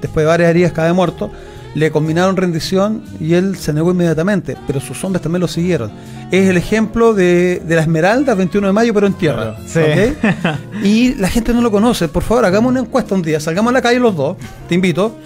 después 0.00 0.24
de 0.24 0.26
varias 0.26 0.50
heridas, 0.50 0.72
cae 0.72 0.92
muerto. 0.92 1.30
Le 1.74 1.90
combinaron 1.90 2.36
rendición 2.36 3.02
y 3.20 3.34
él 3.34 3.56
se 3.56 3.72
negó 3.72 3.90
inmediatamente, 3.90 4.56
pero 4.66 4.80
sus 4.80 5.02
hombres 5.02 5.22
también 5.22 5.40
lo 5.40 5.48
siguieron. 5.48 5.90
Es 6.30 6.48
el 6.48 6.56
ejemplo 6.56 7.14
de, 7.14 7.62
la 7.68 7.80
Esmeralda, 7.80 8.34
21 8.34 8.68
de 8.68 8.72
mayo, 8.72 8.94
pero 8.94 9.06
en 9.06 9.14
tierra. 9.14 9.56
y 10.84 11.14
la 11.14 11.28
gente 11.28 11.52
no 11.52 11.60
lo 11.60 11.70
conoce. 11.70 12.08
Por 12.08 12.22
favor, 12.22 12.44
hagamos 12.44 12.70
una 12.70 12.80
encuesta 12.80 13.14
un 13.14 13.22
día, 13.22 13.40
salgamos 13.40 13.70
a 13.70 13.74
la 13.74 13.82
calle 13.82 13.98
los 13.98 14.14
dos, 14.14 14.36
te 14.68 14.74
invito, 14.74 15.16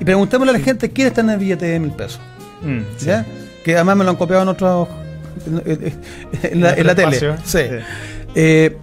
y 0.00 0.04
preguntémosle 0.04 0.50
a 0.50 0.58
la 0.58 0.64
gente 0.64 0.90
quién 0.90 1.08
está 1.08 1.20
en 1.20 1.30
el 1.30 1.38
billete 1.38 1.66
de 1.66 1.78
mil 1.78 1.92
pesos. 1.92 2.20
Mm, 2.62 2.80
que 3.64 3.76
además 3.76 3.96
me 3.96 4.04
lo 4.04 4.10
han 4.10 4.16
copiado 4.16 4.42
en 4.42 4.48
otros 4.48 4.88
en 6.42 6.60
la, 6.60 6.94
tele. 6.94 7.36
Sí. 7.44 7.60
Eh, 8.34 8.76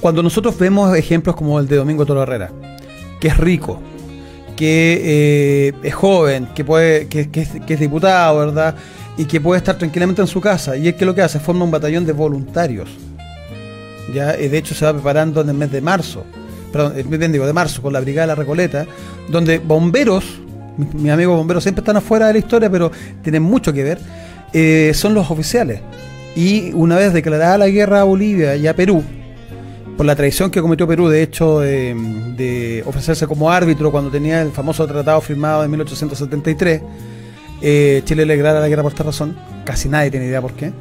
cuando 0.00 0.22
nosotros 0.22 0.58
vemos 0.58 0.96
ejemplos 0.96 1.36
como 1.36 1.58
el 1.58 1.66
de 1.66 1.76
Domingo 1.76 2.04
Toro 2.06 2.22
Herrera, 2.22 2.50
que 3.20 3.28
es 3.28 3.36
rico, 3.36 3.80
que 4.56 5.00
eh, 5.04 5.72
es 5.82 5.94
joven, 5.94 6.48
que 6.54 6.64
puede, 6.64 7.06
que, 7.08 7.28
es, 7.34 7.80
diputado, 7.80 8.38
¿verdad? 8.38 8.74
Y 9.16 9.26
que 9.26 9.40
puede 9.40 9.58
estar 9.58 9.76
tranquilamente 9.78 10.22
en 10.22 10.28
su 10.28 10.40
casa. 10.40 10.76
Y 10.76 10.88
es 10.88 10.94
que 10.94 11.04
lo 11.04 11.14
que 11.14 11.22
hace, 11.22 11.38
forma 11.38 11.64
un 11.64 11.70
batallón 11.70 12.06
de 12.06 12.12
voluntarios. 12.12 12.88
Ya, 14.14 14.32
de 14.32 14.56
hecho 14.56 14.74
se 14.74 14.84
va 14.84 14.92
preparando 14.92 15.40
en 15.40 15.48
el 15.48 15.54
mes 15.56 15.70
de 15.70 15.80
marzo, 15.80 16.24
perdón, 16.72 16.94
el 16.96 17.06
mes 17.06 17.18
de 17.20 17.52
marzo, 17.52 17.82
con 17.82 17.92
la 17.92 18.00
Brigada 18.00 18.22
de 18.22 18.28
la 18.28 18.34
Recoleta, 18.36 18.86
donde 19.28 19.58
bomberos 19.58 20.40
mis 20.76 21.10
amigos 21.10 21.36
bomberos 21.36 21.62
siempre 21.62 21.80
están 21.80 21.96
afuera 21.96 22.26
de 22.26 22.34
la 22.34 22.38
historia, 22.38 22.70
pero 22.70 22.90
tienen 23.22 23.42
mucho 23.42 23.72
que 23.72 23.82
ver, 23.82 23.98
eh, 24.52 24.92
son 24.94 25.14
los 25.14 25.30
oficiales. 25.30 25.80
Y 26.34 26.72
una 26.74 26.96
vez 26.96 27.12
declarada 27.12 27.58
la 27.58 27.68
guerra 27.68 28.02
a 28.02 28.04
Bolivia 28.04 28.56
y 28.56 28.66
a 28.66 28.76
Perú, 28.76 29.02
por 29.96 30.04
la 30.04 30.14
traición 30.14 30.50
que 30.50 30.60
cometió 30.60 30.86
Perú, 30.86 31.08
de 31.08 31.22
hecho, 31.22 31.60
de, 31.60 32.82
ofrecerse 32.86 33.26
como 33.26 33.50
árbitro 33.50 33.90
cuando 33.90 34.10
tenía 34.10 34.42
el 34.42 34.52
famoso 34.52 34.86
tratado 34.86 35.20
firmado 35.20 35.64
en 35.64 35.70
1873, 35.70 36.82
eh, 37.62 38.02
Chile 38.04 38.26
le 38.26 38.34
declara 38.34 38.60
la 38.60 38.68
guerra 38.68 38.82
por 38.82 38.92
esta 38.92 39.04
razón, 39.04 39.36
casi 39.64 39.88
nadie 39.88 40.10
tiene 40.10 40.26
idea 40.26 40.42
por 40.42 40.52
qué. 40.52 40.72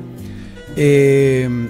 Eh, 0.75 1.69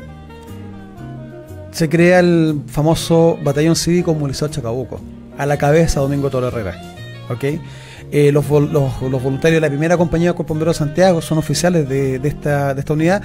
se 1.71 1.89
crea 1.89 2.19
el 2.19 2.61
famoso 2.67 3.37
batallón 3.43 3.75
cívico 3.75 4.13
movilizado 4.13 4.51
Chacabuco, 4.51 4.99
a 5.37 5.45
la 5.45 5.57
cabeza 5.57 5.99
Domingo 5.99 6.29
Toro 6.29 6.47
Herrera. 6.47 6.81
¿okay? 7.29 7.61
Eh, 8.11 8.31
los, 8.31 8.47
voluntarios 8.47 9.57
de 9.57 9.61
la 9.61 9.67
primera 9.67 9.97
compañía 9.97 10.29
de 10.29 10.35
Cuerpo 10.35 10.53
de 10.55 10.73
Santiago 10.73 11.21
son 11.21 11.37
oficiales 11.37 11.89
de, 11.89 12.19
esta, 12.23 12.73
de 12.73 12.79
esta 12.79 12.93
unidad 12.93 13.21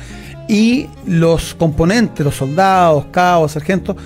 y 0.49 0.89
los 1.07 1.55
componentes, 1.55 2.25
los 2.25 2.35
soldados, 2.35 3.07
cabos, 3.13 3.53
sargentos, 3.53 3.97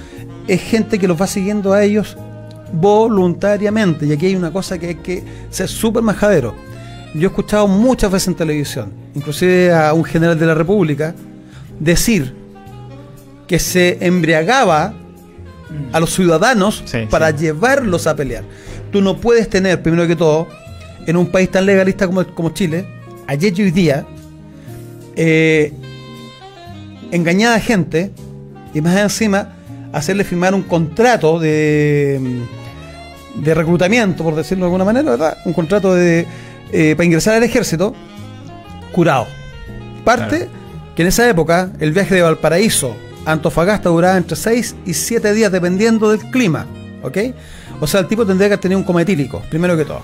es 0.46 0.60
gente 0.60 0.98
que 0.98 1.08
los 1.08 1.20
va 1.20 1.26
siguiendo 1.26 1.72
a 1.72 1.82
ellos 1.82 2.16
voluntariamente. 2.72 4.06
Y 4.06 4.12
aquí 4.12 4.26
hay 4.26 4.36
una 4.36 4.52
cosa 4.52 4.78
que 4.78 4.88
hay 4.88 4.94
que 4.96 5.22
ser 5.50 5.68
súper 5.68 6.02
majadero. 6.02 6.54
Yo 7.14 7.22
he 7.22 7.26
escuchado 7.26 7.68
muchas 7.68 8.10
veces 8.10 8.28
en 8.28 8.34
televisión, 8.34 8.92
inclusive 9.14 9.72
a 9.72 9.92
un 9.94 10.04
general 10.04 10.38
de 10.38 10.46
la 10.46 10.54
República, 10.54 11.14
decir 11.78 12.34
que 13.46 13.58
se 13.58 14.04
embriagaba 14.04 14.94
a 15.92 16.00
los 16.00 16.12
ciudadanos 16.12 16.82
para 17.10 17.30
llevarlos 17.30 18.06
a 18.06 18.16
pelear. 18.16 18.44
Tú 18.90 19.00
no 19.00 19.16
puedes 19.16 19.48
tener, 19.48 19.82
primero 19.82 20.06
que 20.06 20.16
todo, 20.16 20.48
en 21.06 21.16
un 21.16 21.26
país 21.26 21.50
tan 21.50 21.66
legalista 21.66 22.06
como, 22.06 22.26
como 22.34 22.50
Chile, 22.50 22.86
ayer 23.26 23.58
y 23.58 23.62
hoy 23.62 23.70
día, 23.70 24.06
eh, 25.16 25.72
engañada 27.10 27.60
gente 27.60 28.10
y 28.72 28.80
más 28.80 28.96
encima 28.98 29.54
hacerle 29.92 30.24
firmar 30.24 30.54
un 30.54 30.62
contrato 30.62 31.38
de, 31.38 32.20
de 33.36 33.54
reclutamiento, 33.54 34.24
por 34.24 34.34
decirlo 34.34 34.64
de 34.64 34.66
alguna 34.66 34.84
manera, 34.84 35.10
¿verdad? 35.12 35.38
Un 35.44 35.52
contrato 35.52 35.94
de, 35.94 36.26
eh, 36.72 36.94
para 36.96 37.04
ingresar 37.04 37.34
al 37.34 37.44
ejército 37.44 37.94
curado. 38.92 39.26
Parte 40.04 40.48
que 40.96 41.02
en 41.02 41.08
esa 41.08 41.28
época 41.28 41.70
el 41.80 41.92
viaje 41.92 42.14
de 42.14 42.22
Valparaíso 42.22 42.96
a 43.24 43.32
Antofagasta 43.32 43.88
duraba 43.88 44.16
entre 44.16 44.36
6 44.36 44.76
y 44.86 44.94
7 44.94 45.32
días 45.32 45.50
dependiendo 45.52 46.10
del 46.10 46.20
clima. 46.30 46.66
¿Ok? 47.02 47.18
O 47.80 47.86
sea, 47.86 48.00
el 48.00 48.06
tipo 48.06 48.24
tendría 48.24 48.48
que 48.48 48.56
tener 48.56 48.76
un 48.76 48.84
coma 48.84 49.04
primero 49.04 49.76
que 49.76 49.84
todo. 49.84 50.02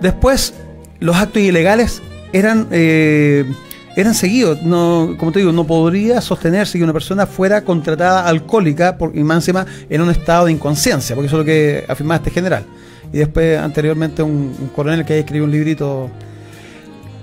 Después, 0.00 0.54
los 0.98 1.16
actos 1.16 1.42
ilegales 1.42 2.02
eran 2.32 2.68
eh, 2.70 3.44
eran 3.96 4.14
seguidos. 4.14 4.62
No, 4.62 5.14
como 5.18 5.32
te 5.32 5.40
digo, 5.40 5.52
no 5.52 5.66
podría 5.66 6.20
sostenerse 6.20 6.78
que 6.78 6.84
una 6.84 6.92
persona 6.92 7.26
fuera 7.26 7.62
contratada 7.62 8.26
alcohólica 8.26 8.96
por, 8.96 9.16
y 9.16 9.22
más 9.22 9.38
encima 9.38 9.66
en 9.88 10.00
un 10.00 10.10
estado 10.10 10.46
de 10.46 10.52
inconsciencia, 10.52 11.14
porque 11.14 11.26
eso 11.26 11.36
es 11.36 11.40
lo 11.40 11.44
que 11.44 11.84
afirmaba 11.88 12.16
este 12.16 12.30
general. 12.30 12.64
Y 13.12 13.18
después, 13.18 13.58
anteriormente, 13.58 14.22
un, 14.22 14.70
coronel 14.74 15.04
que 15.04 15.14
haya 15.14 15.20
escrito 15.20 15.44
un 15.44 15.50
librito. 15.50 16.10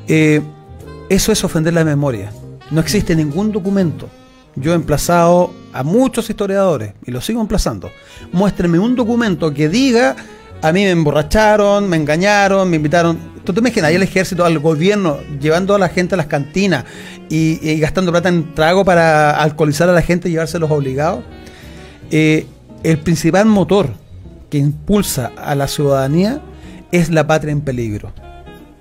Eh, 0.08 0.42
eso 1.10 1.32
es 1.32 1.44
ofender 1.44 1.74
la 1.74 1.86
memoria. 1.86 2.32
No 2.72 2.82
existe 2.82 3.16
ningún 3.16 3.52
documento. 3.52 4.10
Yo 4.56 4.74
he 4.74 4.76
emplazado 4.76 5.54
a 5.72 5.84
muchos 5.84 6.30
historiadores 6.30 6.94
y 7.06 7.12
lo 7.12 7.22
sigo 7.22 7.40
emplazando. 7.40 7.90
Muéstrenme 8.34 8.80
un 8.80 8.96
documento 8.96 9.54
que 9.54 9.70
diga 9.70 10.16
a 10.62 10.72
mí 10.72 10.84
me 10.84 10.92
emborracharon, 10.92 11.88
me 11.88 11.98
engañaron, 11.98 12.70
me 12.70 12.78
invitaron. 12.78 13.18
¿Tú 13.44 13.54
te 13.54 13.60
imaginas 13.60 13.90
ahí 13.90 13.96
el 13.96 14.04
ejército, 14.04 14.44
al 14.44 14.60
gobierno, 14.60 15.20
llevando 15.40 15.76
a 15.76 15.80
la 15.80 15.90
gente 15.90 16.16
a 16.16 16.18
las 16.18 16.28
cantinas 16.28 16.86
y, 17.30 17.80
gastando 17.80 18.12
plata 18.12 18.30
en 18.30 18.54
trago 18.54 18.84
para 18.84 19.32
alcoholizar 19.32 19.90
a 19.90 19.94
la 19.94 20.02
gente 20.02 20.28
y 20.28 20.34
llevárselos 20.34 20.70
obligados? 20.72 21.24
Eh, 22.12 22.46
el 22.84 23.00
principal 23.00 23.46
motor 23.46 23.90
que 24.50 24.58
impulsa 24.58 25.32
a 25.38 25.56
la 25.56 25.68
ciudadanía 25.68 26.42
es 26.92 27.10
la 27.10 27.28
patria 27.28 27.52
en 27.52 27.62
peligro. 27.62 28.14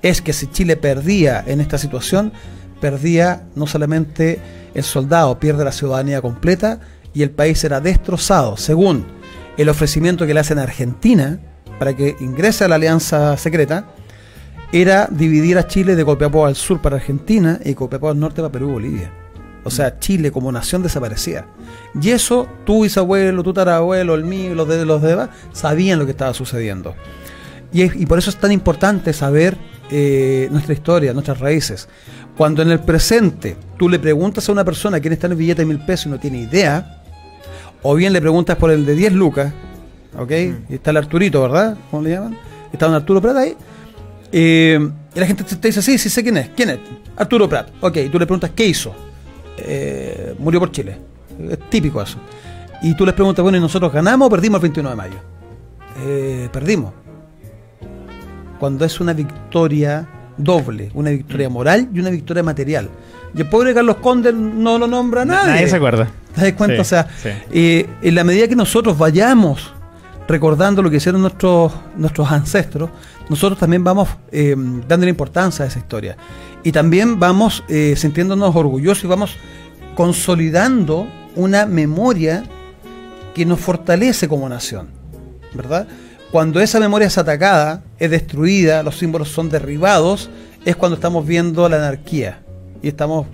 Es 0.03 0.23
que 0.23 0.33
si 0.33 0.47
Chile 0.49 0.77
perdía 0.77 1.43
en 1.47 1.61
esta 1.61 1.79
situación, 1.79 2.33
perdía 2.81 3.45
no 3.55 3.67
solamente 3.67 4.41
el 4.75 4.85
soldado, 4.85 5.39
pierde 5.39 5.65
la 5.65 5.73
ciudadanía 5.73 6.21
completa 6.21 6.81
y 7.15 7.23
el 7.23 7.31
país 7.31 7.63
era 7.65 7.81
destrozado, 7.81 8.57
según 8.57 9.07
el 9.57 9.69
ofrecimiento 9.69 10.27
que 10.27 10.35
le 10.35 10.41
hacen 10.41 10.59
a 10.59 10.65
Argentina, 10.65 11.41
para 11.79 11.95
que 11.95 12.17
ingrese 12.21 12.65
a 12.65 12.69
la 12.69 12.77
alianza 12.77 13.37
secreta 13.37 13.87
era 14.73 15.09
dividir 15.11 15.59
a 15.59 15.67
Chile 15.67 15.97
de 15.97 16.05
Copiapó 16.05 16.47
al 16.47 16.57
sur 16.57 16.81
para 16.81 16.97
Argentina 16.97 17.61
y 17.65 17.75
Copiapó 17.75 18.09
al 18.09 18.19
norte 18.19 18.43
para 18.43 18.53
Perú 18.53 18.71
y 18.71 18.73
Bolivia. 18.73 19.13
O 19.65 19.71
sea, 19.71 19.99
Chile 19.99 20.31
como 20.31 20.53
nación 20.53 20.83
desaparecía. 20.83 21.47
Y 22.01 22.11
eso, 22.11 22.47
tu 22.65 22.85
bisabuelo, 22.85 23.43
tu 23.43 23.53
tarabuelo, 23.53 24.15
el 24.15 24.25
mío, 24.25 24.55
los 24.55 24.69
de 24.69 24.85
los 24.85 25.03
de 25.03 25.29
sabían 25.53 25.99
lo 25.99 26.05
que 26.05 26.13
estaba 26.13 26.33
sucediendo. 26.35 26.95
Y, 27.73 28.07
por 28.07 28.19
eso 28.19 28.31
es 28.31 28.37
tan 28.37 28.53
importante 28.53 29.13
saber 29.13 29.57
eh, 29.91 30.49
nuestra 30.53 30.73
historia, 30.73 31.13
nuestras 31.13 31.41
raíces. 31.41 31.89
Cuando 32.37 32.63
en 32.63 32.71
el 32.71 32.81
presente 32.81 33.57
tú 33.77 33.89
le 33.89 33.99
preguntas 33.99 34.49
a 34.49 34.53
una 34.53 34.65
persona 34.65 35.01
quién 35.01 35.13
está 35.13 35.27
en 35.27 35.33
el 35.33 35.39
billete 35.39 35.63
de 35.63 35.67
mil 35.67 35.85
pesos 35.85 36.07
y 36.07 36.11
no 36.11 36.21
tiene 36.21 36.39
idea, 36.39 37.03
o 37.83 37.95
bien 37.95 38.13
le 38.13 38.21
preguntas 38.21 38.57
por 38.57 38.71
el 38.71 38.87
de 38.87 38.95
10 38.95 39.13
lucas 39.15 39.53
¿ok? 40.19 40.31
Y 40.69 40.75
está 40.75 40.91
el 40.91 40.99
Arturito, 40.99 41.43
¿verdad? 41.43 41.77
¿Cómo 41.91 42.03
le 42.03 42.11
llaman? 42.11 42.37
Está 42.73 42.89
un 42.89 42.95
Arturo 42.95 43.21
Prat 43.21 43.37
ahí. 43.37 43.57
Eh, 44.33 44.91
y 45.15 45.21
la 45.21 45.27
gente 45.27 45.45
te, 45.45 45.69
dice, 45.69 45.83
sí, 45.83 45.99
sí 45.99 46.11
sé 46.11 46.23
quién 46.23 46.37
es. 46.37 46.51
¿Quién 46.51 46.71
es? 46.71 46.79
Arturo 47.17 47.49
Prat. 47.49 47.71
Ok, 47.81 47.97
y 47.99 48.09
tú 48.09 48.19
le 48.19 48.27
preguntas, 48.27 48.51
¿qué 48.55 48.67
hizo? 48.67 48.95
Eh, 49.59 50.35
murió 50.39 50.61
por 50.61 50.71
Chile. 50.73 50.99
Es 51.51 51.59
típico 51.71 52.03
eso. 52.03 52.19
Y 52.83 52.95
tú 52.95 53.07
les 53.07 53.15
preguntas, 53.15 53.43
bueno, 53.43 53.57
¿y 53.59 53.61
nosotros 53.61 53.93
ganamos 53.93 54.27
o 54.27 54.31
perdimos 54.31 54.59
el 54.59 54.63
21 54.63 54.91
de 54.91 54.97
mayo? 54.97 55.17
Eh, 56.05 56.49
perdimos. 56.53 56.93
Cuando 58.59 58.85
es 58.85 59.01
una 59.01 59.13
victoria 59.13 60.07
doble, 60.37 60.91
una 60.95 61.11
victoria 61.11 61.49
moral 61.49 61.89
y 61.93 62.01
una 62.01 62.11
victoria 62.11 62.43
material. 62.43 62.91
Y 63.35 63.41
el 63.41 63.49
pobre 63.49 63.75
Carlos 63.75 63.97
Conde 63.97 64.33
no 64.33 64.79
lo 64.79 64.87
nombra 64.87 65.25
nadie. 65.25 65.53
Nadie 65.53 65.69
se 65.69 65.77
acuerda. 65.77 66.09
¿Te 66.35 66.43
das 66.43 66.53
cuenta? 66.53 66.81
o 66.81 66.85
sea, 66.85 67.09
en 67.23 68.15
la 68.15 68.25
medida 68.25 68.49
que 68.49 68.57
nosotros 68.57 68.99
vayamos 68.99 69.73
recordando 70.29 70.83
lo 70.83 70.91
que 70.91 70.97
hicieron 70.97 71.23
nuestros, 71.23 71.73
nuestros 71.97 72.31
ancestros, 72.31 72.91
nosotros 73.29 73.59
también 73.59 73.85
vamos 73.85 74.09
eh, 74.31 74.55
dándole 74.89 75.11
importancia 75.11 75.65
a 75.65 75.69
esa 75.69 75.79
historia. 75.79 76.17
Y 76.63 76.73
también 76.73 77.19
vamos 77.19 77.65
eh, 77.69 77.95
sintiéndonos 77.97 78.55
orgullosos 78.55 79.05
y 79.05 79.07
vamos 79.07 79.37
consolidando 79.95 81.07
una 81.37 81.67
memoria 81.67 82.45
que 83.35 83.45
nos 83.45 83.61
fortalece 83.61 84.29
como 84.29 84.49
nación, 84.49 84.89
¿verdad? 85.55 85.87
Cuando 86.33 86.61
esa 86.61 86.81
memoria 86.81 87.07
es 87.07 87.19
atacada, 87.19 87.85
es 87.99 88.11
destruida, 88.11 88.83
los 88.83 88.99
símbolos 88.99 89.29
son 89.29 89.49
derribados, 89.49 90.29
es 90.65 90.75
cuando 90.75 90.97
estamos 90.97 91.27
viendo 91.27 91.69
la 91.69 91.77
anarquía 91.77 92.43
y 92.83 92.89
estamos 92.89 93.27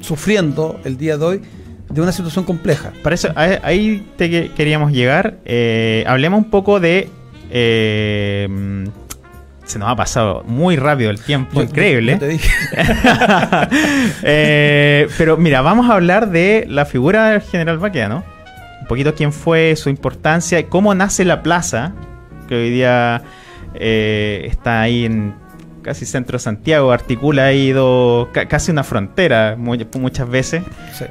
sufriendo 0.00 0.80
el 0.84 0.96
día 0.96 1.16
de 1.16 1.24
hoy 1.24 1.42
de 1.90 2.00
una 2.00 2.12
situación 2.12 2.44
compleja. 2.44 2.92
Para 3.02 3.14
eso, 3.14 3.28
ahí 3.34 4.06
te 4.16 4.50
queríamos 4.50 4.92
llegar. 4.92 5.38
Eh, 5.44 6.04
hablemos 6.06 6.38
un 6.38 6.50
poco 6.50 6.80
de. 6.80 7.08
Eh, 7.50 8.48
se 9.64 9.78
nos 9.78 9.88
ha 9.88 9.96
pasado 9.96 10.42
muy 10.46 10.76
rápido 10.76 11.10
el 11.10 11.20
tiempo, 11.20 11.62
increíble. 11.62 12.16
te 12.16 12.28
dije. 12.28 12.50
Eh, 14.22 15.08
pero 15.16 15.36
mira, 15.36 15.62
vamos 15.62 15.88
a 15.88 15.94
hablar 15.94 16.30
de 16.30 16.66
la 16.68 16.84
figura 16.84 17.30
del 17.30 17.42
general 17.42 17.78
Baqueano. 17.78 18.24
Un 18.80 18.86
poquito 18.86 19.14
quién 19.14 19.32
fue, 19.32 19.76
su 19.76 19.88
importancia, 19.88 20.66
cómo 20.66 20.94
nace 20.94 21.24
la 21.24 21.42
plaza, 21.42 21.92
que 22.48 22.56
hoy 22.56 22.70
día 22.70 23.22
está 23.74 24.80
ahí 24.80 25.04
en 25.04 25.34
casi 25.82 26.06
centro 26.06 26.38
de 26.38 26.42
Santiago, 26.42 26.92
articula 26.92 27.46
ahí 27.46 27.72
dos, 27.72 28.28
casi 28.48 28.70
una 28.70 28.84
frontera 28.84 29.56
muchas 29.56 30.28
veces, 30.28 30.62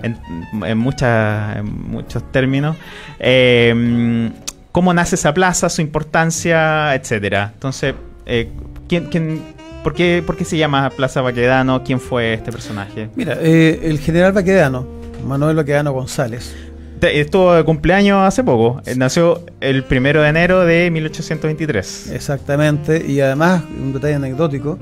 en, 0.03 0.77
muchos 0.77 2.31
términos. 2.31 2.75
Eh, 3.19 4.31
¿Cómo 4.71 4.93
nace 4.93 5.15
esa 5.15 5.33
plaza, 5.33 5.67
su 5.67 5.81
importancia, 5.81 6.93
etcétera? 6.93 7.51
Entonces, 7.53 7.95
eh, 8.25 8.49
¿quién, 8.87 9.05
quién, 9.05 9.41
por, 9.83 9.93
qué, 9.95 10.23
¿por 10.25 10.37
qué 10.37 10.45
se 10.45 10.57
llama 10.57 10.91
Plaza 10.91 11.21
Baquedano? 11.21 11.83
¿Quién 11.83 11.99
fue 11.99 12.35
este 12.35 12.51
personaje? 12.51 13.09
Mira, 13.15 13.37
eh, 13.41 13.79
el 13.83 13.99
general 13.99 14.31
Baquedano, 14.31 14.87
Manuel 15.25 15.55
Baquedano 15.55 15.91
González, 15.91 16.55
Estuvo 17.01 17.53
de 17.53 17.63
cumpleaños 17.63 18.17
hace 18.27 18.43
poco. 18.43 18.81
Eh, 18.85 18.95
nació 18.95 19.41
el 19.61 19.83
primero 19.85 20.21
de 20.21 20.29
enero 20.29 20.65
de 20.65 20.91
1823. 20.91 22.11
Exactamente. 22.11 23.05
Y 23.07 23.21
además, 23.21 23.63
un 23.81 23.93
detalle 23.93 24.15
anecdótico, 24.15 24.77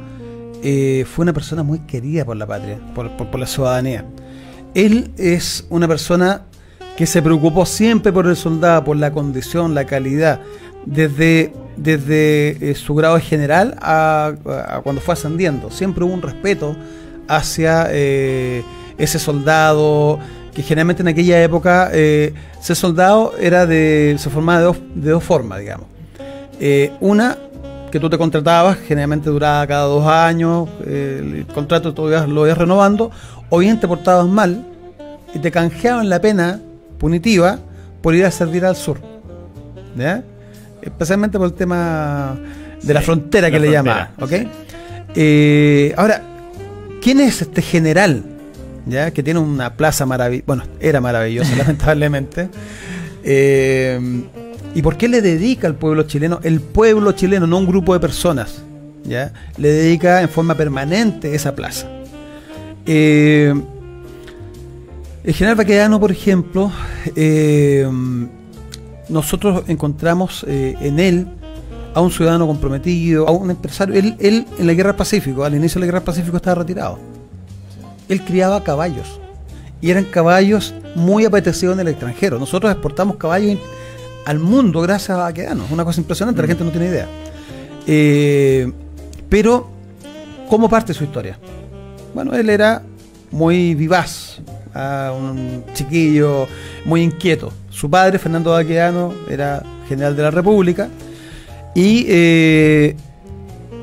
eh, 0.64 1.06
fue 1.08 1.24
una 1.24 1.34
persona 1.34 1.62
muy 1.62 1.80
querida 1.80 2.26
por 2.26 2.36
la 2.36 2.48
patria, 2.48 2.80
por, 2.96 3.40
la 3.40 3.46
ciudadanía. 3.46 4.06
Él 4.74 5.12
es 5.18 5.68
una 5.70 5.88
persona 5.88 6.44
que 6.98 7.06
se 7.06 7.22
preocupó 7.22 7.66
siempre 7.68 8.12
por 8.12 8.26
el 8.26 8.36
soldado, 8.36 8.84
por 8.84 8.98
la 8.98 9.12
condición, 9.12 9.76
la 9.76 9.86
calidad, 9.86 10.42
desde, 10.86 11.54
desde 11.76 12.72
eh, 12.72 12.76
su 12.76 12.96
grado 12.96 13.20
general 13.20 13.78
a, 13.80 14.34
cuando 14.84 15.02
fue 15.02 15.14
ascendiendo. 15.14 15.70
Siempre 15.70 16.04
hubo 16.04 16.14
un 16.14 16.24
respeto 16.24 16.76
hacia 17.28 17.92
ese 17.92 19.20
soldado, 19.20 20.20
que 20.58 20.64
generalmente 20.64 21.04
en 21.04 21.08
aquella 21.10 21.44
época 21.44 21.92
eh, 21.94 22.34
ser 22.60 22.76
soldado 22.76 23.36
era 23.40 23.68
de, 23.68 24.16
se 24.18 24.32
formaba 24.32 24.58
de 24.58 24.66
dos, 24.66 24.78
de 24.96 25.12
dos 25.12 25.24
formas, 25.24 25.60
digamos. 25.60 25.86
Eh, 26.60 26.94
una, 27.00 27.38
que 27.92 28.00
tú 28.00 28.10
te 28.10 28.18
contratabas, 28.18 28.80
generalmente 28.88 29.30
duraba 29.30 29.68
cada 29.68 29.84
dos 29.84 30.08
años, 30.08 30.68
el 30.84 31.46
contrato 31.54 31.94
tú 31.94 32.08
lo 32.08 32.48
ibas 32.48 32.58
renovando, 32.58 33.12
o 33.52 33.60
bien 33.60 33.80
te 33.80 33.88
portabas 33.88 34.26
mal 34.26 34.66
y 35.32 35.38
te 35.38 35.52
canjeaban 35.52 36.10
la 36.10 36.20
pena 36.20 36.60
punitiva 36.98 37.60
por 38.02 38.16
ir 38.16 38.26
a 38.26 38.32
servir 38.32 38.66
al 38.66 38.76
sur. 38.76 38.98
Especialmente 40.82 41.38
por 41.38 41.50
el 41.50 41.54
tema 41.54 42.36
de 42.82 42.94
la 42.96 43.02
frontera 43.04 43.52
que 43.52 43.60
le 43.60 43.70
llaman. 43.70 44.08
Eh, 45.14 45.94
ahora, 45.98 46.24
¿quién 47.00 47.20
es 47.20 47.44
este 47.44 47.62
general? 47.62 48.37
¿Ya? 48.90 49.12
que 49.12 49.24
tiene 49.24 49.40
una 49.40 49.74
plaza 49.74 50.06
maravillosa, 50.06 50.46
bueno, 50.48 50.64
era 50.80 51.02
maravillosa 51.02 51.56
lamentablemente. 51.58 52.50
Eh, 53.24 54.24
¿Y 54.74 54.82
por 54.82 54.98
qué 54.98 55.08
le 55.08 55.22
dedica 55.22 55.68
al 55.68 55.76
pueblo 55.76 56.04
chileno? 56.04 56.40
El 56.44 56.62
pueblo 56.62 57.12
chileno, 57.14 57.48
no 57.48 57.58
un 57.58 57.68
grupo 57.68 57.94
de 57.94 58.00
personas, 58.00 58.64
¿ya? 59.04 59.34
le 59.58 59.70
dedica 59.70 60.22
en 60.22 60.30
forma 60.30 60.56
permanente 60.56 61.34
esa 61.34 61.56
plaza. 61.56 61.88
Eh, 62.86 63.54
el 65.24 65.34
general 65.34 65.58
Baquedano, 65.58 66.00
por 66.00 66.12
ejemplo, 66.12 66.72
eh, 67.16 67.86
nosotros 69.10 69.64
encontramos 69.68 70.46
en 70.48 71.00
él 71.00 71.28
a 71.94 72.00
un 72.00 72.12
ciudadano 72.12 72.48
comprometido, 72.48 73.28
a 73.28 73.32
un 73.32 73.50
empresario. 73.50 73.96
Él, 73.96 74.16
él 74.20 74.46
en 74.58 74.68
la 74.68 74.74
guerra 74.74 74.92
del 74.92 74.98
Pacífico, 74.98 75.44
al 75.44 75.56
inicio 75.56 75.80
de 75.80 75.80
la 75.82 75.86
guerra 75.88 76.00
del 76.00 76.06
Pacífico, 76.06 76.38
estaba 76.38 76.62
retirado 76.62 77.17
él 78.10 78.24
criaba 78.24 78.64
caballos. 78.64 79.20
Y 79.82 79.92
eran 79.92 80.06
caballos 80.06 80.74
muy 80.96 81.26
apetecidos 81.26 81.76
en 81.76 81.82
el 81.82 81.88
extranjero. 81.90 82.40
Nosotros 82.40 82.72
exportamos 82.72 83.18
caballos 83.18 83.60
al 84.26 84.40
mundo 84.40 84.82
gracias 84.82 85.18
a 85.18 85.30
Es 85.30 85.50
Una 85.72 85.86
cosa 85.86 86.02
impresionante, 86.02 86.42
la 86.42 86.48
gente 86.48 86.64
no 86.64 86.72
tiene 86.72 86.88
idea. 86.88 87.08
Eh, 87.86 88.72
pero, 89.30 89.70
¿cómo 90.50 90.70
parte 90.70 90.94
su 90.94 91.04
historia? 91.04 91.38
Bueno, 92.14 92.34
él 92.34 92.50
era 92.50 92.82
muy 93.32 93.76
vivaz, 93.76 94.40
un 94.74 95.64
chiquillo 95.74 96.48
muy 96.86 97.04
inquieto. 97.04 97.52
Su 97.70 97.90
padre, 97.90 98.20
Fernando 98.20 98.52
Baquedano, 98.52 99.14
era 99.30 99.64
general 99.88 100.16
de 100.16 100.24
la 100.24 100.32
República 100.32 100.90
y 101.74 102.06
eh, 102.10 102.96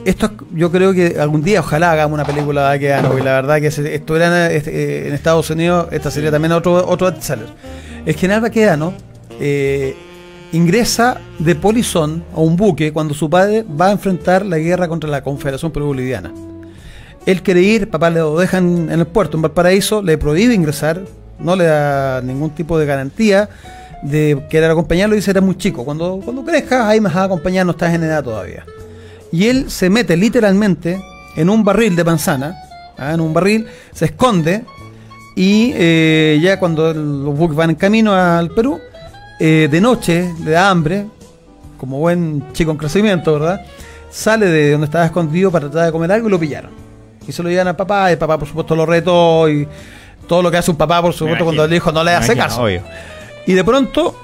esto 0.04 0.30
yo 0.52 0.70
creo 0.70 0.92
que 0.92 1.16
algún 1.18 1.42
día 1.42 1.60
ojalá 1.60 1.92
hagamos 1.92 2.14
una 2.14 2.24
película 2.24 2.62
de 2.62 2.68
Baquedano, 2.76 3.18
y 3.18 3.22
la 3.22 3.32
verdad 3.32 3.60
que 3.60 3.70
si 3.70 3.82
estuviera 3.86 4.46
en, 4.50 4.56
este, 4.56 5.08
en 5.08 5.14
Estados 5.14 5.48
Unidos, 5.50 5.88
esta 5.90 6.10
sería 6.10 6.30
también 6.30 6.52
otro, 6.52 6.86
otro 6.86 7.10
bestseller. 7.10 7.48
El 8.04 8.14
general 8.14 8.42
Baquedano 8.42 8.92
eh, 9.40 9.96
ingresa 10.52 11.20
de 11.38 11.54
polizón 11.54 12.24
a 12.34 12.40
un 12.40 12.56
buque 12.56 12.92
cuando 12.92 13.14
su 13.14 13.28
padre 13.28 13.64
va 13.64 13.88
a 13.88 13.92
enfrentar 13.92 14.44
la 14.44 14.58
guerra 14.58 14.88
contra 14.88 15.10
la 15.10 15.22
Confederación 15.22 15.72
Perú-Boliviana. 15.72 16.32
Él 17.26 17.42
quiere 17.42 17.62
ir, 17.62 17.90
papá 17.90 18.10
lo 18.10 18.38
dejan 18.38 18.90
en 18.90 19.00
el 19.00 19.06
puerto, 19.06 19.38
en 19.38 19.42
Valparaíso, 19.42 20.02
le 20.02 20.18
prohíbe 20.18 20.54
ingresar, 20.54 21.00
no 21.38 21.56
le 21.56 21.64
da 21.64 22.20
ningún 22.20 22.50
tipo 22.50 22.78
de 22.78 22.84
garantía 22.84 23.48
de 24.02 24.44
querer 24.50 24.70
acompañarlo 24.70 25.14
y 25.14 25.18
dice, 25.18 25.30
era 25.30 25.40
muy 25.40 25.56
chico, 25.56 25.84
cuando, 25.84 26.20
cuando 26.22 26.44
crezcas 26.44 26.84
ahí 26.86 27.00
me 27.00 27.08
vas 27.08 27.16
a 27.16 27.24
acompañar, 27.24 27.64
no 27.64 27.72
estás 27.72 27.94
en 27.94 28.04
edad 28.04 28.22
todavía. 28.22 28.66
Y 29.34 29.48
él 29.48 29.68
se 29.68 29.90
mete 29.90 30.16
literalmente 30.16 31.02
en 31.34 31.50
un 31.50 31.64
barril 31.64 31.96
de 31.96 32.04
manzana, 32.04 32.54
¿ah? 32.96 33.14
en 33.14 33.20
un 33.20 33.34
barril, 33.34 33.66
se 33.92 34.04
esconde 34.04 34.62
y 35.34 35.72
eh, 35.74 36.38
ya 36.40 36.60
cuando 36.60 36.94
los 36.94 37.36
buques 37.36 37.56
van 37.56 37.70
en 37.70 37.74
camino 37.74 38.14
al 38.14 38.50
Perú, 38.50 38.78
eh, 39.40 39.66
de 39.68 39.80
noche 39.80 40.32
le 40.44 40.52
da 40.52 40.70
hambre, 40.70 41.06
como 41.78 41.98
buen 41.98 42.52
chico 42.52 42.70
en 42.70 42.76
crecimiento, 42.76 43.32
¿verdad? 43.32 43.60
Sale 44.08 44.46
de 44.46 44.70
donde 44.70 44.84
estaba 44.84 45.06
escondido 45.06 45.50
para 45.50 45.68
tratar 45.68 45.86
de 45.86 45.90
comer 45.90 46.12
algo 46.12 46.28
y 46.28 46.30
lo 46.30 46.38
pillaron. 46.38 46.70
Y 47.26 47.32
se 47.32 47.42
lo 47.42 47.48
llevan 47.48 47.66
al 47.66 47.74
papá, 47.74 48.10
y 48.10 48.12
el 48.12 48.18
papá 48.18 48.38
por 48.38 48.46
supuesto 48.46 48.76
lo 48.76 48.86
retó 48.86 49.48
y 49.48 49.66
todo 50.28 50.42
lo 50.42 50.50
que 50.52 50.58
hace 50.58 50.70
un 50.70 50.76
papá 50.76 51.02
por 51.02 51.12
supuesto 51.12 51.42
cuando 51.42 51.64
el 51.64 51.74
hijo 51.74 51.90
no 51.90 52.04
le 52.04 52.12
hace 52.12 52.36
caso. 52.36 52.68
Y 52.68 53.52
de 53.52 53.64
pronto 53.64 54.14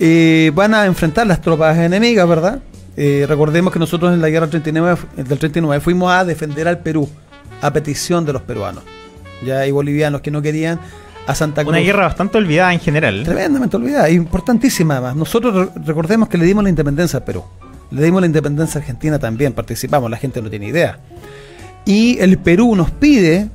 eh, 0.00 0.50
van 0.52 0.74
a 0.74 0.84
enfrentar 0.84 1.28
las 1.28 1.40
tropas 1.40 1.78
enemigas, 1.78 2.28
¿verdad? 2.28 2.58
Eh, 3.00 3.26
recordemos 3.28 3.72
que 3.72 3.78
nosotros 3.78 4.12
en 4.12 4.20
la 4.20 4.28
guerra 4.28 4.48
39, 4.48 4.98
del 5.18 5.38
39 5.38 5.80
fuimos 5.80 6.10
a 6.10 6.24
defender 6.24 6.66
al 6.66 6.80
Perú 6.80 7.08
a 7.62 7.72
petición 7.72 8.26
de 8.26 8.32
los 8.32 8.42
peruanos. 8.42 8.82
Ya 9.46 9.60
hay 9.60 9.70
bolivianos 9.70 10.20
que 10.20 10.32
no 10.32 10.42
querían 10.42 10.80
a 11.24 11.32
Santa 11.36 11.62
Cruz. 11.62 11.76
Una 11.76 11.78
guerra 11.84 12.02
bastante 12.06 12.38
olvidada 12.38 12.74
en 12.74 12.80
general. 12.80 13.22
Tremendamente 13.22 13.76
olvidada, 13.76 14.10
importantísima 14.10 14.94
además. 14.94 15.14
Nosotros 15.14 15.68
recordemos 15.86 16.28
que 16.28 16.38
le 16.38 16.44
dimos 16.44 16.64
la 16.64 16.70
independencia 16.70 17.20
al 17.20 17.24
Perú. 17.24 17.44
Le 17.92 18.02
dimos 18.02 18.20
la 18.20 18.26
independencia 18.26 18.78
a 18.78 18.80
Argentina 18.80 19.16
también, 19.20 19.52
participamos, 19.52 20.10
la 20.10 20.16
gente 20.16 20.42
no 20.42 20.50
tiene 20.50 20.66
idea. 20.66 20.98
Y 21.84 22.18
el 22.18 22.36
Perú 22.38 22.74
nos 22.74 22.90
pide 22.90 23.48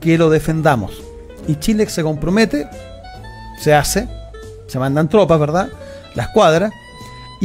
que 0.00 0.16
lo 0.16 0.30
defendamos. 0.30 1.02
Y 1.46 1.56
Chile 1.56 1.86
se 1.90 2.02
compromete, 2.02 2.66
se 3.60 3.74
hace, 3.74 4.08
se 4.66 4.78
mandan 4.78 5.10
tropas, 5.10 5.38
¿verdad? 5.38 5.68
La 6.14 6.22
escuadra. 6.22 6.72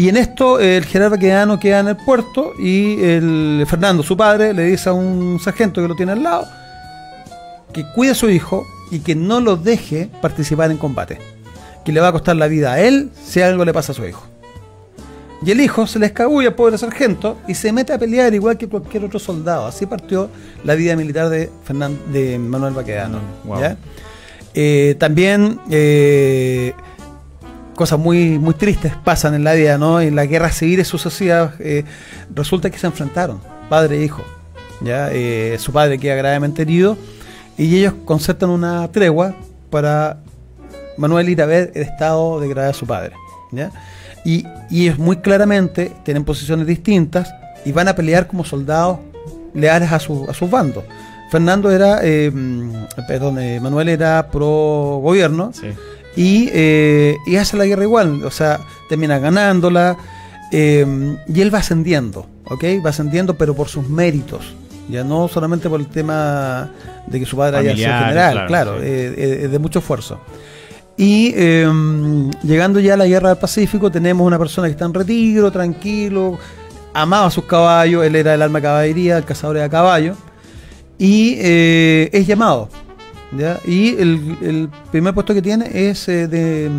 Y 0.02 0.10
en 0.10 0.18
esto 0.18 0.60
el 0.60 0.84
general 0.86 1.12
Baquedano 1.12 1.60
queda 1.60 1.82
en 1.82 1.90
el 1.90 1.96
puerto 1.96 2.54
y 2.58 3.04
el 3.04 3.64
Fernando, 3.68 4.02
su 4.02 4.18
padre, 4.18 4.52
le 4.52 4.64
dice 4.64 4.90
a 4.90 4.94
un 4.94 5.40
sargento 5.40 5.80
que 5.80 5.88
lo 5.88 5.96
tiene 5.96 6.14
al 6.14 6.24
lado 6.24 6.48
que 7.72 7.86
cuide 7.94 8.14
a 8.14 8.16
su 8.16 8.28
hijo 8.28 8.66
y 8.90 9.02
que 9.02 9.14
no 9.14 9.40
lo 9.40 9.58
deje 9.58 10.10
participar 10.20 10.72
en 10.72 10.78
combate. 10.78 11.20
Que 11.86 11.92
le 11.92 12.00
va 12.00 12.08
a 12.08 12.12
costar 12.14 12.36
la 12.36 12.48
vida 12.48 12.74
a 12.74 12.82
él 12.82 13.12
si 13.24 13.44
algo 13.44 13.64
le 13.64 13.74
pasa 13.74 13.92
a 13.92 13.96
su 13.96 14.04
hijo. 14.04 14.26
Y 15.46 15.52
el 15.52 15.62
hijo 15.62 15.86
se 15.86 16.00
le 16.00 16.08
escabulla 16.08 16.48
al 16.48 16.56
pobre 16.56 16.80
sargento 16.80 17.38
y 17.48 17.54
se 17.54 17.72
mete 17.72 17.94
a 17.94 18.00
pelear 18.00 18.34
igual 18.34 18.58
que 18.58 18.68
cualquier 18.68 19.06
otro 19.06 19.20
soldado. 19.20 19.68
Así 19.68 19.86
partió 19.86 20.32
la 20.64 20.74
vida 20.74 20.96
militar 20.96 21.30
de, 21.30 21.52
de 22.12 22.40
Manuel 22.40 22.74
Baquedano. 22.74 23.20
Eh, 24.56 24.96
también 24.98 25.60
eh, 25.70 26.74
cosas 27.82 27.98
muy, 27.98 28.38
muy 28.38 28.54
tristes 28.54 28.94
pasan 29.04 29.34
en 29.34 29.44
la 29.44 29.54
vida, 29.54 29.80
¿no? 29.80 30.00
En 30.00 30.16
las 30.16 30.28
guerras 30.28 30.56
civiles 30.56 30.88
sucesivas 30.88 31.54
eh, 31.58 31.84
resulta 32.32 32.70
que 32.70 32.78
se 32.78 32.86
enfrentaron, 32.86 33.42
padre 33.70 33.98
e 33.98 34.04
hijo. 34.04 34.22
¿ya? 34.82 35.10
Eh, 35.12 35.58
su 35.58 35.72
padre 35.72 35.98
queda 35.98 36.14
gravemente 36.14 36.62
herido 36.62 36.96
y 37.58 37.80
ellos 37.80 37.96
concertan 38.06 38.52
una 38.52 38.88
tregua 38.92 39.34
para 39.72 40.20
Manuel 40.96 41.30
ir 41.30 41.42
a 41.42 41.48
ver 41.48 41.72
el 41.74 41.82
estado 41.82 42.40
de 42.40 42.50
gravedad 42.50 42.74
de 42.74 42.78
su 42.78 42.86
padre. 42.86 43.14
¿ya? 43.50 43.72
Y, 44.24 44.46
y 44.70 44.84
ellos 44.84 45.00
muy 45.00 45.16
claramente 45.16 45.92
tienen 46.06 46.24
posiciones 46.24 46.68
distintas 46.68 47.34
y 47.66 47.72
van 47.72 47.88
a 47.88 47.96
pelear 47.96 48.28
como 48.28 48.46
soldados 48.46 49.00
leales 49.56 49.92
a, 49.92 49.98
su, 49.98 50.30
a 50.30 50.36
sus 50.36 50.52
bandos. 50.52 50.84
Fernando 51.32 51.72
era, 51.72 52.02
eh, 52.04 52.32
perdón, 53.08 53.40
Manuel 53.60 53.90
era 53.90 54.28
pro 54.30 55.00
gobierno. 55.02 55.52
Sí 55.52 55.70
eh, 56.16 57.18
y, 57.26 57.36
hace 57.38 57.58
la 57.58 57.66
guerra 57.66 57.84
igual, 57.84 58.24
o 58.24 58.32
sea, 58.32 58.60
termina 58.90 59.20
ganándola 59.20 59.98
eh, 60.52 61.16
y 61.28 61.42
él 61.42 61.54
va 61.54 61.60
ascendiendo, 61.60 62.26
¿ok? 62.46 62.64
Va 62.86 62.90
ascendiendo, 62.90 63.36
pero 63.36 63.56
por 63.56 63.70
sus 63.70 63.88
méritos, 63.88 64.54
ya 64.90 65.04
no 65.04 65.28
solamente 65.28 65.70
por 65.70 65.80
el 65.80 65.88
tema 65.88 66.70
de 67.08 67.20
que 67.20 67.26
su 67.26 67.38
padre 67.38 67.58
haya 67.58 67.76
sido 67.76 67.94
general, 67.94 68.46
claro, 68.48 68.82
eh, 68.82 69.48
de 69.50 69.60
mucho 69.60 69.80
esfuerzo. 69.80 70.20
Y 70.98 71.34
em, 71.36 72.30
llegando 72.44 72.80
ya 72.80 72.96
a 72.96 72.98
la 72.98 73.08
guerra 73.08 73.30
del 73.30 73.38
Pacífico, 73.38 73.90
tenemos 73.90 74.28
una 74.28 74.38
persona 74.38 74.68
que 74.68 74.72
está 74.72 74.86
en 74.86 74.94
retiro, 74.94 75.50
tranquilo, 75.50 76.38
amaba 76.94 77.28
a 77.28 77.32
sus 77.32 77.46
caballos, 77.46 78.06
él 78.06 78.16
era 78.18 78.34
el 78.34 78.42
alma 78.42 78.60
de 78.60 78.64
caballería, 78.64 79.18
el 79.18 79.24
cazador 79.24 79.58
de 79.58 79.70
caballo, 79.70 80.16
y 81.00 81.38
es 81.40 82.28
llamado 82.28 82.70
y 83.66 83.96
el, 83.98 84.70
primer 84.92 85.14
puesto 85.14 85.34
que 85.34 85.42
tiene 85.42 85.70
es 85.90 86.08
eh, 86.10 86.28
de, 86.28 86.70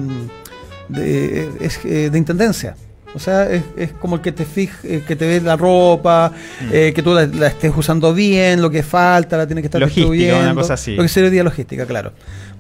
de, 0.89 1.49
eh, 1.85 2.11
de 2.11 2.19
intendencia. 2.19 2.77
O 3.15 3.19
sea, 3.19 3.51
es, 3.51 3.93
como 4.01 4.17
el 4.17 4.23
que 4.23 4.33
te 4.33 4.47
fij, 4.47 4.71
eh, 4.85 5.03
que 5.07 5.17
te 5.17 5.27
ve 5.27 5.41
la 5.41 5.57
ropa, 5.57 6.33
mm. 6.63 6.71
que 6.71 7.03
tú 7.03 7.13
la, 7.13 7.47
estés 7.47 7.73
usando 7.77 8.15
bien, 8.15 8.63
lo 8.63 8.71
que 8.71 8.83
falta, 8.83 9.37
la 9.37 9.47
tienes 9.47 9.63
que 9.63 9.67
estar 9.67 9.81
logística, 9.81 10.39
una 10.39 10.55
cosa 10.55 10.75
así. 10.75 10.95
Lo 10.95 11.03
que 11.03 11.09
sería 11.09 11.45
logística, 11.45 11.85
claro. 11.87 12.13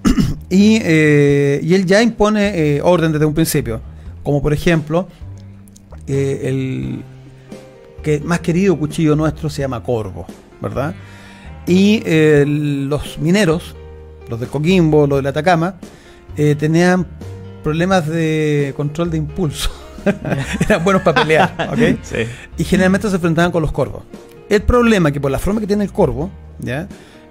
y, 0.51 0.76
y 0.76 1.74
él 1.74 1.86
ya 1.86 2.03
impone 2.03 2.80
orden 2.82 3.12
desde 3.12 3.24
un 3.24 3.34
principio. 3.34 3.80
Como 4.22 4.43
por 4.43 4.53
ejemplo, 4.53 5.09
el 6.07 7.03
que 8.03 8.20
más 8.20 8.40
querido 8.40 8.78
cuchillo 8.78 9.16
nuestro 9.16 9.49
se 9.49 9.62
llama 9.62 9.82
Corvo, 9.82 10.26
¿verdad? 10.61 10.95
Y 11.66 12.03
los 12.45 13.18
mineros 13.18 13.74
los 14.28 14.40
de 14.40 14.46
Coquimbo, 14.46 15.06
los 15.06 15.22
de 15.22 15.28
Atacama, 15.28 15.76
eh, 16.36 16.54
tenían 16.54 17.06
problemas 17.62 18.06
de 18.06 18.72
control 18.76 19.10
de 19.10 19.18
impulso. 19.18 19.70
Eran 20.60 20.82
buenos 20.84 21.02
para 21.02 21.22
pelear, 21.22 21.54
Y 22.58 22.64
generalmente 22.64 23.08
se 23.08 23.16
enfrentaban 23.16 23.52
con 23.52 23.62
los 23.62 23.72
corvos. 23.72 24.02
El 24.48 24.62
problema 24.62 25.08
es 25.08 25.12
que 25.12 25.20
por 25.20 25.30
la 25.30 25.38
forma 25.38 25.60
que 25.60 25.66
tiene 25.66 25.84
el 25.84 25.92
corvo, 25.92 26.30
¿ya? 26.58 26.88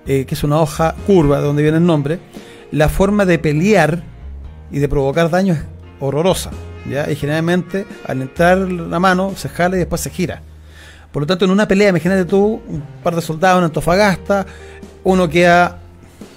Eh, 0.07 0.25
que 0.25 0.33
es 0.33 0.43
una 0.43 0.59
hoja 0.59 0.95
curva 1.05 1.39
de 1.39 1.43
donde 1.45 1.61
viene 1.61 1.77
el 1.77 1.85
nombre, 1.85 2.19
la 2.71 2.89
forma 2.89 3.25
de 3.25 3.37
pelear 3.37 4.01
y 4.71 4.79
de 4.79 4.89
provocar 4.89 5.29
daño 5.29 5.53
es 5.53 5.61
horrorosa. 5.99 6.51
¿ya? 6.89 7.09
Y 7.11 7.15
generalmente 7.15 7.85
al 8.07 8.21
entrar 8.21 8.57
la 8.57 8.99
mano 8.99 9.33
se 9.35 9.49
jala 9.49 9.75
y 9.75 9.79
después 9.79 10.01
se 10.01 10.09
gira. 10.09 10.41
Por 11.11 11.23
lo 11.23 11.27
tanto, 11.27 11.45
en 11.45 11.51
una 11.51 11.67
pelea, 11.67 11.89
imagínate 11.89 12.25
tú, 12.25 12.61
un 12.67 12.83
par 13.03 13.15
de 13.15 13.21
soldados 13.21 13.59
en 13.59 13.65
Antofagasta, 13.65 14.45
uno 15.03 15.29
queda 15.29 15.80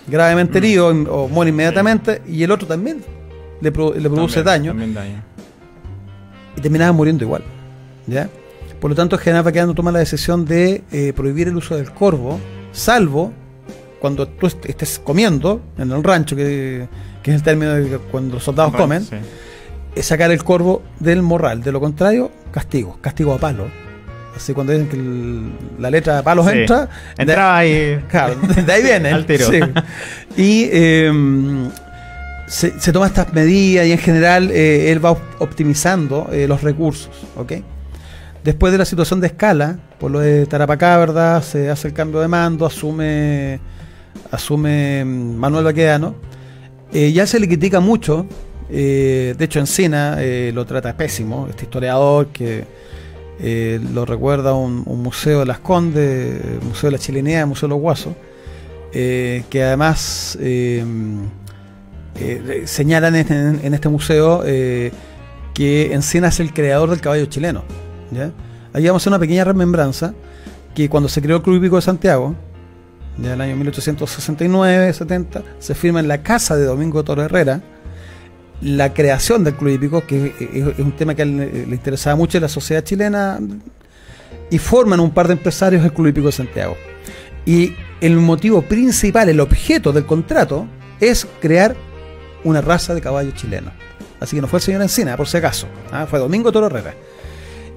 gravemente 0.06 0.54
mm. 0.54 0.64
herido 0.64 0.88
o 0.88 1.28
muere 1.28 1.50
inmediatamente 1.50 2.22
y 2.26 2.42
el 2.42 2.50
otro 2.50 2.66
también 2.66 3.02
le, 3.60 3.72
produce 3.72 4.42
daño, 4.42 4.74
y 6.56 6.60
terminaba 6.60 6.92
muriendo 6.92 7.24
igual. 7.24 7.42
¿ya? 8.06 8.28
Por 8.80 8.90
lo 8.90 8.94
tanto, 8.94 9.16
general 9.16 9.44
Baquedano 9.44 9.74
toma 9.74 9.90
la 9.90 10.00
decisión 10.00 10.44
de 10.44 10.84
eh, 10.92 11.12
prohibir 11.14 11.48
el 11.48 11.56
uso 11.56 11.76
del 11.76 11.90
corvo, 11.92 12.38
salvo 12.72 13.32
cuando 14.00 14.28
tú 14.28 14.46
estés 14.46 14.98
comiendo 14.98 15.62
en 15.78 15.90
el 15.90 16.04
rancho, 16.04 16.36
que, 16.36 16.88
es 17.24 17.34
el 17.34 17.42
término 17.42 17.72
de 17.72 17.98
cuando 17.98 18.34
los 18.34 18.44
soldados 18.44 18.74
comen, 18.74 19.06
es 19.94 20.06
sacar 20.06 20.30
el 20.30 20.44
corvo 20.44 20.82
del 21.00 21.22
morral. 21.22 21.62
De 21.62 21.72
lo 21.72 21.80
contrario, 21.80 22.30
castigo, 22.52 22.98
castigo 23.00 23.32
a 23.32 23.38
palo 23.38 23.83
Así 24.36 24.52
cuando 24.52 24.72
dicen 24.72 24.88
que 24.88 25.80
la 25.80 25.90
letra 25.90 26.16
de 26.16 26.22
palos 26.22 26.46
entra. 26.50 26.88
Entraba 27.16 27.58
ahí. 27.58 28.00
Claro, 28.08 28.36
de 28.36 28.72
ahí 28.72 28.82
viene. 28.82 29.08
Al 29.12 29.26
tiro. 29.26 29.46
Y 30.36 30.68
em, 30.72 31.70
se, 32.46 32.78
se 32.80 32.92
toma 32.92 33.06
estas 33.06 33.32
medidas 33.32 33.86
y 33.86 33.92
en 33.92 33.98
general 33.98 34.50
eh, 34.50 34.90
él 34.90 35.04
va 35.04 35.12
optimizando 35.38 36.28
eh, 36.32 36.46
los 36.48 36.62
recursos. 36.62 37.10
¿ok? 37.36 37.52
Después 38.42 38.72
de 38.72 38.78
la 38.78 38.84
situación 38.84 39.20
de 39.20 39.28
escala, 39.28 39.78
por 39.98 40.10
lo 40.10 40.20
de 40.20 40.46
Tarapacá, 40.46 40.98
¿verdad? 40.98 41.42
Se 41.42 41.70
hace 41.70 41.88
el 41.88 41.94
cambio 41.94 42.20
de 42.20 42.28
mando, 42.28 42.66
asume, 42.66 43.60
asume 44.30 45.00
em, 45.00 45.36
Manuel 45.36 45.64
Baquedano. 45.64 46.16
Eh, 46.92 47.12
ya 47.12 47.26
se 47.26 47.40
le 47.40 47.46
critica 47.46 47.80
mucho. 47.80 48.26
de 48.68 49.36
hecho, 49.38 49.60
Encina 49.60 50.18
lo 50.52 50.64
trata 50.64 50.96
pésimo, 50.96 51.46
este 51.48 51.64
historiador 51.64 52.28
que 52.28 52.64
eh, 53.40 53.80
lo 53.92 54.04
recuerda 54.04 54.54
un, 54.54 54.84
museo 54.84 55.40
de 55.40 55.46
las 55.46 55.58
Condes, 55.58 56.40
Museo 56.62 56.88
de 56.88 56.92
la 56.92 56.98
Chilenea, 56.98 57.46
Museo 57.46 57.68
de 57.68 57.74
los 57.74 57.80
Guasos, 57.80 58.14
eh, 58.92 59.44
que 59.50 59.62
además 59.62 60.38
eh, 60.40 60.84
señalan 62.64 63.16
en, 63.16 63.74
este 63.74 63.88
museo 63.88 64.42
que 64.42 65.92
Encina 65.92 66.28
es 66.28 66.40
el 66.40 66.52
creador 66.52 66.90
del 66.90 67.00
caballo 67.00 67.26
chileno. 67.26 67.64
¿ya? 68.12 68.30
Ahí 68.72 68.86
vamos 68.86 69.02
a 69.02 69.04
hacer 69.04 69.10
una 69.10 69.18
pequeña 69.18 69.44
remembranza 69.44 70.14
que 70.74 70.88
cuando 70.88 71.08
se 71.08 71.22
creó 71.22 71.36
el 71.36 71.42
Club 71.42 71.56
Hípico 71.56 71.76
de 71.76 71.82
Santiago, 71.82 72.34
en 73.18 73.24
el 73.26 73.40
año 73.40 73.56
1869-70, 73.56 75.42
se 75.58 75.74
firma 75.74 76.00
en 76.00 76.08
la 76.08 76.22
casa 76.22 76.56
de 76.56 76.64
Domingo 76.64 77.04
Toro 77.04 77.22
Herrera 77.22 77.62
la 78.60 78.94
creación 78.94 79.44
del 79.44 79.54
Club 79.54 79.74
Hípico, 79.74 80.06
que 80.06 80.34
es 80.38 80.78
un 80.78 80.92
tema 80.92 81.14
que 81.14 81.24
le, 81.24 81.66
le 81.66 81.74
interesaba 81.74 82.16
mucho 82.16 82.38
a 82.38 82.40
la 82.40 82.48
sociedad 82.48 82.82
chilena, 82.82 83.38
y 84.50 84.58
forman 84.58 85.00
un 85.00 85.10
par 85.10 85.26
de 85.26 85.34
empresarios 85.34 85.84
el 85.84 85.92
Club 85.92 86.08
Hípico 86.08 86.26
de 86.26 86.32
Santiago. 86.32 86.76
Y 87.46 87.74
el 88.00 88.16
motivo 88.16 88.62
principal, 88.62 89.28
el 89.28 89.40
objeto 89.40 89.92
del 89.92 90.06
contrato, 90.06 90.66
es 91.00 91.26
crear 91.40 91.76
una 92.44 92.60
raza 92.60 92.94
de 92.94 93.00
caballos 93.00 93.34
chilenos. 93.34 93.72
Así 94.20 94.36
que 94.36 94.42
no 94.42 94.48
fue 94.48 94.58
el 94.58 94.62
señor 94.62 94.82
Encina, 94.82 95.16
por 95.16 95.26
si 95.26 95.36
acaso. 95.36 95.66
¿ah? 95.92 96.06
Fue 96.08 96.18
Domingo 96.18 96.52
Toro 96.52 96.66
Herrera. 96.66 96.94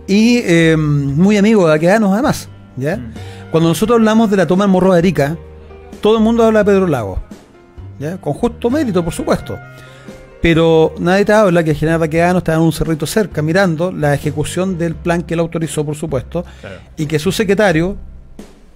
Y 0.07 0.41
eh, 0.43 0.77
muy 0.77 1.37
amigo 1.37 1.67
de 1.67 1.73
Aquedanos, 1.73 2.13
además. 2.13 2.47
¿ya? 2.77 2.97
Mm. 2.97 3.13
Cuando 3.51 3.69
nosotros 3.69 3.97
hablamos 3.97 4.29
de 4.29 4.37
la 4.37 4.47
toma 4.47 4.63
del 4.63 4.71
Morro 4.71 4.93
de 4.93 4.99
Arica, 4.99 5.37
todo 6.01 6.17
el 6.17 6.23
mundo 6.23 6.43
habla 6.43 6.59
de 6.59 6.65
Pedro 6.65 6.87
Lago. 6.87 7.19
¿ya? 7.99 8.17
Con 8.17 8.33
justo 8.33 8.69
mérito, 8.69 9.03
por 9.03 9.13
supuesto. 9.13 9.57
Pero 10.41 10.93
nadie 10.99 11.25
te 11.25 11.33
habla 11.33 11.63
que 11.63 11.71
el 11.71 11.75
general 11.75 11.99
Baquedano 11.99 12.39
estaba 12.39 12.57
en 12.57 12.63
un 12.63 12.71
cerrito 12.71 13.05
cerca 13.05 13.41
mirando 13.41 13.91
la 13.91 14.13
ejecución 14.13 14.77
del 14.77 14.95
plan 14.95 15.23
que 15.23 15.33
él 15.33 15.39
autorizó, 15.39 15.85
por 15.85 15.95
supuesto, 15.95 16.45
y 16.95 17.05
que 17.05 17.19
su 17.19 17.31
secretario, 17.31 17.95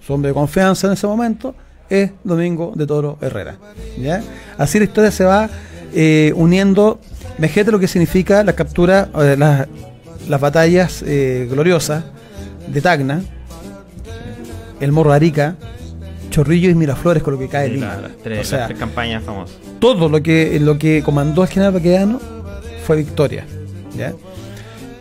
su 0.04 0.12
hombre 0.12 0.30
de 0.30 0.34
confianza 0.34 0.88
en 0.88 0.94
ese 0.94 1.06
momento, 1.06 1.54
es 1.88 2.10
Domingo 2.24 2.72
de 2.74 2.86
Toro 2.86 3.18
Herrera. 3.20 3.56
¿ya? 3.98 4.22
Así 4.58 4.78
la 4.78 4.86
historia 4.86 5.10
se 5.10 5.24
va 5.24 5.48
eh, 5.94 6.32
uniendo. 6.34 6.98
Mejete 7.38 7.70
lo 7.70 7.78
que 7.78 7.88
significa 7.88 8.42
la 8.42 8.54
captura, 8.54 9.08
eh, 9.20 9.36
las, 9.38 10.40
batallas 10.40 11.02
eh, 11.06 11.46
gloriosas 11.50 12.04
de 12.66 12.80
Tacna, 12.80 13.22
el 14.80 14.92
Morro 14.92 15.10
de 15.10 15.16
Arica, 15.16 15.56
Chorrillo 16.32 16.70
y 16.70 16.74
Miraflores 16.74 17.22
con 17.22 17.34
lo 17.34 17.38
que 17.38 17.48
cae 17.48 17.68
Lima. 17.68 17.98
o 18.40 18.44
sea, 18.44 18.68
las 18.68 18.78
campañas 18.78 19.22
famosas. 19.22 19.56
Todo 19.78 20.08
lo 20.08 20.22
que, 20.22 20.58
lo 20.60 20.78
que 20.78 21.02
comandó 21.02 21.42
el 21.42 21.48
general 21.48 21.74
Baquedano 21.74 22.20
fue 22.84 22.96
victoria. 22.96 23.46
¿ya? 23.96 24.12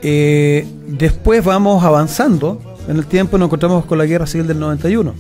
después 0.02 1.46
vamos 1.46 1.84
avanzando 1.84 2.60
en 2.88 2.98
el 2.98 3.06
tiempo 3.06 3.38
nos 3.38 3.46
encontramos 3.46 3.86
con 3.86 4.00
la 4.00 4.06
guerra 4.06 4.26
civil 4.26 4.48
del 4.48 4.60
91 4.60 5.14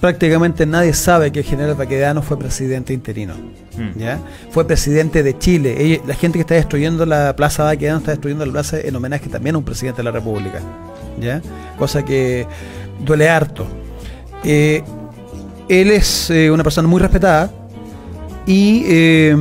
prácticamente 0.00 0.66
nadie 0.66 0.94
sabe 0.94 1.32
que 1.32 1.40
el 1.40 1.44
general 1.44 1.74
Baquedano 1.74 2.22
fue 2.22 2.38
presidente 2.38 2.92
interino. 2.92 3.34
Mm. 3.76 3.98
¿ya? 3.98 4.18
Fue 4.50 4.66
presidente 4.66 5.22
de 5.22 5.38
Chile. 5.38 6.00
la 6.06 6.14
gente 6.14 6.38
que 6.38 6.42
está 6.42 6.54
destruyendo 6.54 7.04
la 7.06 7.34
plaza 7.36 7.64
Baquedano 7.64 7.98
está 7.98 8.12
destruyendo 8.12 8.46
la 8.46 8.52
plaza 8.52 8.80
en 8.80 8.94
homenaje 8.94 9.28
también 9.28 9.54
a 9.54 9.58
un 9.58 9.64
presidente 9.64 9.98
de 9.98 10.04
la 10.04 10.10
República. 10.10 10.60
¿ya? 11.20 11.42
Cosa 11.78 12.04
que 12.04 12.46
duele 13.04 13.28
harto. 13.28 13.66
Eh, 14.44 14.82
él 15.68 15.90
es 15.90 16.30
eh, 16.30 16.50
una 16.50 16.62
persona 16.62 16.88
muy 16.88 17.00
respetada 17.00 17.50
y 18.46 18.82
eh, 18.86 19.36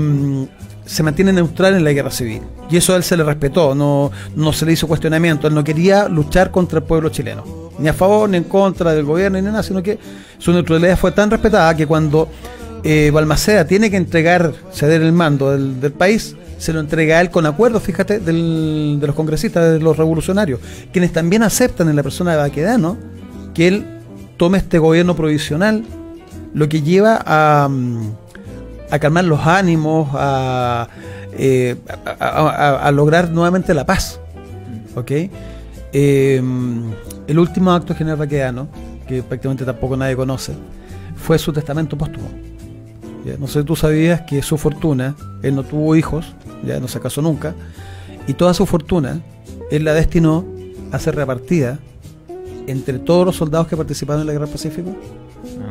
se 0.86 1.04
mantiene 1.04 1.32
neutral 1.32 1.76
en 1.76 1.84
la 1.84 1.94
guerra 1.94 2.12
civil. 2.12 2.42
Y 2.70 2.78
eso 2.78 2.94
a 2.94 2.98
él 2.98 3.04
se 3.04 3.16
le 3.16 3.24
respetó, 3.24 3.74
no, 3.74 4.12
no 4.36 4.52
se 4.52 4.66
le 4.66 4.74
hizo 4.74 4.88
cuestionamiento. 4.88 5.48
Él 5.48 5.54
no 5.54 5.64
quería 5.64 6.10
luchar 6.10 6.52
contra 6.52 6.80
el 6.80 6.86
pueblo 6.86 7.10
chileno, 7.10 7.44
ni 7.80 7.88
a 7.88 7.94
favor 7.94 8.30
ni 8.30 8.38
en 8.38 8.44
contra 8.44 8.94
del 8.94 9.06
gobierno 9.06 9.40
ni 9.40 9.46
nada, 9.46 9.64
sino 9.64 9.82
que 9.82 9.98
su 10.38 10.52
neutralidad 10.52 10.98
fue 10.98 11.14
tan 11.14 11.32
respetada 11.32 11.76
que 11.76 11.88
cuando 11.88 12.28
eh, 12.84 13.10
Balmaceda 13.14 13.66
tiene 13.66 13.90
que 13.90 13.98
entregar, 13.98 14.54
ceder 14.74 15.02
el 15.02 15.14
mando 15.14 15.52
del, 15.52 15.92
país, 15.94 16.36
se 16.58 16.74
lo 16.74 16.82
entrega 16.82 17.18
a 17.18 17.22
él 17.22 17.30
con 17.30 17.46
acuerdo, 17.46 17.80
fíjate, 17.80 18.20
de 18.20 18.34
los 18.34 19.16
congresistas, 19.16 19.74
de 19.74 19.80
los 19.80 19.96
revolucionarios, 19.96 20.60
quienes 20.92 21.14
también 21.14 21.44
aceptan 21.44 21.88
en 21.90 21.96
la 21.96 22.04
persona 22.04 22.32
de 22.32 22.38
Baquedano 22.38 22.98
que 23.54 23.68
él 23.68 23.97
tome 24.38 24.58
este 24.58 24.80
gobierno 24.80 25.16
provisional, 25.16 25.84
lo 26.54 26.70
que 26.70 26.82
lleva 26.82 27.22
a, 27.26 27.68
mm, 27.70 28.12
calmar 29.00 29.26
los 29.26 29.46
ánimos, 29.46 30.10
a 30.14 30.88
eh, 31.40 31.76
a, 32.20 32.92
lograr 32.92 33.30
nuevamente 33.30 33.74
la 33.74 33.86
paz. 33.86 34.20
¿Ok? 34.96 35.12
Eh, 35.94 36.42
el 37.28 37.40
último 37.40 37.72
acto 37.72 37.94
general 37.94 38.18
vaquedano, 38.18 38.68
que 39.08 39.22
prácticamente 39.22 39.64
tampoco 39.64 39.96
nadie 39.96 40.16
conoce, 40.16 40.54
fue 41.16 41.38
su 41.38 41.54
testamento 41.54 41.98
póstumo. 41.98 42.30
No 43.40 43.48
sé 43.48 43.60
si 43.60 43.66
tú 43.66 43.76
sabías 43.76 44.22
que 44.22 44.42
su 44.42 44.58
fortuna, 44.58 45.16
él 45.44 45.56
no 45.56 45.64
tuvo 45.64 45.96
hijos, 45.96 46.34
ya 46.66 46.80
no 46.80 46.88
se 46.88 47.00
casó 47.00 47.22
nunca, 47.22 47.54
y 48.26 48.34
toda 48.34 48.54
su 48.54 48.66
fortuna 48.66 49.20
él 49.70 49.84
la 49.84 49.94
destinó 49.94 50.46
a 50.94 51.00
ser 51.00 51.16
repartida 51.16 51.78
entre 52.68 53.00
todos 53.00 53.26
los 53.26 53.36
soldados 53.36 53.68
que 53.68 53.76
participaron 53.76 54.22
en 54.22 54.28
la 54.28 54.34
Guerra 54.34 54.46
del 54.46 54.54
Pacífico 54.54 54.96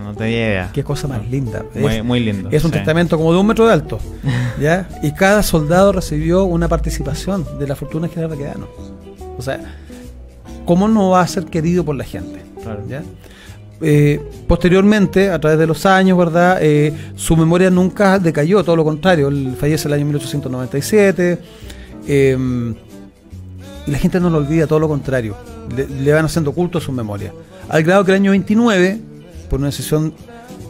no 0.06 0.14
tenía 0.14 0.36
idea. 0.36 0.70
Qué 0.72 0.84
cosa 0.84 1.08
más 1.08 1.28
linda. 1.28 1.64
Muy, 2.04 2.20
lindo. 2.20 2.48
Es 2.50 2.64
un 2.64 2.70
testamento 2.70 3.16
como 3.16 3.32
de 3.32 3.38
un 3.38 3.46
metro 3.46 3.66
de 3.66 3.72
alto. 3.72 3.98
¿ya? 4.60 4.88
Y 5.02 5.12
cada 5.12 5.42
soldado 5.42 5.92
recibió 5.92 6.44
una 6.44 6.68
participación 6.68 7.44
de 7.58 7.66
la 7.66 7.74
fortuna 7.74 8.08
general 8.08 8.30
de 8.30 8.38
Quedano. 8.38 8.68
O 9.36 9.42
sea, 9.42 9.60
¿cómo 10.64 10.88
no 10.88 11.10
va 11.10 11.22
a 11.22 11.26
ser 11.26 11.46
querido 11.46 11.84
por 11.84 11.96
la 11.96 12.04
gente? 12.04 12.40
Eh, 13.80 14.20
posteriormente, 14.46 15.30
a 15.30 15.38
través 15.38 15.58
de 15.58 15.66
los 15.66 15.84
años, 15.84 16.16
¿verdad? 16.16 16.58
Eh, 16.60 16.94
su 17.16 17.36
memoria 17.36 17.68
nunca 17.68 18.18
decayó, 18.18 18.62
todo 18.64 18.76
lo 18.76 18.84
contrario. 18.84 19.28
Él 19.28 19.56
fallece 19.58 19.88
el 19.88 19.94
año 19.94 20.06
1897. 20.06 21.38
Em, 22.06 22.74
y 23.86 23.90
la 23.90 23.98
gente 23.98 24.20
no 24.20 24.30
lo 24.30 24.38
olvida, 24.38 24.66
todo 24.66 24.78
lo 24.78 24.88
contrario. 24.88 25.36
Le, 25.74 26.12
van 26.12 26.24
haciendo 26.24 26.52
culto 26.52 26.78
a 26.78 26.80
su 26.80 26.92
memoria. 26.92 27.32
Al 27.68 27.82
grado 27.82 28.04
que 28.04 28.12
el 28.12 28.16
año 28.16 28.30
29 28.30 29.00
por 29.48 29.58
una 29.58 29.68
decisión 29.68 30.12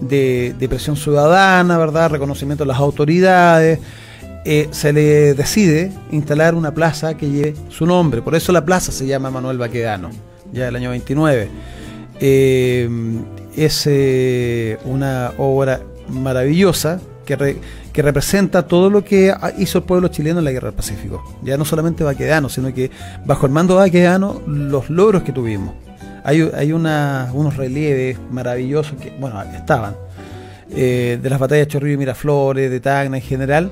de, 0.01 0.55
presión 0.69 0.97
ciudadana, 0.97 1.79
¿verdad? 1.79 2.11
Reconocimiento 2.11 2.65
de 2.65 2.69
las 2.69 2.79
autoridades, 2.79 3.81
eh, 4.45 4.69
se 4.71 4.93
le 4.93 5.35
decide 5.35 5.93
instalar 6.11 6.55
una 6.55 6.73
plaza 6.73 7.17
que 7.17 7.29
lleve 7.29 7.55
su 7.69 7.87
nombre. 7.87 8.23
Por 8.23 8.35
eso 8.35 8.53
la 8.53 8.65
plaza 8.65 8.93
se 8.93 9.07
llama 9.07 9.31
Manuel 9.31 9.59
Baquedano, 9.59 10.11
ya 10.53 10.67
del 10.67 10.77
año 10.77 10.91
29. 10.91 11.49
Eh, 12.21 12.89
es 13.57 13.85
eh, 13.87 14.79
una 14.85 15.33
obra 15.39 15.81
maravillosa 16.09 17.01
que, 17.27 17.59
que, 17.93 18.03
representa 18.03 18.67
todo 18.67 18.89
lo 18.89 19.05
que 19.05 19.35
hizo 19.59 19.79
el 19.79 19.85
pueblo 19.85 20.09
chileno 20.09 20.39
en 20.39 20.45
la 20.47 20.53
Guerra 20.53 20.69
del 20.69 20.77
Pacífico. 20.77 21.37
Ya 21.43 21.59
no 21.59 21.67
solamente 21.67 22.05
Baquedano, 22.05 22.49
sino 22.49 22.73
que 22.73 22.91
bajo 23.27 23.45
el 23.45 23.53
mando 23.53 23.75
de 23.75 23.81
Baquedano 23.81 24.41
los 24.47 24.89
logros 24.89 25.23
que 25.23 25.33
tuvimos. 25.33 25.75
Hay, 26.25 26.73
unos 26.73 27.57
relieves 27.57 28.19
maravillosos 28.31 28.99
que, 29.01 29.11
bueno, 29.21 29.41
estaban, 29.55 29.95
eh, 30.71 31.21
de 31.23 31.31
las 31.31 31.39
batallas 31.39 31.67
de 31.67 31.73
Chorrillo 31.73 31.95
y 31.95 31.99
Miraflores, 31.99 32.71
de 32.71 32.81
Tacna 32.81 33.19
en 33.19 33.23
general, 33.23 33.71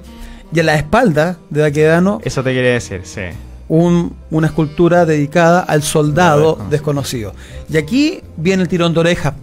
y 0.52 0.60
a 0.60 0.62
la 0.62 0.76
espalda 0.76 1.36
de 1.50 1.62
Baquedano. 1.62 2.20
Eso 2.22 2.44
te 2.44 2.52
quiere 2.52 2.70
decir, 2.70 3.00
sí. 3.04 3.22
una 3.68 4.46
escultura 4.46 5.04
dedicada 5.04 5.60
al 5.60 5.82
soldado 5.82 6.58
desconocido. 6.70 7.34
Y 7.68 7.76
aquí 7.76 8.20
viene 8.36 8.62
el 8.62 8.68
tirón 8.68 8.94
de 8.94 9.00
orejas 9.00 9.34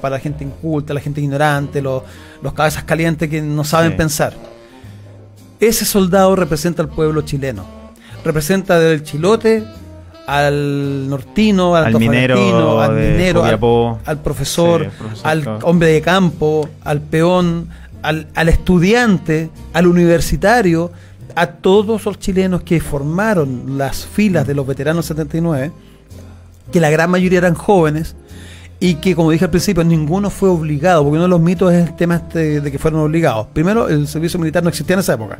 para 0.00 0.16
la 0.16 0.20
gente 0.20 0.44
inculta, 0.44 0.94
la 0.94 1.00
gente 1.00 1.20
ignorante, 1.20 1.82
los, 1.82 2.02
cabezas 2.54 2.84
calientes 2.84 3.28
que 3.28 3.40
no 3.42 3.64
saben 3.64 3.96
pensar. 3.96 4.34
Ese 5.58 5.84
soldado 5.84 6.34
representa 6.36 6.82
al 6.82 6.88
pueblo 6.88 7.22
chileno. 7.22 7.64
Representa 8.24 8.78
del 8.78 9.02
chilote 9.02 9.64
al 10.26 11.08
nortino, 11.08 11.74
al, 11.74 11.92
minero, 11.98 12.80
al, 12.80 12.94
minero 12.94 13.42
al, 14.04 14.18
profesor, 14.18 14.88
al 15.24 15.58
hombre 15.62 15.88
de 15.88 16.00
campo, 16.00 16.68
al 16.84 17.00
peón, 17.00 17.68
al, 18.02 18.48
estudiante, 18.48 19.50
al 19.72 19.86
universitario, 19.86 20.92
a 21.34 21.46
todos 21.46 22.04
los 22.04 22.18
chilenos 22.18 22.62
que 22.62 22.80
formaron 22.80 23.78
las 23.78 24.06
filas 24.06 24.46
de 24.46 24.54
los 24.54 24.66
veteranos 24.66 25.06
79, 25.06 25.72
que 26.72 26.80
la 26.80 26.90
gran 26.90 27.10
mayoría 27.10 27.38
eran 27.38 27.54
jóvenes, 27.54 28.14
y 28.80 28.94
que, 28.94 29.14
como 29.14 29.30
dije 29.30 29.44
al 29.44 29.50
principio, 29.50 29.84
ninguno 29.84 30.30
fue 30.30 30.48
obligado, 30.48 31.02
porque 31.02 31.16
uno 31.16 31.24
de 31.24 31.28
los 31.28 31.40
mitos 31.40 31.72
es 31.72 31.88
el 31.88 31.96
tema 31.96 32.16
este 32.16 32.60
de 32.60 32.72
que 32.72 32.78
fueron 32.78 33.00
obligados. 33.00 33.46
Primero, 33.52 33.88
el 33.88 34.08
servicio 34.08 34.40
militar 34.40 34.62
no 34.62 34.70
existía 34.70 34.94
en 34.94 35.00
esa 35.00 35.14
época. 35.14 35.38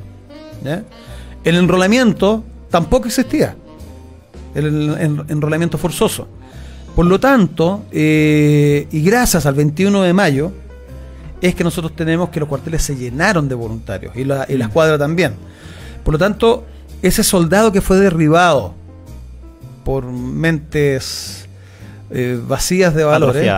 El 1.42 1.56
enrolamiento 1.56 2.44
tampoco 2.70 3.06
existía 3.06 3.56
el 4.54 5.24
enrolamiento 5.28 5.78
forzoso. 5.78 6.26
Por 6.94 7.06
lo 7.06 7.20
tanto, 7.20 7.84
eh, 7.92 8.86
y 8.90 9.02
gracias 9.02 9.46
al 9.46 9.54
21 9.54 10.02
de 10.02 10.12
mayo, 10.12 10.52
es 11.40 11.54
que 11.54 11.64
nosotros 11.64 11.94
tenemos 11.96 12.28
que 12.30 12.40
los 12.40 12.48
cuarteles 12.48 12.82
se 12.82 12.96
llenaron 12.96 13.48
de 13.48 13.54
voluntarios 13.54 14.14
y 14.16 14.24
la, 14.24 14.44
y 14.48 14.56
la 14.56 14.66
escuadra 14.66 14.98
también. 14.98 15.34
Por 16.04 16.12
lo 16.12 16.18
tanto, 16.18 16.64
ese 17.00 17.22
soldado 17.22 17.72
que 17.72 17.80
fue 17.80 17.98
derribado 17.98 18.74
por 19.84 20.04
mentes 20.04 21.39
eh, 22.10 22.40
vacías 22.46 22.94
de 22.94 23.04
valores, 23.04 23.50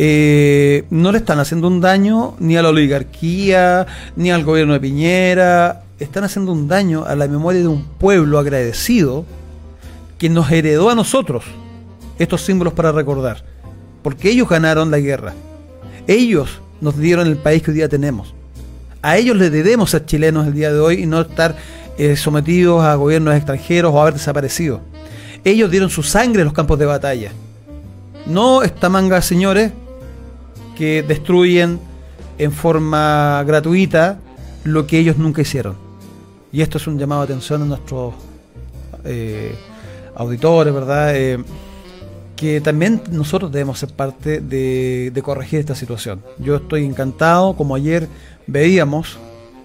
eh, 0.00 0.84
no 0.90 1.10
le 1.10 1.18
están 1.18 1.40
haciendo 1.40 1.66
un 1.66 1.80
daño 1.80 2.36
ni 2.38 2.56
a 2.56 2.62
la 2.62 2.68
oligarquía, 2.68 3.86
ni 4.14 4.30
al 4.30 4.44
gobierno 4.44 4.74
de 4.74 4.80
Piñera, 4.80 5.82
están 5.98 6.22
haciendo 6.22 6.52
un 6.52 6.68
daño 6.68 7.04
a 7.04 7.16
la 7.16 7.26
memoria 7.26 7.60
de 7.60 7.66
un 7.66 7.84
pueblo 7.84 8.38
agradecido 8.38 9.24
que 10.18 10.28
nos 10.28 10.50
heredó 10.52 10.90
a 10.90 10.94
nosotros 10.94 11.44
estos 12.18 12.42
símbolos 12.42 12.74
para 12.74 12.92
recordar. 12.92 13.44
Porque 14.02 14.30
ellos 14.30 14.48
ganaron 14.48 14.90
la 14.90 14.98
guerra. 14.98 15.34
Ellos 16.06 16.60
nos 16.80 16.96
dieron 16.96 17.26
el 17.26 17.36
país 17.36 17.62
que 17.62 17.72
hoy 17.72 17.76
día 17.76 17.88
tenemos. 17.88 18.34
A 19.02 19.16
ellos 19.16 19.36
les 19.36 19.50
debemos 19.50 19.90
ser 19.90 20.06
chilenos 20.06 20.46
el 20.46 20.54
día 20.54 20.72
de 20.72 20.78
hoy 20.78 21.02
y 21.02 21.06
no 21.06 21.20
estar 21.20 21.56
eh, 21.98 22.16
sometidos 22.16 22.84
a 22.84 22.94
gobiernos 22.94 23.34
extranjeros 23.34 23.92
o 23.92 24.00
haber 24.00 24.14
desaparecido. 24.14 24.80
Ellos 25.44 25.70
dieron 25.70 25.90
su 25.90 26.02
sangre 26.02 26.42
en 26.42 26.46
los 26.46 26.54
campos 26.54 26.78
de 26.78 26.86
batalla. 26.86 27.32
No 28.28 28.62
esta 28.62 28.88
manga, 28.88 29.22
señores, 29.22 29.72
que 30.76 31.02
destruyen 31.02 31.80
en 32.38 32.52
forma 32.52 33.42
gratuita 33.46 34.18
lo 34.64 34.86
que 34.86 34.98
ellos 34.98 35.16
nunca 35.16 35.42
hicieron. 35.42 35.76
Y 36.52 36.60
esto 36.60 36.78
es 36.78 36.86
un 36.86 36.98
llamado 36.98 37.22
de 37.22 37.32
atención 37.32 37.62
a 37.62 37.64
nuestros 37.64 38.14
eh, 39.04 39.54
auditores, 40.14 40.72
¿verdad? 40.74 41.16
Eh, 41.16 41.42
que 42.36 42.60
también 42.60 43.02
nosotros 43.10 43.50
debemos 43.50 43.78
ser 43.78 43.90
parte 43.90 44.40
de, 44.40 45.10
de, 45.12 45.22
corregir 45.22 45.58
esta 45.58 45.74
situación. 45.74 46.22
Yo 46.38 46.56
estoy 46.56 46.84
encantado, 46.84 47.56
como 47.56 47.74
ayer 47.74 48.08
veíamos 48.46 49.18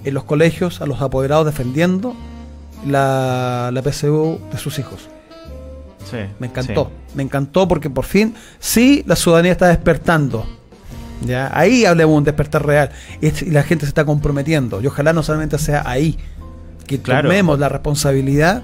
en 0.03 0.13
los 0.13 0.23
colegios 0.23 0.81
a 0.81 0.85
los 0.85 1.01
apoderados 1.01 1.45
defendiendo 1.45 2.15
la, 2.87 3.69
la 3.71 3.81
PSU 3.81 4.39
de 4.51 4.57
sus 4.57 4.79
hijos. 4.79 5.07
Sí, 6.09 6.17
me 6.39 6.47
encantó, 6.47 6.85
sí. 6.85 7.13
me 7.15 7.23
encantó 7.23 7.67
porque 7.67 7.89
por 7.89 8.05
fin 8.05 8.35
sí 8.59 9.03
la 9.07 9.15
ciudadanía 9.15 9.51
está 9.51 9.67
despertando. 9.67 10.45
¿ya? 11.25 11.49
Ahí 11.57 11.85
hablemos 11.85 12.13
de 12.13 12.17
un 12.17 12.23
despertar 12.25 12.65
real 12.65 12.89
y 13.21 13.49
la 13.49 13.63
gente 13.63 13.85
se 13.85 13.89
está 13.89 14.05
comprometiendo. 14.05 14.81
Y 14.81 14.87
ojalá 14.87 15.13
no 15.13 15.23
solamente 15.23 15.57
sea 15.57 15.83
ahí, 15.85 16.17
que 16.85 16.99
Claro. 16.99 17.29
tomemos 17.29 17.59
la 17.59 17.69
responsabilidad 17.69 18.61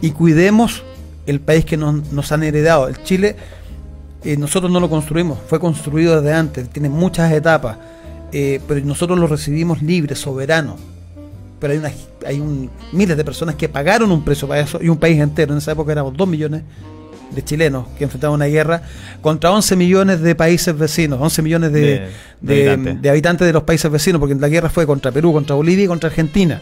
y 0.00 0.12
cuidemos 0.12 0.82
el 1.26 1.40
país 1.40 1.64
que 1.64 1.76
nos, 1.76 2.10
nos 2.12 2.32
han 2.32 2.42
heredado. 2.42 2.88
El 2.88 3.02
Chile, 3.02 3.36
eh, 4.24 4.36
nosotros 4.36 4.72
no 4.72 4.80
lo 4.80 4.88
construimos, 4.88 5.38
fue 5.46 5.60
construido 5.60 6.20
desde 6.20 6.34
antes, 6.34 6.68
tiene 6.70 6.88
muchas 6.88 7.30
etapas, 7.32 7.76
eh, 8.32 8.60
pero 8.66 8.80
nosotros 8.86 9.18
lo 9.18 9.26
recibimos 9.26 9.82
libre, 9.82 10.14
soberano. 10.16 10.76
Pero 11.60 11.72
hay, 11.74 11.78
una, 11.78 11.90
hay 12.26 12.40
un, 12.40 12.70
miles 12.92 13.16
de 13.16 13.24
personas 13.24 13.54
que 13.54 13.68
pagaron 13.68 14.10
un 14.10 14.24
precio 14.24 14.48
para 14.48 14.60
eso 14.62 14.78
y 14.82 14.88
un 14.88 14.96
país 14.96 15.20
entero. 15.20 15.52
En 15.52 15.58
esa 15.58 15.72
época 15.72 15.92
éramos 15.92 16.16
2 16.16 16.26
millones 16.28 16.62
de 17.30 17.44
chilenos 17.44 17.86
que 17.96 18.04
enfrentaban 18.04 18.34
una 18.34 18.46
guerra 18.46 18.82
contra 19.20 19.52
11 19.52 19.76
millones 19.76 20.20
de 20.20 20.34
países 20.34 20.76
vecinos, 20.76 21.18
11 21.20 21.42
millones 21.42 21.72
de, 21.72 21.80
De- 21.80 22.08
de- 22.40 22.54
de 22.54 22.70
habitantes. 22.70 23.02
de 23.02 23.10
habitantes 23.10 23.46
de 23.46 23.52
los 23.52 23.62
países 23.62 23.90
vecinos, 23.90 24.18
porque 24.18 24.34
la 24.34 24.48
guerra 24.48 24.68
fue 24.70 24.86
contra 24.86 25.12
Perú, 25.12 25.32
contra 25.32 25.54
Bolivia 25.54 25.84
y 25.84 25.88
contra 25.88 26.08
Argentina. 26.08 26.60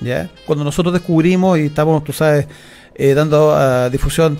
¿ya? 0.00 0.28
Cuando 0.46 0.64
nosotros 0.64 0.92
descubrimos 0.92 1.58
y 1.58 1.62
estábamos, 1.66 2.04
tú 2.04 2.12
sabes, 2.12 2.46
eh, 2.96 3.14
dando 3.14 3.54
ah, 3.54 3.88
difusión 3.90 4.36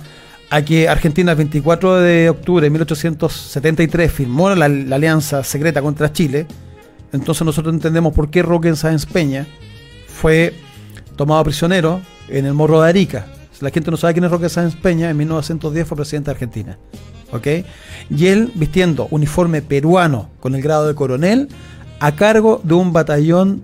a 0.51 0.63
que 0.63 0.89
Argentina 0.89 1.33
el 1.33 1.39
24 1.39 2.01
de 2.01 2.29
octubre 2.29 2.65
de 2.67 2.71
1873 2.71 4.13
firmó 4.13 4.51
la, 4.55 4.69
la 4.69 4.97
alianza 4.97 5.43
secreta 5.45 5.81
contra 5.81 6.13
Chile, 6.13 6.47
entonces 7.13 7.45
nosotros 7.47 7.73
entendemos 7.75 8.13
por 8.13 8.29
qué 8.31 8.43
Roque 8.43 8.75
Sáenz 8.77 9.07
Peña 9.07 9.47
fue 10.15 10.55
tomado 11.17 11.45
prisionero 11.45 12.01
en 12.29 12.47
el 12.47 12.55
Morro 12.55 12.81
de 12.81 12.89
Arica. 12.89 13.27
La 13.61 13.71
gente 13.71 13.91
no 13.91 13.97
sabe 13.97 14.15
quién 14.15 14.25
es 14.25 14.31
Roque 14.31 14.49
Sáenz 14.49 14.77
Peña, 14.77 15.11
en 15.11 15.17
1910 15.17 15.87
fue 15.87 15.97
presidente 15.97 16.27
de 16.27 16.33
Argentina. 16.33 16.79
¿Ok? 17.33 17.47
Y 18.11 18.27
él 18.27 18.53
vistiendo 18.55 19.09
uniforme 19.11 19.63
peruano 19.63 20.31
con 20.41 20.55
el 20.55 20.63
grado 20.63 20.87
de 20.87 20.95
coronel 20.95 21.49
a 22.01 22.15
cargo 22.15 22.61
de 22.63 22.75
un 22.75 22.93
batallón 22.93 23.63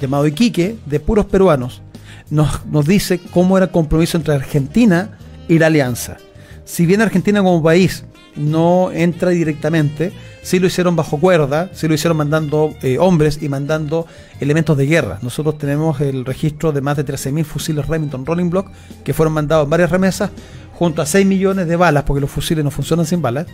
llamado 0.00 0.26
Iquique 0.26 0.76
de 0.86 1.00
puros 1.00 1.26
peruanos, 1.26 1.82
nos, 2.30 2.64
nos 2.66 2.86
dice 2.86 3.20
cómo 3.32 3.56
era 3.56 3.66
el 3.66 3.72
compromiso 3.72 4.16
entre 4.16 4.34
Argentina 4.34 5.18
y 5.48 5.58
la 5.58 5.66
alianza. 5.66 6.16
Si 6.64 6.86
bien 6.86 7.02
Argentina 7.02 7.42
como 7.42 7.62
país 7.62 8.04
no 8.36 8.90
entra 8.92 9.30
directamente, 9.30 10.12
sí 10.42 10.58
lo 10.58 10.66
hicieron 10.66 10.96
bajo 10.96 11.18
cuerda, 11.18 11.70
sí 11.72 11.88
lo 11.88 11.94
hicieron 11.94 12.16
mandando 12.16 12.74
eh, 12.82 12.98
hombres 12.98 13.38
y 13.42 13.48
mandando 13.48 14.06
elementos 14.40 14.76
de 14.76 14.86
guerra. 14.86 15.18
Nosotros 15.22 15.58
tenemos 15.58 16.00
el 16.00 16.24
registro 16.24 16.72
de 16.72 16.80
más 16.80 16.96
de 16.96 17.04
13.000 17.04 17.44
fusiles 17.44 17.86
Remington 17.86 18.24
Rolling 18.26 18.50
Block 18.50 18.68
que 19.04 19.14
fueron 19.14 19.34
mandados 19.34 19.64
en 19.64 19.70
varias 19.70 19.90
remesas 19.90 20.30
junto 20.74 21.02
a 21.02 21.06
6 21.06 21.26
millones 21.26 21.68
de 21.68 21.76
balas, 21.76 22.04
porque 22.04 22.20
los 22.20 22.30
fusiles 22.30 22.64
no 22.64 22.70
funcionan 22.70 23.06
sin 23.06 23.22
balas, 23.22 23.46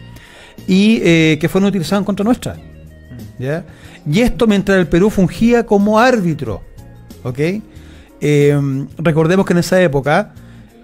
y 0.66 1.00
eh, 1.02 1.38
que 1.40 1.48
fueron 1.48 1.68
utilizados 1.68 2.02
en 2.02 2.06
contra 2.06 2.24
nuestra. 2.24 2.56
¿ya? 3.38 3.64
Y 4.10 4.20
esto 4.20 4.46
mientras 4.46 4.78
el 4.78 4.86
Perú 4.86 5.10
fungía 5.10 5.66
como 5.66 5.98
árbitro. 5.98 6.62
¿ok? 7.24 7.38
Eh, 8.20 8.86
recordemos 8.98 9.46
que 9.46 9.52
en 9.52 9.58
esa 9.58 9.80
época 9.82 10.32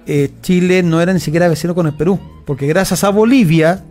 eh, 0.06 0.30
Chile 0.42 0.82
no 0.82 1.00
era 1.00 1.12
ni 1.12 1.20
siquiera 1.20 1.48
vecino 1.48 1.74
con 1.74 1.86
el 1.86 1.94
Perú, 1.94 2.18
porque 2.44 2.66
gracias 2.66 3.04
a 3.04 3.10
Bolivia, 3.10 3.82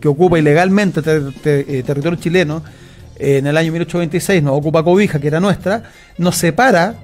que 0.00 0.08
ocupa 0.08 0.38
ilegalmente 0.38 1.00
eh, 1.00 1.82
territorio 1.84 2.18
chileno, 2.18 2.62
en 3.18 3.46
el 3.46 3.56
año 3.56 3.72
1826 3.72 4.42
nos 4.42 4.56
ocupa 4.56 4.84
Cobija, 4.84 5.18
que 5.18 5.26
era 5.26 5.40
nuestra, 5.40 5.82
nos 6.18 6.36
separa 6.36 6.94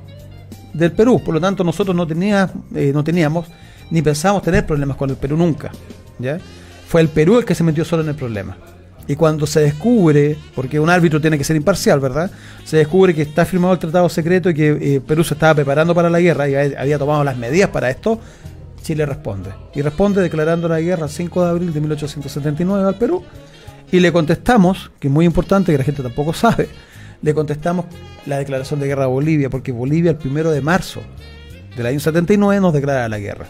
del 0.73 0.93
Perú. 0.93 1.21
Por 1.25 1.35
lo 1.35 1.41
tanto, 1.41 1.65
nosotros 1.65 1.97
no, 1.97 2.07
tenía, 2.07 2.51
eh, 2.75 2.93
no 2.95 3.03
teníamos 3.03 3.47
ni 3.91 4.03
pensábamos 4.03 4.43
tener 4.43 4.67
problemas 4.67 4.97
con 4.97 5.11
el 5.11 5.17
Perú 5.17 5.37
nunca. 5.37 5.71
¿ya? 6.19 6.39
Fue 6.87 7.01
el 7.01 7.09
Perú 7.09 7.39
el 7.39 7.45
que 7.45 7.55
se 7.55 7.65
metió 7.65 7.85
solo 7.85 8.03
en 8.03 8.11
el 8.11 8.15
problema. 8.15 8.57
Y 9.07 9.17
cuando 9.17 9.47
se 9.47 9.61
descubre, 9.61 10.37
porque 10.55 10.81
un 10.81 10.89
árbitro 10.89 11.21
tiene 11.21 11.37
que 11.37 11.45
ser 11.45 11.57
imparcial, 11.57 12.01
¿verdad? 12.01 12.31
Se 12.65 12.79
descubre 12.79 13.15
que 13.15 13.23
está 13.23 13.45
firmado 13.45 13.75
el 13.75 13.79
tratado 13.79 14.09
secreto 14.09 14.49
y 14.49 14.55
que 14.55 14.69
eh, 14.81 15.01
Perú 15.07 15.23
se 15.25 15.35
estaba 15.35 15.55
preparando 15.55 15.95
para 15.95 16.09
la 16.09 16.21
guerra 16.21 16.49
y 16.49 16.55
había 16.55 16.99
tomado 16.99 17.23
las 17.23 17.37
medidas 17.37 17.69
para 17.69 17.91
esto, 17.91 18.19
Chile 18.85 19.07
responde. 19.07 19.51
Y 19.75 19.81
responde 19.81 20.21
declarando 20.21 20.69
la 20.69 20.79
guerra 20.79 21.07
el 21.07 21.11
5 21.11 21.43
de 21.43 21.51
abril 21.51 21.73
de 21.73 21.81
1879 21.81 22.87
al 22.87 22.95
Perú. 22.97 23.25
Y 23.91 23.99
le 23.99 24.13
contestamos, 24.13 24.91
que 25.01 25.09
es 25.09 25.13
muy 25.13 25.25
importante, 25.25 25.73
que 25.73 25.79
la 25.79 25.85
gente 25.85 26.03
tampoco 26.03 26.33
sabe, 26.35 26.69
le 27.23 27.35
contestamos 27.35 27.87
la 28.27 28.39
declaración 28.39 28.81
de 28.81 28.87
guerra 28.87 29.05
a 29.05 29.09
Bolivia, 29.09 29.49
porque 29.49 29.73
Bolivia 29.73 30.11
el 30.11 30.19
primero 30.19 30.51
de 30.51 30.61
marzo 30.61 31.01
del 31.77 31.87
año 31.87 31.99
79 31.99 32.61
nos 32.61 32.75
declara 32.75 33.09
la 33.09 33.19
guerra. 33.19 33.47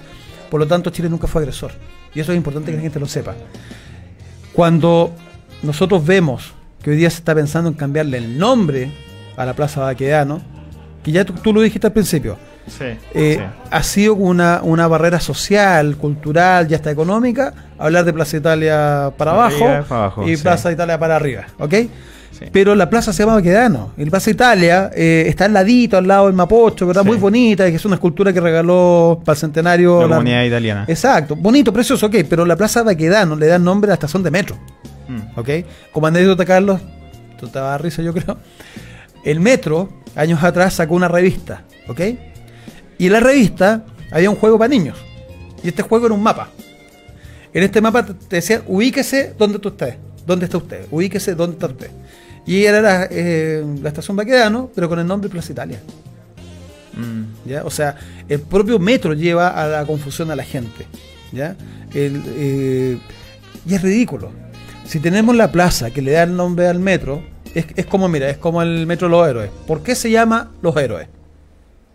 Por 0.51 0.61
lo 0.61 0.67
tanto, 0.69 0.91
Chile 0.91 1.09
nunca 1.09 1.27
fue 1.27 1.43
agresor. 1.43 1.73
Y 2.15 2.21
eso 2.21 2.31
es 2.31 2.37
importante 2.37 2.71
que 2.71 2.77
la 2.77 2.83
gente 2.83 3.01
lo 3.01 3.07
sepa. 3.07 3.35
Cuando 4.53 5.13
nosotros 5.65 6.07
vemos 6.07 6.53
que 6.81 6.91
hoy 6.91 6.97
día 6.97 7.11
se 7.11 7.17
está 7.17 7.35
pensando 7.35 7.69
en 7.69 7.75
cambiarle 7.75 8.19
el 8.19 8.39
nombre 8.39 8.93
a 9.37 9.45
la 9.45 9.55
Plaza 9.55 9.81
Baquedano, 9.81 10.41
que 11.03 11.11
ya 11.11 11.25
tú 11.25 11.53
lo 11.53 11.61
dijiste 11.61 11.89
al 11.89 11.93
principio, 11.93 12.39
Sí, 12.67 12.85
eh, 13.13 13.37
sí. 13.39 13.45
ha 13.71 13.83
sido 13.83 14.15
una, 14.15 14.61
una 14.63 14.87
barrera 14.89 15.21
social, 15.21 15.97
cultural 15.97 16.67
y 16.71 16.75
hasta 16.75 16.91
económica 16.91 17.53
hablar 17.79 18.05
de 18.05 18.13
Plaza 18.13 18.37
Italia 18.39 19.13
para 19.19 19.33
abajo, 19.33 20.25
y 20.27 20.37
sí. 20.37 20.43
Plaza 20.43 20.73
Italia 20.73 20.99
para 20.99 21.17
arriba, 21.17 21.45
¿ok? 21.59 21.75
Pero 22.53 22.75
la 22.75 22.91
plaza 22.91 23.13
se 23.13 23.23
llama 23.23 23.37
Baquedano. 23.37 23.93
La 23.97 24.11
Plaza 24.11 24.29
Italia 24.31 24.91
eh, 24.95 25.25
está 25.29 25.45
al 25.47 25.53
ladito, 25.55 25.97
al 25.97 26.07
lado 26.07 26.27
del 26.27 26.35
Mapocho, 26.35 26.87
¿verdad? 26.87 27.05
Muy 27.05 27.17
bonita, 27.17 27.71
que 27.71 27.77
es 27.77 27.85
una 27.85 27.95
escultura 27.95 28.33
que 28.33 28.41
regaló 28.41 29.21
para 29.25 29.35
el 29.35 29.41
centenario. 29.41 30.01
La 30.03 30.09
la- 30.09 30.17
comunidad 30.17 30.43
italiana. 30.43 30.85
Exacto, 30.89 31.37
bonito, 31.37 31.73
precioso, 31.73 32.07
ok, 32.07 32.17
pero 32.29 32.45
la 32.45 32.57
Plaza 32.57 32.83
Baquedano 32.83 33.37
le 33.37 33.47
da 33.47 33.59
nombre 33.59 33.89
a 33.89 33.93
la 33.93 33.95
estación 33.95 34.23
de 34.23 34.31
metro. 34.31 34.57
Mm. 35.09 35.39
¿ok? 35.39 35.49
Como 35.93 36.07
anécdota, 36.09 36.45
Carlos, 36.45 36.81
tú 37.39 37.47
te 37.49 37.59
vas 37.59 37.75
a 37.75 37.79
risa, 37.79 38.03
yo 38.03 38.13
creo. 38.13 38.37
El 39.25 39.39
Metro, 39.41 39.89
años 40.17 40.43
atrás, 40.43 40.75
sacó 40.75 40.95
una 40.95 41.09
revista, 41.09 41.63
¿ok? 41.89 42.01
Y 42.99 43.07
en 43.07 43.13
la 43.13 43.21
revista 43.21 43.85
había 44.11 44.31
un 44.31 44.37
juego 44.37 44.59
para 44.59 44.69
niños. 44.69 44.97
Y 45.63 45.69
este 45.69 45.83
juego 45.83 46.07
era 46.07 46.15
un 46.15 46.23
mapa. 46.23 46.51
En 47.53 47.63
este 47.63 47.81
mapa 47.81 48.05
te 48.05 48.37
decía, 48.37 48.63
ubíquese 48.67 49.35
donde 49.39 49.59
tú 49.59 49.69
estés. 49.69 49.97
¿Dónde 50.27 50.47
está 50.47 50.59
usted? 50.59 50.87
Ubíquese 50.91 51.35
donde 51.35 51.55
está 51.55 51.67
usted. 51.67 51.91
Y 52.47 52.65
era 52.65 52.81
la, 52.81 53.09
eh, 53.11 53.65
la 53.81 53.89
estación 53.89 54.17
Baquedano, 54.17 54.71
pero 54.75 54.89
con 54.89 54.99
el 54.99 55.07
nombre 55.07 55.31
Plaza 55.31 55.53
Italia. 55.53 55.81
Mm. 56.97 57.49
¿ya? 57.49 57.65
O 57.65 57.71
sea, 57.71 57.97
el 58.29 58.41
propio 58.41 58.79
metro 58.79 59.15
lleva 59.15 59.49
a 59.49 59.67
la 59.67 59.87
confusión 59.87 60.31
a 60.31 60.37
la 60.37 60.45
gente, 60.45 60.87
¿ya? 61.33 61.57
El, 61.93 62.23
eh, 62.27 62.99
y 63.67 63.75
es 63.75 63.83
ridículo. 63.83 64.31
Si 64.85 65.01
tenemos 65.01 65.35
la 65.35 65.51
plaza 65.51 65.91
que 65.91 66.03
le 66.03 66.13
da 66.13 66.25
el 66.25 66.37
nombre 66.37 66.69
al 66.69 66.79
metro, 66.79 67.23
es, 67.55 67.67
es 67.75 67.87
como, 67.87 68.09
mira, 68.09 68.29
es 68.29 68.37
como 68.37 68.63
el 68.63 68.87
metro 68.87 69.09
Los 69.09 69.27
Héroes. 69.27 69.51
¿Por 69.67 69.83
qué 69.83 69.95
se 69.95 70.11
llama 70.11 70.51
Los 70.61 70.77
Héroes? 70.77 71.09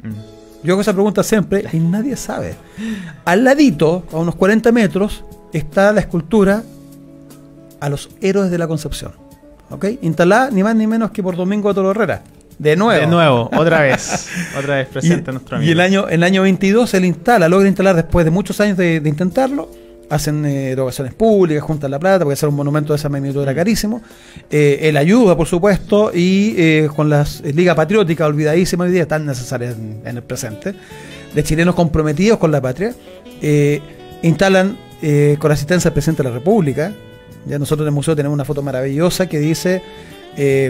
Mm. 0.02 0.39
Yo 0.64 0.74
hago 0.74 0.82
esa 0.82 0.94
pregunta 0.94 1.24
siempre 1.24 1.64
y 1.72 1.78
nadie 1.80 2.16
sabe. 2.16 2.56
Al 3.26 3.44
ladito, 3.44 4.04
a 4.12 4.18
unos 4.18 4.36
40 4.36 4.72
metros, 4.72 5.24
está 5.54 5.92
la 5.94 6.02
escultura 6.02 6.64
a 7.80 7.90
los 7.90 8.10
héroes 8.22 8.52
de 8.52 8.58
la 8.58 8.68
Concepción. 8.68 9.12
¿Ok? 9.70 9.86
Instalada 10.02 10.50
ni 10.52 10.64
más 10.64 10.76
ni 10.76 10.88
menos 10.88 11.12
que 11.12 11.22
por 11.24 11.36
Domingo 11.36 11.74
Toro 11.74 11.92
Herrera. 11.92 12.24
De 12.58 12.76
nuevo. 12.76 13.00
De 13.00 13.08
nuevo, 13.08 13.50
otra 13.56 13.82
vez. 13.84 14.28
Otra 14.58 14.76
vez 14.78 14.88
presente 14.90 15.32
Y- 15.32 15.34
nuestro 15.34 15.56
Y 15.58 15.60
amigo. 15.60 15.72
el 15.72 15.80
año, 15.80 16.08
el 16.10 16.24
año 16.24 16.42
22 16.42 16.94
él 16.96 17.06
instala, 17.06 17.48
logra 17.48 17.68
instalar 17.68 17.96
después 17.96 18.26
de 18.26 18.32
muchos 18.32 18.60
años 18.60 18.76
de, 18.78 19.00
de 19.00 19.10
intentarlo. 19.10 19.70
Hacen 20.10 20.44
eh, 20.46 20.72
erogaciones 20.72 21.14
públicas, 21.14 21.64
juntan 21.64 21.92
la 21.92 22.00
plata, 22.00 22.26
porque 22.26 22.34
hacer 22.34 22.50
un 22.50 22.56
monumento 22.56 22.94
de 22.94 22.98
esa 22.98 23.10
magnitud 23.10 23.44
era 23.44 23.54
carísimo. 23.54 24.02
Eh, 24.50 24.80
él 24.82 24.98
ayuda, 24.98 25.38
por 25.38 25.46
supuesto, 25.46 26.12
y 26.14 26.56
eh, 26.58 26.90
con 26.96 27.10
las 27.10 27.42
eh, 27.42 27.54
Liga 27.54 27.76
Patriótica, 27.76 28.26
olvidadísima 28.26 28.86
hoy 28.86 28.92
día, 28.92 29.08
tan 29.08 29.26
necesarias 29.26 29.76
en, 29.76 30.02
en 30.04 30.18
el 30.18 30.24
presente, 30.24 30.74
de 31.36 31.44
chilenos 31.44 31.76
comprometidos 31.76 32.40
con 32.40 32.52
la 32.52 32.60
patria, 32.60 32.96
eh, 33.42 33.82
instalan 34.24 34.78
con 35.40 35.48
la 35.48 35.54
asistencia 35.54 35.90
del 35.90 35.94
presidente 35.94 36.24
de 36.24 36.30
la 36.30 36.36
República. 36.36 36.92
Ya 37.46 37.58
nosotros 37.58 37.86
en 37.86 37.90
el 37.90 37.94
museo 37.94 38.18
tenemos 38.18 38.34
una 38.34 38.44
foto 38.44 38.62
maravillosa 38.62 39.28
que 39.28 39.40
dice 39.40 39.82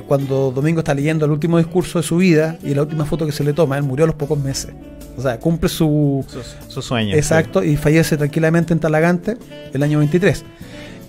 cuando 0.07 0.51
Domingo 0.51 0.79
está 0.81 0.93
leyendo 0.93 1.25
el 1.25 1.31
último 1.31 1.57
discurso 1.57 1.97
de 1.97 2.03
su 2.03 2.17
vida 2.17 2.57
y 2.63 2.75
la 2.75 2.83
última 2.83 3.05
foto 3.05 3.25
que 3.25 3.31
se 3.31 3.43
le 3.43 3.53
toma, 3.53 3.75
él 3.77 3.83
murió 3.83 4.03
a 4.03 4.07
los 4.07 4.15
pocos 4.15 4.37
meses. 4.37 4.71
O 5.19 5.21
sea, 5.21 5.37
cumple 5.37 5.67
su, 5.67 6.25
su, 6.69 6.81
sueño. 6.81 7.13
Exacto, 7.13 7.61
y 7.61 7.75
fallece 7.75 8.15
tranquilamente 8.15 8.71
en 8.71 8.79
Talagante 8.79 9.35
el 9.73 9.83
año 9.83 9.99
23. 9.99 10.45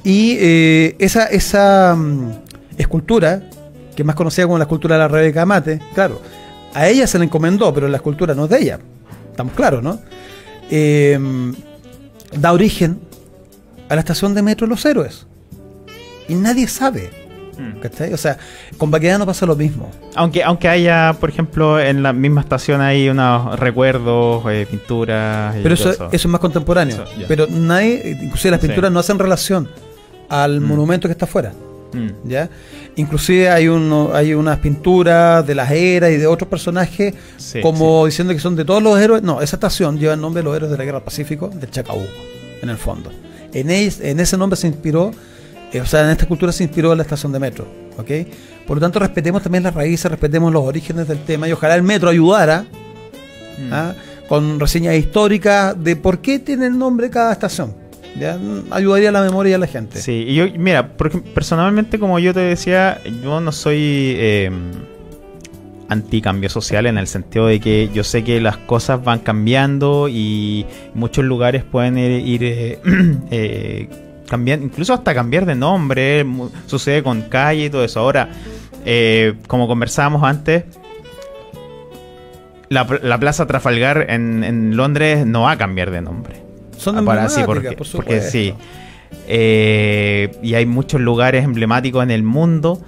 Y 0.03 0.37
eh, 0.41 0.97
esa, 0.99 1.27
esa 1.27 1.95
mm, 1.97 2.33
escultura, 2.77 3.41
que 3.95 4.03
es 4.03 4.07
más 4.07 4.17
conocida 4.17 4.47
como 4.47 4.59
la 4.59 4.65
escultura 4.65 4.97
de 4.97 4.99
la 4.99 5.07
Rebeca 5.07 5.47
Mate, 5.47 5.81
claro, 5.95 6.21
a 6.75 6.89
ella 6.89 7.07
se 7.07 7.21
le 7.21 7.27
encomendó, 7.27 7.73
pero 7.73 7.87
la 7.87 7.99
escultura 7.99 8.35
no 8.35 8.47
es 8.47 8.51
de 8.51 8.59
ella. 8.59 8.81
Estamos 9.31 9.53
claros, 9.55 9.81
¿no? 9.81 10.01
Eh, 10.73 11.17
da 12.33 12.53
origen 12.53 12.99
a 13.89 13.95
la 13.95 14.01
estación 14.01 14.35
de 14.35 14.43
metro 14.43 14.67
Los 14.67 14.85
Héroes. 14.85 15.29
Y 16.27 16.35
nadie 16.35 16.67
sabe. 16.67 17.20
Mm. 17.61 17.81
¿Cachai? 17.81 18.13
O 18.15 18.17
sea, 18.17 18.39
con 18.79 18.91
Baquedano 18.91 19.27
pasa 19.27 19.45
lo 19.45 19.55
mismo. 19.55 19.91
Aunque, 20.15 20.43
aunque 20.43 20.69
haya, 20.69 21.15
por 21.21 21.29
ejemplo, 21.29 21.79
en 21.79 22.03
la 22.03 22.13
misma 22.13 22.41
estación 22.41 22.81
hay 22.81 23.09
unos 23.09 23.59
recuerdos, 23.59 24.43
eh, 24.51 24.67
pinturas. 24.71 25.55
Pero 25.63 25.75
eso, 25.75 25.91
eso. 25.91 26.09
es 26.11 26.27
más 26.27 26.41
contemporáneo. 26.41 27.05
pero 27.29 27.47
nadie, 27.49 28.17
inclusive 28.23 28.53
las 28.53 28.61
pinturas 28.61 28.91
no 28.91 29.01
hacen 29.01 29.19
relación 29.19 29.69
al 30.29 30.61
mm. 30.61 30.65
monumento 30.65 31.09
que 31.09 31.13
está 31.13 31.27
afuera. 31.27 31.53
Mm. 31.93 32.29
¿Ya? 32.29 32.49
Inclusive 32.97 33.51
hay 33.51 33.69
uno, 33.69 34.11
hay 34.15 34.33
unas 34.33 34.59
pinturas 34.59 35.47
de 35.47 35.55
las 35.55 35.71
eras 35.71 36.11
y 36.11 36.17
de 36.17 36.27
otros 36.27 36.49
personajes 36.49 37.15
como 37.63 38.07
diciendo 38.07 38.33
que 38.33 38.41
son 38.41 38.57
de 38.57 38.65
todos 38.65 38.83
los 38.83 38.99
héroes. 38.99 39.23
No, 39.23 39.43
esa 39.43 39.57
estación 39.57 39.99
lleva 39.99 40.15
el 40.15 40.21
nombre 40.21 40.41
de 40.41 40.45
los 40.45 40.57
héroes 40.57 40.71
de 40.71 40.79
la 40.79 40.85
Guerra 40.85 40.99
del 40.99 41.05
Pacífico, 41.05 41.49
del 41.49 41.71
Chacabuco, 41.71 42.09
en 42.63 42.71
el 42.71 42.79
fondo. 42.79 43.11
En, 43.53 43.69
en 43.71 44.21
ese 44.21 44.39
nombre 44.39 44.57
se 44.57 44.69
inspiró, 44.69 45.11
o 45.79 45.87
sea, 45.87 46.05
en 46.05 46.11
esta 46.11 46.27
cultura 46.27 46.53
se 46.53 46.65
inspiró 46.65 46.95
la 46.95 47.03
estación 47.03 47.33
de 47.33 47.39
metro. 47.39 47.67
¿ok? 47.99 48.11
Por 48.67 48.79
lo 48.79 48.81
tanto, 48.81 48.99
respetemos 48.99 49.43
también 49.43 49.63
las 49.63 49.75
raíces, 49.75 50.11
respetemos 50.11 50.53
los 50.53 50.65
orígenes 50.65 51.07
del 51.07 51.19
tema 51.25 51.49
y 51.49 51.53
ojalá 51.53 51.75
el 51.75 51.83
metro 51.83 52.09
ayudara 52.09 52.65
mm. 53.59 53.73
¿ah? 53.73 53.95
con 54.29 54.59
reseñas 54.59 54.97
históricas 54.97 55.83
de 55.83 55.97
por 55.97 56.19
qué 56.19 56.39
tiene 56.39 56.67
el 56.67 56.79
nombre 56.79 57.11
cada 57.11 57.33
estación. 57.33 57.75
¿ya? 58.19 58.39
ayudaría 58.71 59.11
a 59.11 59.13
la 59.13 59.23
memoria 59.23 59.53
de 59.53 59.59
la 59.59 59.67
gente. 59.67 60.01
Sí, 60.01 60.25
y 60.29 60.35
yo, 60.35 60.47
mira, 60.57 60.89
porque 60.97 61.19
personalmente, 61.19 61.99
como 61.99 62.19
yo 62.19 62.35
te 62.35 62.41
decía, 62.41 63.01
yo 63.23 63.41
no 63.41 63.53
soy 63.53 64.15
eh, 64.19 64.51
anticambio 65.89 66.49
social 66.49 66.87
en 66.87 66.99
el 66.99 67.07
sentido 67.07 67.47
de 67.47 67.61
que 67.61 67.91
yo 67.93 68.05
sé 68.05 68.25
que 68.25 68.41
las 68.41 68.57
cosas 68.57 69.03
van 69.03 69.19
cambiando 69.19 70.09
y 70.09 70.67
muchos 70.95 71.25
lugares 71.25 71.65
pueden 71.65 71.99
ir, 71.99 72.45
eh, 72.45 72.79
eh, 73.31 73.89
cambiando, 74.31 74.65
incluso 74.65 74.95
hasta 74.95 75.13
cambiar 75.13 75.45
de 75.45 75.57
nombre, 75.57 76.25
sucede 76.67 77.03
con 77.03 77.23
calle 77.23 77.67
y 77.67 77.71
todo 77.71 77.85
eso. 77.85 78.01
Ahora, 78.01 78.31
eh, 78.87 79.35
como 79.49 79.67
conversábamos 79.67 80.23
antes, 80.23 80.65
la, 82.69 82.87
Plaza 82.87 83.47
Trafalgar 83.47 84.07
en, 84.09 84.45
en 84.45 84.77
Londres 84.77 85.27
no 85.27 85.43
va 85.43 85.53
a 85.53 85.59
cambiar 85.59 85.91
de 85.91 86.01
nombre. 86.01 86.37
Son 86.79 86.97
ah, 86.97 87.03
para, 87.05 87.29
sí, 87.29 87.43
porque, 87.45 87.77
porque 87.93 88.21
sí. 88.21 88.55
Eh, 89.27 90.31
y 90.43 90.55
hay 90.55 90.67
muchos 90.67 91.01
lugares 91.01 91.45
emblemáticos 91.45 92.03
en 92.03 92.13
el 92.13 92.23
mundo 92.23 92.81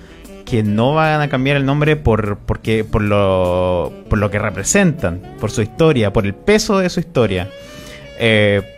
que 0.47 0.63
no 0.63 0.95
van 0.95 1.21
a 1.21 1.29
cambiar 1.29 1.57
el 1.57 1.67
nombre 1.67 1.97
por, 1.97 2.39
porque, 2.39 2.85
por, 2.85 3.03
lo, 3.03 3.93
por 4.09 4.19
lo 4.19 4.31
que 4.31 4.39
representan, 4.39 5.21
por 5.41 5.51
su 5.51 5.63
historia, 5.63 6.13
por 6.13 6.25
el 6.25 6.35
peso 6.35 6.79
de 6.79 6.89
su 6.89 7.01
historia. 7.01 7.49
Eh, 8.19 8.72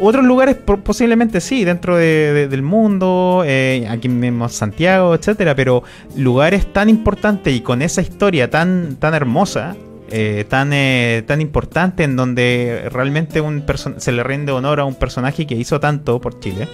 otros 0.00 0.24
lugares 0.24 0.56
posiblemente 0.56 1.40
sí, 1.40 1.64
dentro 1.64 1.96
del 1.96 2.62
mundo, 2.62 3.42
eh, 3.46 3.86
aquí 3.88 4.08
mismo 4.08 4.48
Santiago, 4.48 5.14
etcétera, 5.14 5.54
pero 5.54 5.82
lugares 6.16 6.72
tan 6.72 6.88
importantes 6.88 7.54
y 7.54 7.60
con 7.60 7.82
esa 7.82 8.02
historia 8.02 8.50
tan, 8.50 8.96
tan 8.96 9.14
hermosa, 9.14 9.76
eh, 10.10 10.44
tan, 10.48 10.72
eh, 10.72 11.24
tan 11.26 11.40
importante 11.40 12.04
en 12.04 12.14
donde 12.14 12.88
realmente 12.92 13.40
un 13.40 13.64
se 13.96 14.12
le 14.12 14.22
rinde 14.22 14.52
honor 14.52 14.80
a 14.80 14.84
un 14.84 14.94
personaje 14.94 15.46
que 15.46 15.54
hizo 15.54 15.80
tanto 15.80 16.20
por 16.20 16.38
Chile, 16.40 16.68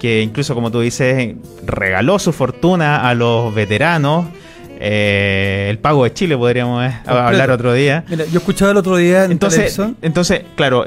que 0.00 0.22
incluso 0.22 0.54
como 0.54 0.70
tú 0.70 0.80
dices, 0.80 1.34
regaló 1.64 2.18
su 2.18 2.32
fortuna 2.32 3.08
a 3.08 3.14
los 3.14 3.54
veteranos. 3.54 4.26
Eh, 4.80 5.68
el 5.70 5.78
pago 5.78 6.04
de 6.04 6.12
Chile 6.12 6.36
podríamos 6.36 6.92
hablar 7.06 7.50
otro 7.50 7.72
día. 7.72 8.04
Mira, 8.08 8.24
yo 8.26 8.38
escuchaba 8.38 8.72
el 8.72 8.76
otro 8.76 8.96
día 8.96 9.24
en 9.24 9.32
entonces, 9.32 9.80
entonces 10.02 10.42
claro, 10.56 10.86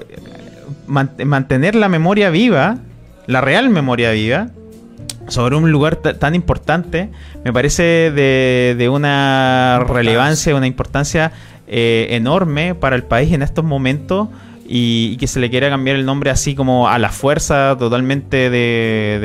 mantener 0.91 1.75
la 1.75 1.89
memoria 1.89 2.29
viva, 2.29 2.77
la 3.27 3.41
real 3.41 3.69
memoria 3.69 4.11
viva, 4.11 4.49
sobre 5.27 5.55
un 5.55 5.71
lugar 5.71 5.95
tan 5.95 6.35
importante, 6.35 7.09
me 7.43 7.53
parece 7.53 8.11
de, 8.11 8.75
de 8.77 8.89
una 8.89 9.83
relevancia, 9.87 10.55
una 10.55 10.67
importancia 10.67 11.31
eh, 11.67 12.07
enorme 12.11 12.75
para 12.75 12.97
el 12.97 13.03
país 13.03 13.31
en 13.31 13.41
estos 13.41 13.63
momentos 13.63 14.27
y, 14.67 15.15
que 15.17 15.27
se 15.27 15.39
le 15.39 15.49
quiera 15.49 15.69
cambiar 15.69 15.95
el 15.95 16.05
nombre 16.05 16.29
así 16.29 16.55
como 16.55 16.89
a 16.89 16.99
la 16.99 17.09
fuerza, 17.09 17.77
totalmente 17.77 18.49
de, 18.49 19.19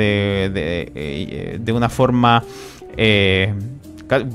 de, 0.53 0.91
eh, 0.95 1.71
una 1.73 1.89
forma 1.89 2.43
eh, 2.95 3.53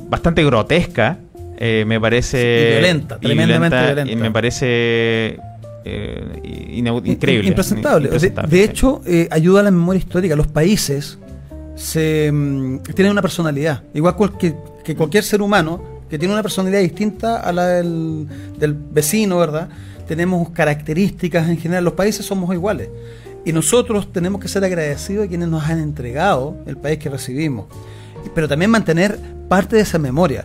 bastante 0.09 0.45
grotesca. 0.45 1.19
me 1.59 2.01
parece. 2.01 2.73
violenta, 2.73 3.19
tremendamente 3.19 3.83
violenta. 3.83 4.13
Y 4.13 4.17
me 4.17 4.31
parece. 4.31 5.39
Increíble. 5.85 7.49
Impresentable. 7.49 8.09
de, 8.09 8.65
hecho, 8.65 9.01
ayuda 9.31 9.61
a 9.61 9.63
la 9.65 9.71
memoria 9.71 9.99
histórica. 9.99 10.37
Los 10.37 10.47
países 10.47 11.19
se, 11.75 12.31
mm, 12.33 12.81
tienen 12.95 13.13
una 13.13 13.23
personalidad. 13.23 13.83
Igual 13.95 14.17
que, 14.39 14.55
que 14.85 14.95
cualquier 14.95 15.25
ser 15.25 15.43
humano, 15.43 15.93
que 16.13 16.19
tiene 16.19 16.35
una 16.35 16.43
personalidad 16.43 16.81
distinta 16.81 17.41
a 17.41 17.53
la 17.53 17.67
del, 17.69 18.29
vecino, 18.93 19.39
¿verdad? 19.39 19.71
Tenemos 20.07 20.51
características 20.51 21.49
en 21.49 21.57
general, 21.57 21.85
los 21.85 21.95
países 21.95 22.27
somos 22.27 22.53
iguales. 22.55 22.91
Y 23.47 23.53
nosotros 23.55 24.13
tenemos 24.13 24.39
que 24.39 24.47
ser 24.47 24.63
agradecidos 24.63 25.25
a 25.25 25.29
quienes 25.29 25.49
nos 25.49 25.65
han 25.65 25.79
entregado 25.79 26.59
el 26.67 26.77
país 26.77 26.99
que 26.99 27.09
recibimos. 27.09 27.65
Pero 28.35 28.47
también 28.47 28.71
mantener 28.71 29.19
parte 29.49 29.77
de 29.77 29.83
esa 29.83 29.99
memoria. 29.99 30.45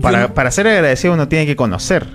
Para, 0.00 0.50
ser 0.50 0.66
agradecido 0.66 1.12
uno 1.12 1.28
tiene 1.28 1.44
que 1.44 1.56
conocer. 1.56 2.06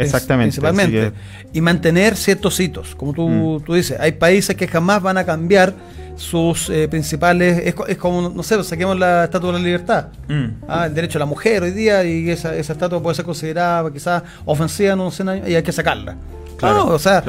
Exactamente. 0.00 0.60
principalmente. 0.60 1.12
Y 1.52 1.60
mantener 1.60 2.16
ciertos 2.16 2.58
hitos. 2.60 2.94
Como 2.94 3.12
tú, 3.12 3.28
mm. 3.28 3.64
tú 3.64 3.74
dices, 3.74 3.98
hay 4.00 4.12
países 4.12 4.56
que 4.56 4.66
jamás 4.66 5.02
van 5.02 5.18
a 5.18 5.24
cambiar 5.24 5.74
sus 6.16 6.68
eh, 6.70 6.86
principales. 6.88 7.74
Es, 7.88 7.96
como, 7.96 8.28
no 8.28 8.42
sé, 8.42 8.62
saquemos 8.62 8.98
la 8.98 9.24
estatua 9.24 9.52
de 9.52 9.58
la 9.58 9.64
libertad. 9.64 10.06
Mm. 10.28 10.46
Ah, 10.68 10.86
el 10.86 10.94
derecho 10.94 11.18
a 11.18 11.20
la 11.20 11.26
mujer 11.26 11.62
hoy 11.62 11.70
día, 11.72 12.04
y 12.04 12.28
esa, 12.30 12.54
esa 12.54 12.74
estatua 12.74 13.02
puede 13.02 13.14
ser 13.14 13.24
considerada 13.24 13.90
quizás 13.90 14.22
ofensiva 14.44 14.94
no 14.94 15.10
sé, 15.10 15.24
y 15.46 15.54
hay 15.54 15.62
que 15.62 15.72
sacarla. 15.72 16.16
Claro, 16.56 16.88
o 16.88 16.98
sea, 16.98 17.24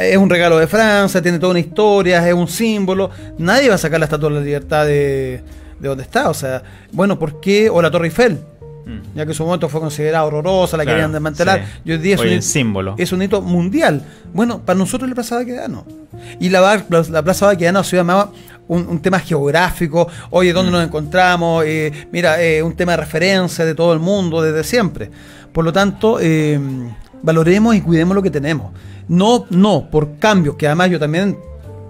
es 0.00 0.16
un 0.16 0.30
regalo 0.30 0.56
de 0.58 0.66
Francia, 0.66 1.20
tiene 1.20 1.38
toda 1.38 1.50
una 1.50 1.60
historia, 1.60 2.26
es 2.26 2.32
un 2.32 2.48
símbolo. 2.48 3.10
Nadie 3.36 3.68
va 3.68 3.74
a 3.74 3.78
sacar 3.78 4.00
la 4.00 4.06
estatua 4.06 4.30
de 4.30 4.34
la 4.36 4.40
libertad 4.40 4.86
de, 4.86 5.42
de 5.78 5.88
donde 5.88 6.02
está. 6.02 6.30
O 6.30 6.34
sea, 6.34 6.62
bueno, 6.90 7.18
¿por 7.18 7.38
qué? 7.38 7.68
O 7.68 7.82
la 7.82 7.90
Torre 7.90 8.06
Eiffel. 8.06 8.38
Mm. 8.86 9.16
Ya 9.16 9.24
que 9.24 9.32
en 9.32 9.34
su 9.34 9.44
momento 9.44 9.68
fue 9.68 9.80
considerada 9.80 10.24
horrorosa, 10.24 10.76
la 10.76 10.86
querían 10.86 11.10
desmantelar. 11.10 11.64
Y 11.84 11.90
hoy 11.90 11.98
día 11.98 12.14
es 12.14 12.20
un, 12.20 12.42
símbolo. 12.42 12.94
es 12.96 13.10
un 13.10 13.20
hito 13.20 13.42
mundial. 13.42 14.00
Bueno, 14.32 14.60
para 14.64 14.78
nosotros 14.78 15.08
la 15.08 15.14
Plaza 15.16 15.34
Baquedano. 15.34 15.84
Y 16.38 16.48
la, 16.48 16.84
la 16.88 17.22
Plaza 17.22 17.46
Baquedano 17.46 17.82
se 17.82 17.96
llamaba 17.96 18.30
un, 18.68 18.86
un, 18.86 19.00
tema 19.00 19.18
geográfico. 19.18 20.06
Oye, 20.30 20.52
¿dónde 20.52 20.70
mm. 20.70 20.74
nos 20.74 20.84
encontramos? 20.84 21.64
Eh, 21.66 21.92
mira, 22.12 22.40
eh, 22.40 22.62
un 22.62 22.76
tema 22.76 22.92
de 22.92 22.98
referencia 22.98 23.64
de 23.64 23.74
todo 23.74 23.92
el 23.92 23.98
mundo 23.98 24.40
desde 24.40 24.62
siempre. 24.62 25.10
Por 25.52 25.64
lo 25.64 25.72
tanto, 25.72 26.18
eh, 26.20 26.60
valoremos 27.22 27.74
y 27.74 27.80
cuidemos 27.80 28.14
lo 28.14 28.22
que 28.22 28.30
tenemos. 28.30 28.72
No, 29.08 29.46
no, 29.50 29.88
por 29.90 30.18
cambios, 30.18 30.54
que 30.54 30.66
además 30.66 30.90
yo 30.90 31.00
también 31.00 31.36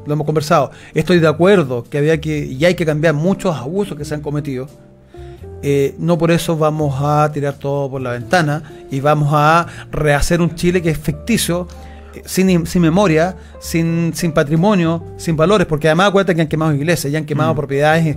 lo 0.07 0.13
hemos 0.15 0.25
conversado. 0.25 0.71
Estoy 0.95 1.19
de 1.19 1.29
acuerdo 1.29 1.85
que 1.85 1.99
había 1.99 2.19
que 2.23 2.39
y 2.39 2.65
hay 2.65 2.75
que 2.75 2.87
cambiar 2.87 3.13
muchos 3.13 3.55
abusos 3.55 3.99
que 3.99 4.05
se 4.07 4.15
han 4.15 4.23
cometido 4.23 4.67
eh, 5.63 5.95
no 5.99 6.19
por 6.19 6.31
eso 6.31 6.57
vamos 6.57 6.97
a 7.01 7.31
tirar 7.33 7.55
todo 7.55 7.91
por 7.91 8.03
la 8.03 8.13
ventana 8.13 8.63
y 8.91 9.01
vamos 9.01 9.31
a 9.33 9.67
rehacer 9.91 10.41
un 10.41 10.55
Chile 10.55 10.83
que 10.83 10.91
es 10.91 10.99
ficticio, 10.99 11.67
eh, 12.15 12.23
sin, 12.25 12.67
sin 12.67 12.83
memoria, 12.83 13.37
sin, 13.59 14.13
sin 14.15 14.33
patrimonio, 14.33 15.03
sin 15.17 15.37
valores, 15.37 15.67
porque 15.67 15.89
además 15.89 16.09
acuérdate 16.09 16.35
que 16.35 16.43
han 16.43 16.49
quemado 16.49 16.75
iglesias, 16.75 17.13
ya 17.13 17.19
han 17.19 17.25
quemado 17.25 17.55
mm. 17.55 17.57
propiedades 17.57 18.17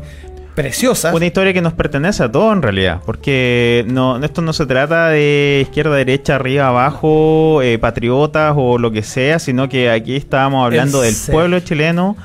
preciosas. 0.54 1.14
Una 1.14 1.26
historia 1.26 1.54
que 1.54 1.62
nos 1.62 1.72
pertenece 1.74 2.24
a 2.24 2.32
todos 2.32 2.54
en 2.54 2.62
realidad, 2.62 3.00
porque 3.06 3.86
no, 3.88 4.22
esto 4.22 4.42
no 4.42 4.52
se 4.52 4.66
trata 4.66 5.08
de 5.08 5.62
izquierda, 5.64 5.96
derecha, 5.96 6.36
arriba, 6.36 6.68
abajo, 6.68 7.62
eh, 7.62 7.80
patriotas 7.80 8.54
o 8.58 8.78
lo 8.78 8.92
que 8.92 9.02
sea, 9.02 9.40
sino 9.40 9.70
que 9.70 9.90
aquí 9.90 10.18
estábamos 10.18 10.66
hablando 10.66 11.02
del 11.02 11.16
pueblo 11.32 11.62
chileno, 11.62 12.18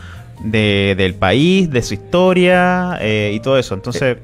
de, 0.43 0.97
del 0.99 1.15
país, 1.15 1.71
de 1.71 1.83
su 1.83 1.95
historia 1.95 2.99
y 3.01 3.39
todo 3.39 3.57
eso. 3.57 3.75
Entonces 3.75 4.17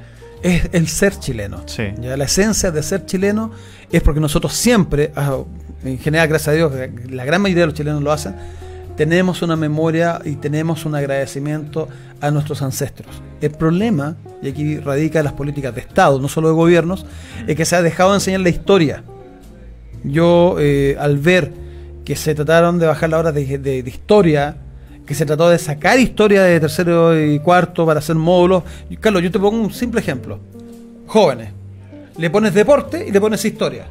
es 0.43 0.69
el 0.73 0.89
ser 0.89 1.19
chileno. 1.19 1.65
¿ya? 1.67 2.17
La 2.17 2.25
esencia 2.25 2.71
de 2.71 2.83
ser 2.83 3.07
chileno 3.07 3.51
es 3.91 4.03
porque 4.03 4.21
nosotros 4.21 4.53
siempre, 4.53 5.13
ah, 5.17 5.39
en 5.85 5.99
general, 5.99 6.29
gracias 6.29 6.49
a 6.49 6.53
Dios, 6.53 6.73
la 7.11 7.25
gran 7.25 7.43
mayoría 7.43 7.63
de 7.63 7.67
los 7.67 7.75
chilenos 7.75 8.03
lo 8.03 8.13
hacen, 8.13 8.35
tenemos 8.97 9.43
una 9.43 9.57
memoria 9.57 10.21
y 10.25 10.37
tenemos 10.37 10.85
un 10.85 10.95
agradecimiento 10.95 11.89
a 12.21 12.31
nuestros 12.31 12.61
ancestros. 12.63 13.23
El 13.41 13.53
problema, 13.53 14.17
y 14.43 14.49
aquí 14.49 14.79
radica 14.79 15.23
las 15.23 15.33
políticas 15.33 15.75
de 15.75 15.81
Estado, 15.81 16.21
no 16.21 16.29
solo 16.29 16.49
de 16.49 16.55
gobiernos, 16.55 17.07
es 17.47 17.57
que 17.57 17.65
se 17.65 17.77
ha 17.77 17.83
dejado 17.83 18.11
de 18.11 18.17
enseñar 18.17 18.41
la 18.41 18.51
historia. 18.51 19.03
Yo, 20.05 20.57
eh, 20.59 20.97
al 20.99 21.19
ver 21.19 21.53
que 22.05 22.17
se 22.17 22.35
trataron 22.35 22.79
de 22.79 22.87
bajar 22.87 23.11
la 23.11 23.19
hora 23.19 23.33
de, 23.33 23.59
de 23.59 23.79
historia, 23.87 24.57
que 25.11 25.17
se 25.17 25.27
trató 25.27 25.51
de 25.51 25.59
sacar 25.59 25.99
historia 25.99 26.45
de 26.45 26.61
tercero 26.61 27.21
y 27.21 27.41
cuarto 27.41 27.85
para 27.85 27.99
hacer 27.99 28.15
módulos. 28.15 28.63
Carlos, 29.01 29.21
yo 29.25 29.33
te 29.33 29.41
pongo 29.41 29.61
un 29.61 29.73
simple 29.73 29.99
ejemplo. 29.99 30.39
Jóvenes, 31.09 31.49
le 32.17 32.31
pones 32.31 32.55
deporte 32.55 33.05
y 33.09 33.11
le 33.11 33.21
pones 33.21 33.45
historia. 33.45 33.87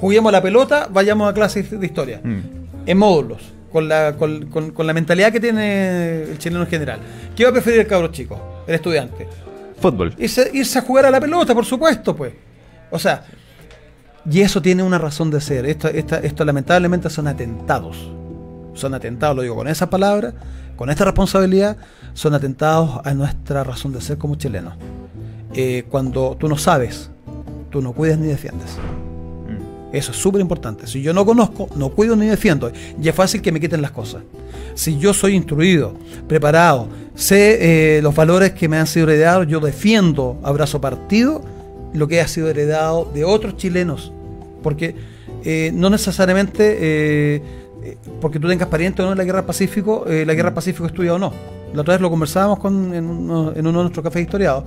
Juguemos 0.00 0.30
a 0.30 0.32
la 0.32 0.42
pelota, 0.42 0.88
vayamos 0.90 1.30
a 1.30 1.32
clases 1.32 1.70
de 1.78 1.86
historia. 1.86 2.20
Mm. 2.24 2.40
En 2.86 2.98
módulos, 2.98 3.40
con 3.72 3.86
la, 3.88 4.16
con, 4.18 4.46
con- 4.46 4.72
con 4.72 4.84
la 4.84 4.92
mentalidad 4.92 5.30
que 5.30 5.38
tiene 5.38 6.24
el 6.24 6.38
chileno 6.38 6.62
en 6.64 6.68
general. 6.68 6.98
¿Qué 7.36 7.44
va 7.44 7.50
a 7.50 7.52
preferir 7.52 7.78
el 7.78 7.86
cabro 7.86 8.08
chico, 8.08 8.64
el 8.66 8.74
estudiante? 8.74 9.28
Fútbol. 9.80 10.12
Irse, 10.18 10.50
irse 10.52 10.80
a 10.80 10.82
jugar 10.82 11.06
a 11.06 11.10
la 11.12 11.20
pelota, 11.20 11.54
por 11.54 11.64
supuesto, 11.64 12.16
pues. 12.16 12.32
O 12.90 12.98
sea, 12.98 13.22
y 14.28 14.40
eso 14.40 14.60
tiene 14.60 14.82
una 14.82 14.98
razón 14.98 15.30
de 15.30 15.40
ser. 15.40 15.66
Esto, 15.66 15.86
esta- 15.86 16.18
esto 16.18 16.44
lamentablemente 16.44 17.08
son 17.10 17.28
atentados. 17.28 18.10
Son 18.74 18.92
atentados, 18.92 19.36
lo 19.36 19.42
digo 19.42 19.54
con 19.54 19.68
esa 19.68 19.88
palabra, 19.88 20.34
con 20.76 20.90
esta 20.90 21.04
responsabilidad, 21.04 21.76
son 22.14 22.34
atentados 22.34 23.00
a 23.04 23.14
nuestra 23.14 23.64
razón 23.64 23.92
de 23.92 24.00
ser 24.00 24.18
como 24.18 24.36
chilenos. 24.36 24.74
Eh, 25.54 25.84
cuando 25.88 26.36
tú 26.38 26.48
no 26.48 26.56
sabes, 26.56 27.10
tú 27.70 27.80
no 27.80 27.92
cuidas 27.92 28.18
ni 28.18 28.26
defiendes. 28.26 28.76
Mm. 29.48 29.94
Eso 29.96 30.10
es 30.12 30.16
súper 30.16 30.40
importante. 30.40 30.86
Si 30.86 31.02
yo 31.02 31.12
no 31.12 31.24
conozco, 31.24 31.68
no 31.76 31.90
cuido 31.90 32.16
ni 32.16 32.26
defiendo. 32.26 32.72
Y 33.00 33.08
es 33.08 33.14
fácil 33.14 33.40
que 33.40 33.52
me 33.52 33.60
quiten 33.60 33.82
las 33.82 33.92
cosas. 33.92 34.22
Si 34.74 34.98
yo 34.98 35.14
soy 35.14 35.34
instruido, 35.34 35.94
preparado, 36.26 36.88
sé 37.14 37.98
eh, 37.98 38.02
los 38.02 38.14
valores 38.14 38.52
que 38.52 38.68
me 38.68 38.76
han 38.76 38.88
sido 38.88 39.08
heredados, 39.08 39.46
yo 39.46 39.60
defiendo, 39.60 40.40
abrazo 40.42 40.80
partido, 40.80 41.42
lo 41.92 42.08
que 42.08 42.20
ha 42.20 42.26
sido 42.26 42.48
heredado 42.50 43.08
de 43.14 43.24
otros 43.24 43.56
chilenos. 43.56 44.12
Porque 44.62 44.96
eh, 45.44 45.70
no 45.72 45.90
necesariamente 45.90 47.42
eh, 47.84 47.96
porque 48.20 48.40
tú 48.40 48.48
tengas 48.48 48.68
parientes 48.68 49.00
o 49.02 49.06
no 49.06 49.12
en 49.12 49.18
la 49.18 49.24
guerra 49.24 49.38
del 49.38 49.46
Pacífico, 49.46 50.06
eh, 50.06 50.24
la 50.24 50.34
guerra 50.34 50.48
del 50.48 50.54
Pacífico 50.54 50.86
es 50.86 50.92
tuya 50.92 51.14
o 51.14 51.18
no. 51.18 51.32
La 51.74 51.82
otra 51.82 51.94
vez 51.94 52.00
lo 52.00 52.10
conversábamos 52.10 52.58
con, 52.58 52.94
en, 52.94 53.04
uno, 53.04 53.52
en 53.52 53.66
uno 53.66 53.78
de 53.78 53.84
nuestros 53.84 54.02
cafés 54.02 54.22
historiados. 54.22 54.64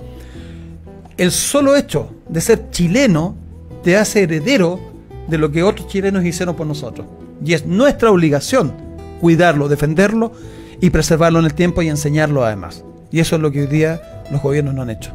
El 1.16 1.32
solo 1.32 1.74
hecho 1.74 2.10
de 2.28 2.40
ser 2.40 2.70
chileno 2.70 3.34
te 3.82 3.96
hace 3.96 4.22
heredero 4.22 4.78
de 5.26 5.38
lo 5.38 5.50
que 5.50 5.62
otros 5.62 5.88
chilenos 5.88 6.24
hicieron 6.24 6.54
por 6.54 6.66
nosotros. 6.66 7.06
Y 7.44 7.54
es 7.54 7.66
nuestra 7.66 8.10
obligación 8.10 8.72
cuidarlo, 9.20 9.68
defenderlo 9.68 10.32
y 10.80 10.90
preservarlo 10.90 11.40
en 11.40 11.46
el 11.46 11.54
tiempo 11.54 11.82
y 11.82 11.88
enseñarlo 11.88 12.44
además. 12.44 12.84
Y 13.10 13.20
eso 13.20 13.36
es 13.36 13.42
lo 13.42 13.50
que 13.50 13.62
hoy 13.62 13.66
día 13.66 14.24
los 14.30 14.42
gobiernos 14.42 14.74
no 14.74 14.82
han 14.82 14.90
hecho. 14.90 15.12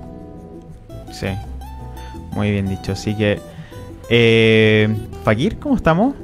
Sí. 1.12 1.28
Muy 2.32 2.52
bien 2.52 2.68
dicho. 2.68 2.94
Así 2.94 3.16
que. 3.16 3.40
Eh, 4.10 4.94
Fakir, 5.24 5.58
¿cómo 5.60 5.76
estamos? 5.76 6.16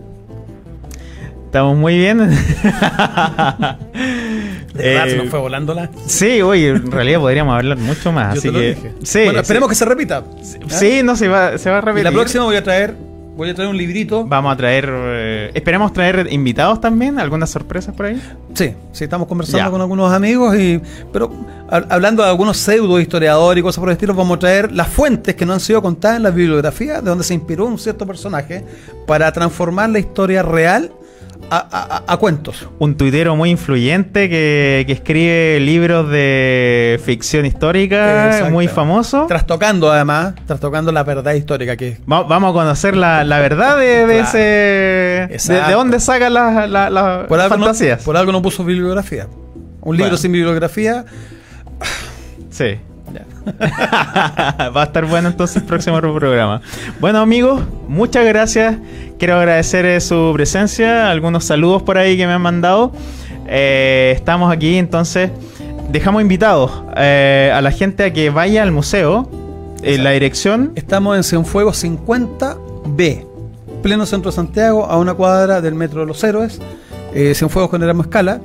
Estamos 1.50 1.76
muy 1.78 1.98
bien. 1.98 2.20
De 2.20 2.26
verdad, 4.84 5.08
Eh, 5.08 5.10
se 5.10 5.18
nos 5.18 5.30
fue 5.30 5.40
volando 5.40 5.74
la. 5.74 5.90
Sí, 6.06 6.42
oye, 6.44 6.70
en 6.70 6.92
realidad 6.92 7.20
podríamos 7.20 7.56
hablar 7.56 7.78
mucho 7.80 8.12
más. 8.12 8.36
Yo 8.36 8.40
así 8.40 8.48
te 8.50 8.54
lo 8.54 8.60
que. 8.60 8.68
dije. 8.76 8.94
Sí, 9.04 9.24
bueno, 9.26 9.40
esperemos 9.40 9.68
sí. 9.68 9.72
que 9.72 9.76
se 9.76 9.86
repita. 9.86 10.24
Sí, 10.68 11.02
no 11.04 11.16
se 11.16 11.28
va, 11.28 11.58
se 11.58 11.70
va 11.72 11.78
a 11.78 11.80
Y 11.80 11.86
repetir. 11.86 12.04
la 12.04 12.12
próxima 12.12 12.44
voy 12.44 12.56
a 12.56 12.64
traer, 12.64 12.94
voy 13.36 13.50
a 13.50 13.56
traer 13.56 13.70
un 13.72 13.78
librito. 13.78 14.26
Vamos 14.26 14.54
a 14.54 14.58
traer. 14.58 14.88
eh, 14.92 15.52
esperemos 15.56 15.92
traer 15.92 16.28
invitados 16.32 16.80
también. 16.80 17.18
¿Algunas 17.20 17.50
sorpresas 17.50 17.96
por 17.96 18.06
ahí? 18.06 18.22
Sí, 18.54 18.76
sí, 18.92 19.04
estamos 19.06 19.28
conversando 19.28 19.66
Ya. 19.66 19.72
con 19.72 19.82
algunos 19.82 20.14
amigos 20.14 20.56
y. 20.56 20.80
Pero 21.12 21.32
ha- 21.70 21.84
hablando 21.90 22.22
de 22.24 22.30
algunos 22.30 22.58
pseudo 22.58 23.00
historiadores 23.00 23.60
y 23.60 23.64
cosas 23.64 23.80
por 23.80 23.90
el 23.90 23.94
estilo, 23.94 24.14
vamos 24.14 24.36
a 24.38 24.40
traer 24.40 24.72
las 24.72 24.88
fuentes 24.88 25.34
que 25.34 25.48
no 25.48 25.54
han 25.54 25.60
sido 25.60 25.82
contadas 25.82 26.18
en 26.18 26.24
la 26.24 26.30
bibliografía 26.32 27.02
de 27.02 27.10
donde 27.10 27.24
se 27.24 27.34
inspiró 27.34 27.66
un 27.66 27.80
cierto 27.80 28.06
personaje 28.06 28.64
para 29.08 29.32
transformar 29.34 29.90
la 29.90 29.98
historia 30.00 30.44
real 30.44 30.92
a, 31.52 31.58
a- 31.58 31.96
a- 31.98 32.04
a 32.14 32.18
cuentos. 32.18 32.68
Un 32.80 32.96
tuitero 32.96 33.36
muy 33.36 33.50
influyente 33.50 34.30
que, 34.30 34.84
que 34.88 34.94
escribe 34.94 35.60
libros 35.60 36.10
de 36.10 37.00
ficción 37.04 37.46
histórica, 37.46 38.28
Exacto. 38.28 38.52
muy 38.52 38.68
famoso. 38.68 39.26
Trastocando 39.28 39.92
además, 39.92 40.36
trastocando 40.46 40.92
la 40.92 41.04
verdad 41.04 41.34
histórica 41.34 41.76
que. 41.78 41.98
Va- 42.12 42.24
vamos 42.24 42.52
a 42.52 42.54
conocer 42.54 42.96
la, 42.96 43.24
la 43.24 43.40
verdad 43.40 43.78
de, 43.78 44.06
de 44.06 44.16
Claro. 44.20 44.28
ese. 45.34 45.54
De, 45.54 45.72
dónde 45.74 46.00
saca 46.00 46.30
las 46.30 46.70
la, 46.70 46.90
la 46.90 47.26
Por 47.28 47.40
algo, 47.40 47.58
no, 47.58 47.64
fantasías. 47.66 48.04
por 48.04 48.16
algo 48.18 48.32
no 48.32 48.42
puso 48.42 48.64
bibliografía. 48.64 49.28
Un 49.82 49.96
libro 49.96 50.10
Bueno. 50.12 50.18
sin 50.18 50.32
bibliografía. 50.32 51.06
Sí. 52.50 52.80
Va 53.62 54.82
a 54.82 54.84
estar 54.84 55.06
bueno 55.06 55.30
entonces 55.30 55.58
el 55.58 55.64
próximo 55.64 56.00
programa. 56.00 56.62
Bueno 57.00 57.20
amigos, 57.20 57.62
muchas 57.88 58.26
gracias. 58.26 58.78
Quiero 59.18 59.36
agradecer 59.36 59.86
eh, 59.86 60.00
su 60.00 60.32
presencia, 60.34 61.10
algunos 61.10 61.46
saludos 61.46 61.82
por 61.84 61.98
ahí 61.98 62.18
que 62.18 62.28
me 62.28 62.34
han 62.34 62.42
mandado. 62.42 62.92
Eh, 63.48 64.14
estamos 64.16 64.52
aquí 64.52 64.78
entonces. 64.78 65.32
Dejamos 65.92 66.22
invitados 66.22 66.72
eh, 66.96 67.52
a 67.54 67.62
la 67.62 67.72
gente 67.72 68.04
a 68.04 68.14
que 68.14 68.30
vaya 68.30 68.64
al 68.64 68.72
museo. 68.72 69.30
En 69.82 70.04
la 70.04 70.12
dirección. 70.12 70.74
Estamos 70.76 71.16
en 71.16 71.24
Cienfuegos 71.24 71.82
50B, 71.82 73.26
pleno 73.82 74.06
centro 74.06 74.30
de 74.30 74.36
Santiago, 74.36 74.86
a 74.86 74.98
una 74.98 75.14
cuadra 75.14 75.62
del 75.62 75.74
Metro 75.74 76.02
de 76.02 76.06
los 76.06 76.22
Héroes. 76.22 76.60
Cienfuegos 77.34 77.70
con 77.70 77.82
Erasmo 77.82 78.02
Escala. 78.02 78.42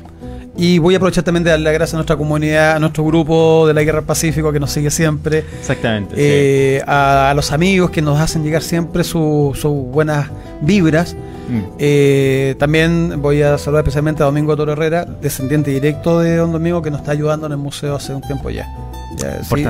Y 0.57 0.79
voy 0.79 0.95
a 0.95 0.99
aprovechar 0.99 1.25
también 1.25 1.43
de 1.43 1.51
darle 1.51 1.65
las 1.65 1.75
gracias 1.75 1.95
a 1.95 1.97
nuestra 1.97 2.17
comunidad, 2.17 2.77
a 2.77 2.79
nuestro 2.79 3.05
grupo 3.05 3.67
de 3.67 3.75
la 3.75 3.83
Guerra 3.83 3.99
del 3.99 4.07
Pacífico 4.07 4.53
que 4.53 4.61
nos 4.61 4.71
sigue 4.71 4.91
siempre, 4.91 5.45
Exactamente. 5.59 6.15
sí. 6.15 6.21
eh, 6.25 6.83
a, 6.87 7.31
a 7.31 7.35
los 7.35 7.51
amigos 7.51 7.91
que 7.91 8.01
nos 8.03 8.21
hacen 8.21 8.45
llegar 8.45 8.63
siempre 8.63 9.03
su- 9.03 9.51
sus 9.55 9.73
buenas 9.73 10.29
vibras. 10.61 11.17
Mm. 11.49 11.61
Eh, 11.79 12.55
también 12.59 13.21
voy 13.21 13.43
a 13.43 13.59
saludar 13.59 13.83
especialmente 13.83 14.23
a 14.23 14.27
Domingo 14.27 14.57
Toro 14.57 14.73
Herrera, 14.73 15.05
descendiente 15.05 15.73
directo 15.73 16.21
de 16.21 16.37
Don 16.37 16.53
Domingo, 16.53 16.81
que 16.83 16.91
nos 16.91 17.01
está 17.01 17.11
ayudando 17.13 17.47
en 17.47 17.53
el 17.53 17.59
museo 17.59 17.97
hace 17.97 18.15
un 18.15 18.23
tiempo 18.23 18.49
ya. 18.51 18.67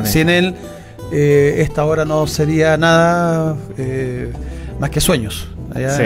Sin 0.07 0.29
él, 0.29 0.55
eh, 1.13 1.57
esta 1.59 1.85
hora 1.87 2.05
no 2.05 2.27
sería 2.27 2.77
nada 2.77 3.57
eh, 3.79 4.31
más 4.79 4.91
que 4.91 5.01
sueños. 5.01 5.49
Sí. 5.75 6.03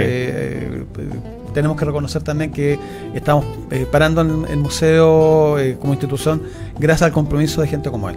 Tenemos 1.59 1.77
que 1.77 1.85
reconocer 1.85 2.23
también 2.23 2.53
que 2.53 2.79
estamos 3.15 3.45
eh, 3.73 3.85
parando 3.91 4.21
en 4.21 4.47
el 4.49 4.59
museo 4.59 5.59
eh, 5.59 5.77
como 5.81 5.93
institución 5.93 6.41
gracias 6.79 7.09
al 7.09 7.13
compromiso 7.13 7.61
de 7.61 7.67
gente 7.67 7.91
como 7.91 8.09
él. 8.09 8.17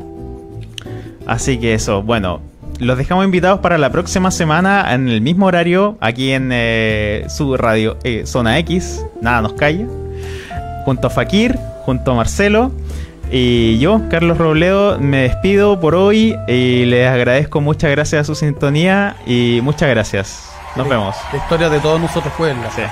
Así 1.25 1.57
que 1.57 1.73
eso, 1.73 2.03
bueno, 2.03 2.39
los 2.77 2.99
dejamos 2.99 3.25
invitados 3.25 3.59
para 3.61 3.79
la 3.79 3.89
próxima 3.89 4.29
semana 4.29 4.93
en 4.93 5.09
el 5.09 5.21
mismo 5.21 5.47
horario, 5.47 5.97
aquí 6.01 6.33
en 6.33 6.51
eh, 6.53 7.25
su 7.29 7.57
radio 7.57 7.97
eh, 8.03 8.27
Zona 8.27 8.59
X, 8.59 9.03
nada 9.21 9.41
nos 9.41 9.53
calla, 9.53 9.87
junto 10.85 11.07
a 11.07 11.09
Fakir, 11.09 11.57
junto 11.83 12.11
a 12.11 12.13
Marcelo. 12.17 12.71
Y 13.31 13.79
yo, 13.79 14.03
Carlos 14.11 14.37
Robledo, 14.37 14.99
me 14.99 15.23
despido 15.23 15.79
por 15.79 15.95
hoy 15.95 16.35
y 16.47 16.85
les 16.85 17.07
agradezco 17.07 17.59
muchas 17.59 17.89
gracias 17.89 18.21
a 18.21 18.23
su 18.23 18.35
sintonía 18.35 19.15
y 19.25 19.61
muchas 19.63 19.89
gracias. 19.89 20.47
Nos 20.75 20.87
vemos. 20.87 21.15
La 21.31 21.39
historia 21.39 21.69
de 21.69 21.79
todos 21.79 21.99
nosotros 21.99 22.31
fue 22.37 22.51
él. 22.51 22.57
Sí. 22.75 22.83